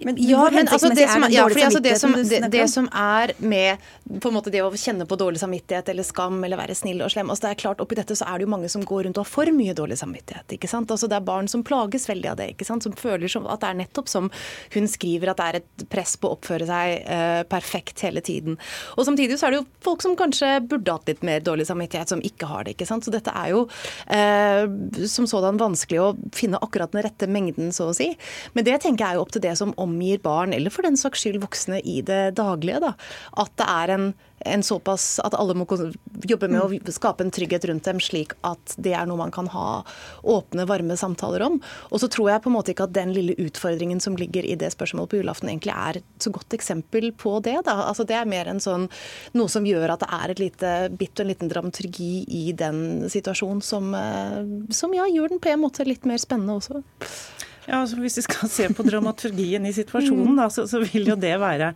men 0.00 0.16
ja, 0.18 0.48
men 0.52 0.68
altså 0.68 0.88
det 0.88 1.08
som, 1.08 1.24
ja, 1.30 1.44
fordi, 1.48 1.62
altså 1.62 1.80
det, 1.80 1.96
som, 2.00 2.14
det, 2.16 2.40
det, 2.50 2.64
som, 2.70 2.88
er 2.96 3.32
med 3.38 3.76
på 4.20 4.30
en 4.30 4.34
måte 4.34 4.50
det 4.50 4.62
å 4.64 4.70
kjenne 4.72 5.04
på 5.08 5.18
dårlig 5.20 5.42
samvittighet 5.42 5.90
eller 5.92 6.06
skam 6.06 6.40
eller 6.44 6.58
være 6.58 6.76
snill 6.76 7.02
og 7.04 7.12
slem 7.12 7.30
altså 7.30 7.46
det 7.46 7.52
er 7.52 7.60
klart 7.62 7.82
Oppi 7.82 7.98
dette 7.98 8.16
så 8.16 8.26
er 8.28 8.40
det 8.40 8.46
jo 8.46 8.52
mange 8.54 8.70
som 8.72 8.84
går 8.88 9.06
rundt 9.06 9.20
og 9.20 9.26
har 9.26 9.30
for 9.30 9.52
mye 9.54 9.74
dårlig 9.76 9.98
samvittighet. 10.00 10.56
ikke 10.56 10.70
sant? 10.70 10.90
Altså 10.90 11.08
Det 11.10 11.18
er 11.18 11.26
barn 11.26 11.48
som 11.50 11.64
plages 11.66 12.08
veldig 12.08 12.30
av 12.32 12.38
det. 12.40 12.48
ikke 12.54 12.66
sant? 12.68 12.86
Som 12.86 12.94
føler 12.98 13.30
som, 13.30 13.46
at 13.50 13.62
det 13.62 13.70
er 13.70 13.78
nettopp 13.82 14.10
som 14.10 14.30
hun 14.74 14.88
skriver, 14.90 15.32
at 15.32 15.40
det 15.40 15.48
er 15.48 15.60
et 15.60 15.84
press 15.92 16.14
på 16.16 16.30
å 16.30 16.36
oppføre 16.36 16.68
seg 16.68 17.04
uh, 17.08 17.42
perfekt 17.50 18.04
hele 18.06 18.22
tiden. 18.24 18.58
Og 18.96 19.06
Samtidig 19.08 19.38
så 19.38 19.48
er 19.48 19.54
det 19.54 19.60
jo 19.62 19.68
folk 19.84 20.04
som 20.04 20.16
kanskje 20.18 20.54
burde 20.68 20.94
hatt 20.94 21.10
litt 21.10 21.24
mer 21.26 21.42
dårlig 21.44 21.66
samvittighet, 21.68 22.12
som 22.14 22.22
ikke 22.24 22.48
har 22.50 22.64
det. 22.64 22.76
ikke 22.76 22.88
sant? 22.88 23.04
Så 23.04 23.14
dette 23.14 23.34
er 23.34 23.52
jo 23.52 23.64
uh, 23.66 25.06
som 25.10 25.28
sådan 25.28 25.60
vanskelig 25.60 26.00
å 26.00 26.10
finne 26.36 26.60
akkurat 26.62 26.94
den 26.94 27.04
rette 27.04 27.28
mengden, 27.30 27.72
så 27.74 27.90
å 27.90 27.96
si. 27.96 28.12
Men 28.56 28.68
det 28.68 28.78
tenker 28.84 29.04
jeg 29.04 29.16
er 29.16 29.20
jo 29.20 29.26
opp 29.26 29.34
til 29.34 29.44
det 29.44 29.56
som 29.58 29.74
omgir 29.82 30.20
barn, 30.22 30.52
eller 30.56 30.72
for 30.72 30.86
den 30.86 30.98
saks 30.98 31.24
skyld 31.24 31.40
voksne 31.42 31.80
i 31.84 32.00
det 32.06 32.36
daglige. 32.38 32.80
Da. 32.82 32.92
At 33.42 33.52
det 33.60 33.66
er 33.68 33.92
en, 33.94 34.06
en, 34.46 34.62
såpass 34.66 35.20
At 35.24 35.34
alle 35.38 35.54
må 35.58 35.66
jobbe 36.26 36.48
med 36.50 36.60
å 36.62 36.92
skape 36.94 37.24
en 37.24 37.32
trygghet 37.34 37.66
rundt 37.70 37.86
dem, 37.88 38.00
slik 38.02 38.34
at 38.46 38.74
det 38.82 38.94
er 38.98 39.08
noe 39.08 39.20
man 39.20 39.34
kan 39.34 39.50
ha 39.52 39.82
åpne, 40.22 40.66
varme 40.70 40.96
samtaler 40.98 41.44
om. 41.46 41.60
Og 41.90 42.02
så 42.02 42.10
tror 42.12 42.32
jeg 42.32 42.44
på 42.44 42.50
en 42.50 42.56
måte 42.56 42.74
ikke 42.74 42.88
at 42.88 42.96
den 42.96 43.14
lille 43.14 43.36
utfordringen 43.42 44.02
som 44.02 44.18
ligger 44.18 44.46
i 44.46 44.56
det 44.58 44.72
spørsmålet 44.74 45.12
på 45.12 45.20
julaften, 45.22 45.52
egentlig 45.52 45.74
er 45.74 46.00
et 46.00 46.10
så 46.22 46.32
godt 46.34 46.56
eksempel 46.56 47.10
på 47.18 47.36
det. 47.44 47.58
Da. 47.68 47.78
Altså, 47.88 48.06
det 48.08 48.18
er 48.18 48.30
mer 48.30 48.50
en 48.50 48.62
sånn, 48.62 48.88
noe 49.38 49.52
som 49.52 49.66
gjør 49.66 49.94
at 49.94 50.04
det 50.04 50.10
er 50.18 50.34
et 50.34 50.42
lite 50.42 50.72
bitt 50.98 51.16
og 51.18 51.26
en 51.26 51.32
liten 51.32 51.52
dramaturgi 51.52 52.12
i 52.28 52.44
den 52.56 53.08
situasjonen 53.12 53.62
som, 53.64 53.94
eh, 53.94 54.42
som 54.74 54.94
ja, 54.96 55.06
gjør 55.10 55.34
den 55.34 55.42
på 55.42 55.52
en 55.52 55.62
måte 55.64 55.86
litt 55.88 56.06
mer 56.08 56.20
spennende 56.22 56.58
også. 56.60 56.82
Ja, 57.68 57.80
altså 57.80 57.96
Hvis 58.02 58.18
vi 58.18 58.24
skal 58.26 58.50
se 58.50 58.66
på 58.74 58.84
dramaturgien 58.86 59.66
i 59.66 59.74
situasjonen, 59.74 60.34
da, 60.38 60.48
så, 60.50 60.64
så, 60.66 60.80
vil 60.82 61.06
jo 61.12 61.16
det 61.18 61.34
være 61.40 61.72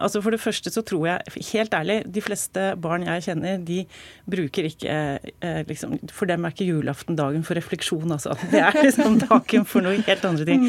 altså 0.00 0.22
For 0.24 0.34
det 0.34 0.40
første 0.40 0.72
så 0.72 0.82
tror 0.86 1.06
jeg, 1.06 1.34
helt 1.52 1.74
ærlig, 1.76 1.98
de 2.08 2.22
fleste 2.24 2.64
barn 2.82 3.04
jeg 3.06 3.26
kjenner, 3.28 3.60
de 3.62 3.84
bruker 4.30 4.66
ikke 4.70 4.96
eh, 5.20 5.60
liksom, 5.68 5.98
For 6.10 6.30
dem 6.30 6.44
er 6.44 6.54
ikke 6.54 6.66
julaften 6.70 7.18
dagen 7.18 7.44
for 7.46 7.58
refleksjon, 7.58 8.10
altså. 8.16 8.34
Det 8.50 8.62
er 8.64 8.80
liksom 8.80 9.20
dagen 9.22 9.68
for 9.68 9.84
noe 9.84 10.00
helt 10.06 10.24
andre 10.24 10.48
ting. 10.48 10.66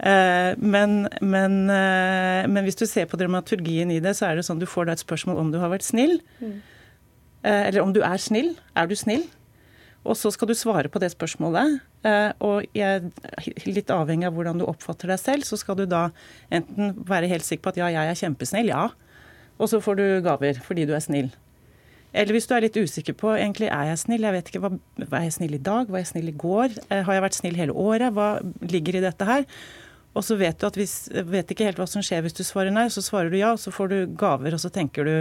Eh, 0.00 0.54
men, 0.56 1.08
men, 1.20 1.58
eh, 1.74 2.46
men, 2.46 2.62
hvis 2.64 2.78
du 2.78 2.86
ser 2.86 3.10
på 3.10 3.18
dramaturgien 3.20 3.90
i 3.90 4.00
det, 4.00 4.14
så 4.16 4.30
er 4.30 4.38
det 4.38 4.46
sånn 4.46 4.62
du 4.62 4.68
får 4.70 4.88
da 4.88 4.96
et 4.96 5.02
spørsmål 5.02 5.42
om 5.42 5.50
du 5.52 5.58
har 5.60 5.74
vært 5.74 5.84
snill. 5.84 6.20
Eh, 6.40 7.62
eller 7.66 7.82
om 7.82 7.92
du 7.96 8.00
er 8.06 8.22
snill. 8.22 8.54
Er 8.78 8.88
du 8.88 8.96
snill? 8.96 9.26
Og 10.06 10.16
så 10.16 10.30
skal 10.32 10.48
du 10.48 10.56
svare 10.56 10.88
på 10.88 11.02
det 11.02 11.10
spørsmålet. 11.12 11.80
Eh, 12.06 12.30
og 12.40 12.64
jeg, 12.76 13.10
litt 13.68 13.92
avhengig 13.92 14.28
av 14.30 14.36
hvordan 14.36 14.62
du 14.62 14.66
oppfatter 14.68 15.10
deg 15.12 15.20
selv, 15.20 15.44
så 15.44 15.58
skal 15.60 15.76
du 15.80 15.84
da 15.88 16.08
enten 16.52 16.94
være 17.08 17.28
helt 17.30 17.44
sikker 17.44 17.66
på 17.66 17.74
at 17.74 17.80
ja, 17.82 17.92
jeg 17.92 18.12
er 18.12 18.20
kjempesnill, 18.22 18.72
ja. 18.72 18.88
Og 19.60 19.68
så 19.68 19.82
får 19.84 20.00
du 20.00 20.04
gaver 20.24 20.60
fordi 20.64 20.86
du 20.88 20.94
er 20.96 21.04
snill. 21.04 21.28
Eller 22.10 22.34
hvis 22.34 22.48
du 22.50 22.56
er 22.56 22.64
litt 22.64 22.78
usikker 22.78 23.14
på 23.14 23.34
egentlig 23.36 23.68
er 23.70 23.92
jeg 23.92 24.00
snill, 24.02 24.24
jeg 24.26 24.34
vet 24.34 24.48
ikke, 24.50 24.72
var 25.12 25.26
jeg 25.26 25.36
snill 25.36 25.54
i 25.54 25.62
dag, 25.62 25.92
var 25.92 26.02
jeg 26.02 26.10
snill 26.10 26.32
i 26.32 26.38
går, 26.46 26.74
eh, 26.88 27.04
har 27.06 27.16
jeg 27.16 27.26
vært 27.26 27.38
snill 27.38 27.60
hele 27.60 27.76
året, 27.76 28.16
hva 28.16 28.32
ligger 28.64 28.98
i 28.98 29.04
dette 29.04 29.28
her? 29.28 29.46
Og 30.16 30.24
så 30.26 30.34
vet 30.40 30.58
du 30.58 30.66
at 30.66 30.78
hvis, 30.78 31.04
vet 31.30 31.52
ikke 31.52 31.68
helt 31.68 31.78
hva 31.78 31.86
som 31.86 32.02
skjer 32.02 32.24
hvis 32.24 32.34
du 32.34 32.42
svarer 32.42 32.74
nei, 32.74 32.88
så 32.90 33.04
svarer 33.04 33.30
du 33.30 33.38
ja, 33.38 33.52
og 33.54 33.62
så 33.62 33.70
får 33.70 33.92
du 33.92 33.98
gaver, 34.18 34.56
og 34.56 34.62
så 34.62 34.72
tenker 34.74 35.06
du 35.06 35.14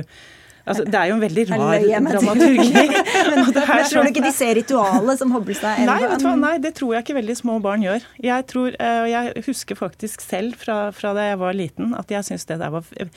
Altså, 0.69 0.85
det 0.85 0.99
er 0.99 1.09
jo 1.09 1.15
en 1.17 1.23
veldig 1.23 1.45
rar 1.49 1.85
dramaturgi. 2.09 2.67
men, 2.77 2.93
men 3.39 3.47
tror 3.55 3.69
du 3.69 3.87
sånn- 3.91 4.09
ikke 4.11 4.25
de 4.25 4.33
ser 4.35 4.53
ritualet 4.59 5.21
som 5.21 5.33
Hobbelstad 5.33 5.81
nei, 5.89 5.97
hva? 6.05 6.33
nei, 6.39 6.53
det 6.61 6.73
tror 6.77 6.95
jeg 6.95 7.07
ikke 7.07 7.17
veldig 7.17 7.37
små 7.39 7.57
barn 7.63 7.85
gjør. 7.85 8.05
Jeg, 8.23 8.45
tror, 8.51 8.75
eh, 8.77 9.05
jeg 9.09 9.45
husker 9.47 9.79
faktisk 9.79 10.25
selv 10.25 10.59
fra, 10.61 10.77
fra, 10.95 11.15
da 11.17 11.29
jeg 11.31 11.39
var 11.41 11.57
liten 11.57 11.95
at 11.97 12.13
jeg 12.13 12.27
syntes 12.27 12.45
det 12.49 12.59
der 12.61 12.73
var 12.73 12.85
Jeg 12.99 13.09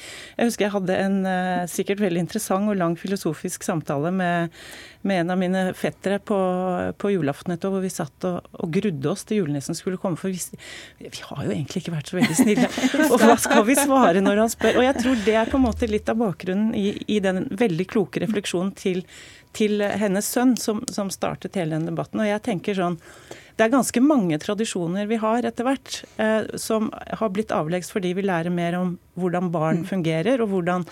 husker 0.49 0.67
jeg 0.67 0.75
hadde 0.77 0.97
en 1.05 1.21
eh, 1.29 1.67
sikkert 1.71 2.01
veldig 2.03 2.25
interessant 2.25 2.73
og 2.73 2.81
lang 2.81 2.97
filosofisk 3.01 3.67
samtale 3.67 4.15
med 4.15 4.51
med 5.03 5.21
en 5.21 5.31
av 5.31 5.39
mine 5.39 5.63
fettere 5.75 6.19
på, 6.23 6.39
på 6.99 7.11
julaften 7.11 7.55
et 7.55 7.65
år, 7.67 7.75
hvor 7.75 7.83
vi 7.83 7.91
satt 7.91 8.27
og, 8.29 8.47
og, 8.55 8.69
grudde 8.73 9.11
oss 9.11 9.25
til 9.27 9.41
julenissen 9.41 9.75
skulle 9.75 9.99
komme. 10.01 10.19
For 10.21 10.31
vi, 10.31 10.39
vi, 11.03 11.23
har 11.27 11.43
jo 11.43 11.51
egentlig 11.51 11.83
ikke 11.83 11.95
vært 11.97 12.13
så 12.13 12.19
veldig 12.21 12.37
snille. 12.39 12.69
Og 13.13 13.17
hva 13.19 13.35
skal 13.41 13.67
vi 13.67 13.77
svare 13.79 14.23
når 14.23 14.45
han 14.45 14.53
spør? 14.53 14.79
Og 14.79 14.87
jeg 14.87 14.99
tror 15.01 15.25
det 15.27 15.37
er 15.41 15.51
på 15.51 15.59
en 15.59 15.67
måte 15.67 15.91
litt 15.91 16.13
av 16.13 16.21
bakgrunnen 16.23 16.71
i, 16.79 16.93
i 17.11 17.19
den 17.25 17.42
veldig 17.51 17.87
kloke 17.91 18.23
refleksjon 18.23 18.75
til 18.79 19.07
til 19.53 19.83
hennes 19.85 20.27
sønn 20.33 20.55
som, 20.57 20.83
som 20.89 21.11
startet 21.13 21.59
hele 21.61 21.77
den 21.77 21.91
debatten. 21.91 22.23
Og 22.23 22.29
jeg 22.29 22.41
tenker 22.47 22.79
sånn 22.79 22.99
det 23.57 23.67
er 23.67 23.73
ganske 23.73 24.03
mange 24.05 24.39
tradisjoner 24.43 25.09
vi 25.11 25.21
har 25.23 25.47
etter 25.49 25.67
hvert 25.67 26.03
eh, 26.23 26.53
som 26.61 26.91
har 26.93 27.33
blitt 27.35 27.55
avleggs 27.55 27.93
fordi 27.93 28.15
vi 28.17 28.27
lærer 28.27 28.55
mer 28.55 28.79
om 28.79 28.97
hvordan 29.19 29.51
barn 29.53 29.83
mm. 29.83 29.89
fungerer, 29.91 30.41
og 30.41 30.49
hvordan 30.49 30.87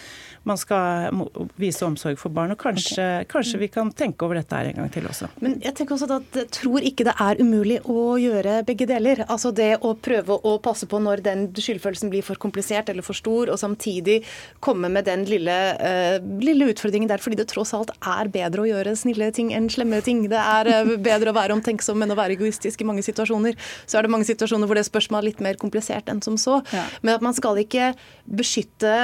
man 0.48 0.58
skal 0.60 1.22
vise 1.60 1.84
omsorg 1.84 2.18
for 2.20 2.32
barn. 2.32 2.52
Og 2.52 2.60
kanskje, 2.60 3.00
okay. 3.00 3.28
kanskje, 3.28 3.60
vi 3.60 3.68
kan 3.72 3.92
tenke 3.96 4.24
over 4.24 4.40
dette 4.40 4.56
her 4.56 4.70
en 4.70 4.80
gang 4.80 4.90
til 4.92 5.08
også. 5.08 5.30
Men 5.44 5.58
jeg 5.64 5.74
tenker 5.76 5.96
også 5.96 6.08
at 6.16 6.38
jeg 6.42 6.50
tror 6.56 6.84
ikke 6.84 7.06
det 7.08 7.14
er 7.20 7.40
umulig 7.40 7.78
å 7.88 8.16
gjøre 8.20 8.60
begge 8.68 8.88
deler. 8.88 9.24
Altså 9.26 9.52
det 9.56 9.70
å 9.84 9.94
prøve 9.96 10.36
å 10.36 10.56
passe 10.62 10.88
på 10.88 11.00
når 11.00 11.24
den 11.24 11.46
skyldfølelsen 11.56 12.12
blir 12.12 12.24
for 12.26 12.40
komplisert 12.40 12.92
eller 12.92 13.04
for 13.04 13.16
stor, 13.16 13.52
og 13.52 13.60
samtidig 13.60 14.20
komme 14.64 14.92
med 14.92 15.08
den 15.08 15.26
lille, 15.28 15.56
uh, 15.80 16.16
lille 16.40 16.70
utfordringen 16.72 17.08
der, 17.10 17.20
fordi 17.24 17.40
det 17.40 17.48
tross 17.52 17.74
alt 17.76 17.92
er 18.00 18.32
bedre 18.32 18.64
å 18.64 18.68
gjøre 18.68 18.96
snille 19.00 19.30
ting 19.36 19.52
enn 19.56 19.70
slemme 19.72 20.00
ting. 20.04 20.26
Det 20.32 20.40
er 20.40 20.72
uh, 20.72 20.94
bedre 21.00 21.32
å 21.32 21.36
være 21.36 21.56
omtenksom 21.56 22.04
enn 22.04 22.12
å 22.12 22.20
være 22.20 22.36
egoistisk 22.50 22.82
i 22.82 22.88
mange 22.88 23.04
situasjoner. 23.06 23.56
Så 23.86 23.98
er 23.98 24.06
det 24.06 24.12
mange 24.12 24.28
situasjoner 24.28 24.66
hvor 24.68 24.78
det 24.78 24.86
spørsmålet 24.88 25.22
er 25.22 25.30
litt 25.30 25.44
mer 25.44 25.60
komplisert 25.60 26.10
enn 26.10 26.22
som 26.24 26.36
så. 26.40 26.60
Ja. 26.74 26.86
Men 27.02 27.16
at 27.16 27.24
man 27.24 27.36
skal 27.36 27.58
ikke 27.62 27.92
beskytte 28.26 28.94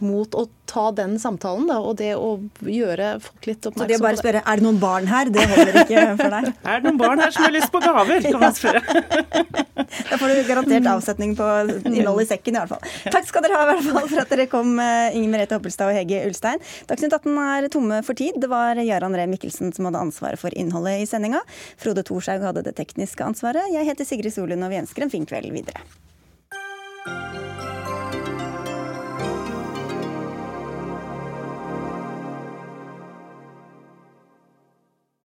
mot 0.00 0.34
å 0.34 0.48
ta 0.66 0.90
den 0.96 1.16
samtalen, 1.22 1.66
da, 1.70 1.78
og 1.80 1.96
det 2.00 2.12
å 2.18 2.36
gjøre 2.60 3.16
folk 3.24 3.48
litt 3.48 3.66
oppmerksom 3.68 3.76
på 3.76 3.86
det. 3.86 3.92
Det 3.94 4.00
å 4.00 4.04
bare 4.04 4.20
spørre 4.20 4.42
er 4.42 4.60
det 4.60 4.66
noen 4.66 4.80
barn 4.82 5.08
her, 5.10 5.30
det 5.32 5.44
holder 5.50 5.78
ikke 5.82 6.04
for 6.20 6.36
deg? 6.36 6.48
er 6.72 6.80
det 6.82 6.88
noen 6.88 7.00
barn 7.00 7.22
her 7.22 7.34
som 7.34 7.46
har 7.46 7.54
lyst 7.54 7.72
på 7.74 7.82
gaver, 7.84 8.26
kan 8.26 8.42
man 8.42 8.56
spørre. 8.56 8.82
da 10.10 10.18
får 10.20 10.32
du 10.32 10.42
garantert 10.50 10.90
avsetning 10.92 11.36
på 11.38 11.50
innholdet 11.92 12.26
i 12.26 12.30
sekken, 12.32 12.58
i 12.58 12.62
hvert 12.62 12.74
fall. 12.74 13.12
Takk 13.16 13.30
skal 13.30 13.46
dere 13.46 13.60
ha 13.60 13.66
i 13.66 13.70
hvert 13.72 13.86
fall 13.90 14.10
for 14.12 14.24
at 14.24 14.34
dere 14.34 14.48
kom, 14.52 14.74
eh, 14.82 15.16
Inger 15.18 15.34
Merete 15.34 15.58
Hoppelstad 15.58 15.92
og 15.92 15.98
Hege 15.98 16.24
Ulstein. 16.28 16.62
Dagsnytt 16.90 17.14
18 17.18 17.42
er 17.46 17.70
tomme 17.72 18.02
for 18.06 18.18
tid. 18.18 18.40
Det 18.42 18.50
var 18.52 18.80
Jarand 18.82 19.18
Ree 19.18 19.30
Mikkelsen 19.30 19.74
som 19.76 19.88
hadde 19.88 20.02
ansvaret 20.08 20.40
for 20.40 20.54
innholdet 20.58 21.04
i 21.04 21.08
sendinga. 21.08 21.42
Frode 21.80 22.06
Thorshaug 22.06 22.44
hadde 22.46 22.66
det 22.66 22.76
tekniske 22.78 23.24
ansvaret. 23.24 23.70
Jeg 23.74 23.88
heter 23.88 24.08
Sigrid 24.08 24.34
Solund, 24.34 24.66
og 24.66 24.74
vi 24.74 24.82
ønsker 24.82 25.06
en 25.06 25.12
fin 25.12 25.28
kveld 25.28 25.54
videre. 25.54 25.84